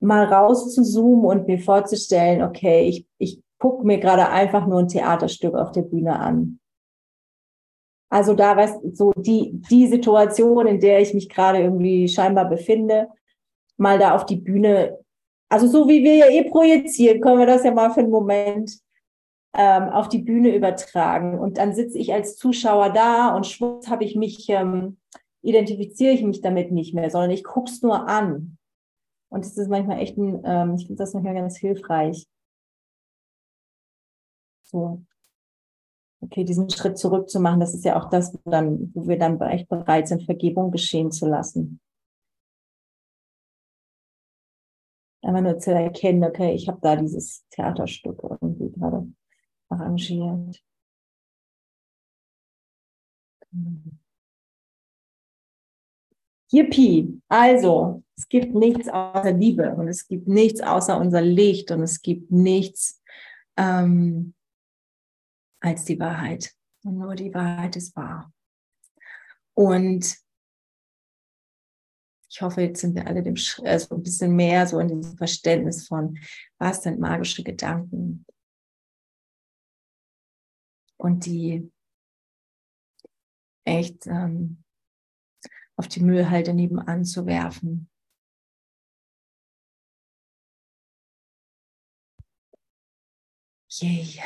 mal 0.00 0.24
rauszuzoomen 0.24 1.24
und 1.24 1.46
mir 1.46 1.58
vorzustellen, 1.58 2.42
okay, 2.42 2.88
ich, 2.88 3.06
ich 3.18 3.40
gucke 3.58 3.86
mir 3.86 3.98
gerade 3.98 4.28
einfach 4.30 4.66
nur 4.66 4.80
ein 4.80 4.88
Theaterstück 4.88 5.54
auf 5.54 5.70
der 5.70 5.82
Bühne 5.82 6.18
an. 6.18 6.58
Also 8.12 8.34
da 8.34 8.58
was 8.58 8.78
so 8.92 9.10
die, 9.16 9.52
die 9.70 9.86
Situation, 9.86 10.66
in 10.66 10.80
der 10.80 11.00
ich 11.00 11.14
mich 11.14 11.30
gerade 11.30 11.60
irgendwie 11.60 12.06
scheinbar 12.08 12.46
befinde, 12.46 13.08
mal 13.78 13.98
da 13.98 14.14
auf 14.14 14.26
die 14.26 14.36
Bühne, 14.36 14.98
also 15.48 15.66
so 15.66 15.88
wie 15.88 16.04
wir 16.04 16.16
ja 16.16 16.26
eh 16.28 16.44
projizieren, 16.44 17.22
können 17.22 17.38
wir 17.38 17.46
das 17.46 17.64
ja 17.64 17.72
mal 17.72 17.90
für 17.90 18.00
einen 18.00 18.10
Moment 18.10 18.78
ähm, 19.54 19.84
auf 19.88 20.10
die 20.10 20.18
Bühne 20.18 20.54
übertragen. 20.54 21.38
Und 21.38 21.56
dann 21.56 21.74
sitze 21.74 21.96
ich 21.96 22.12
als 22.12 22.36
Zuschauer 22.36 22.90
da 22.90 23.34
und 23.34 23.46
schwupps 23.46 23.88
habe 23.88 24.04
ich 24.04 24.14
mich, 24.14 24.46
ähm, 24.50 24.98
identifiziere 25.40 26.12
ich 26.12 26.22
mich 26.22 26.42
damit 26.42 26.70
nicht 26.70 26.92
mehr, 26.92 27.08
sondern 27.08 27.30
ich 27.30 27.44
gucke 27.44 27.70
es 27.70 27.80
nur 27.80 28.08
an. 28.10 28.58
Und 29.30 29.46
das 29.46 29.56
ist 29.56 29.70
manchmal 29.70 30.00
echt 30.00 30.18
ein, 30.18 30.42
ähm, 30.44 30.74
ich 30.74 30.86
finde 30.86 31.02
das 31.02 31.14
manchmal 31.14 31.34
ganz 31.34 31.56
hilfreich. 31.56 32.26
So. 34.64 35.02
Okay, 36.24 36.44
diesen 36.44 36.70
Schritt 36.70 36.98
zurück 36.98 37.28
zu 37.28 37.40
machen, 37.40 37.58
das 37.58 37.74
ist 37.74 37.84
ja 37.84 38.00
auch 38.00 38.08
das, 38.08 38.32
wo, 38.32 38.50
dann, 38.50 38.92
wo 38.94 39.08
wir 39.08 39.18
dann 39.18 39.40
echt 39.40 39.68
bereit 39.68 40.06
sind, 40.06 40.22
Vergebung 40.22 40.70
geschehen 40.70 41.10
zu 41.10 41.26
lassen. 41.26 41.80
Einfach 45.22 45.40
nur 45.40 45.58
zu 45.58 45.72
erkennen, 45.72 46.22
okay, 46.22 46.54
ich 46.54 46.68
habe 46.68 46.78
da 46.80 46.94
dieses 46.94 47.44
Theaterstück 47.50 48.22
irgendwie 48.22 48.70
gerade 48.70 49.06
arrangiert. 49.68 50.62
Yippie! 56.52 57.20
Also, 57.28 58.02
es 58.16 58.28
gibt 58.28 58.54
nichts 58.54 58.88
außer 58.88 59.32
Liebe 59.32 59.74
und 59.74 59.88
es 59.88 60.06
gibt 60.06 60.28
nichts 60.28 60.60
außer 60.60 60.98
unser 61.00 61.20
Licht 61.20 61.70
und 61.72 61.82
es 61.82 62.00
gibt 62.00 62.30
nichts 62.30 63.02
ähm, 63.56 64.34
als 65.62 65.84
die 65.84 65.98
Wahrheit. 65.98 66.54
Und 66.84 66.98
nur 66.98 67.14
die 67.14 67.32
Wahrheit 67.32 67.76
ist 67.76 67.96
wahr. 67.96 68.32
Und 69.54 70.16
ich 72.28 72.40
hoffe, 72.40 72.62
jetzt 72.62 72.80
sind 72.80 72.94
wir 72.94 73.06
alle 73.06 73.22
dem 73.22 73.36
also 73.64 73.94
ein 73.94 74.02
bisschen 74.02 74.34
mehr 74.34 74.66
so 74.66 74.78
in 74.80 74.88
diesem 74.88 75.16
Verständnis 75.16 75.86
von, 75.86 76.18
was 76.58 76.82
sind 76.82 76.98
magische 76.98 77.44
Gedanken? 77.44 78.26
Und 80.96 81.26
die 81.26 81.70
echt 83.64 84.06
ähm, 84.06 84.64
auf 85.76 85.88
die 85.88 86.00
Müllhalde 86.00 86.54
nebenan 86.54 87.04
zu 87.04 87.26
werfen. 87.26 87.88
Yay. 93.68 94.20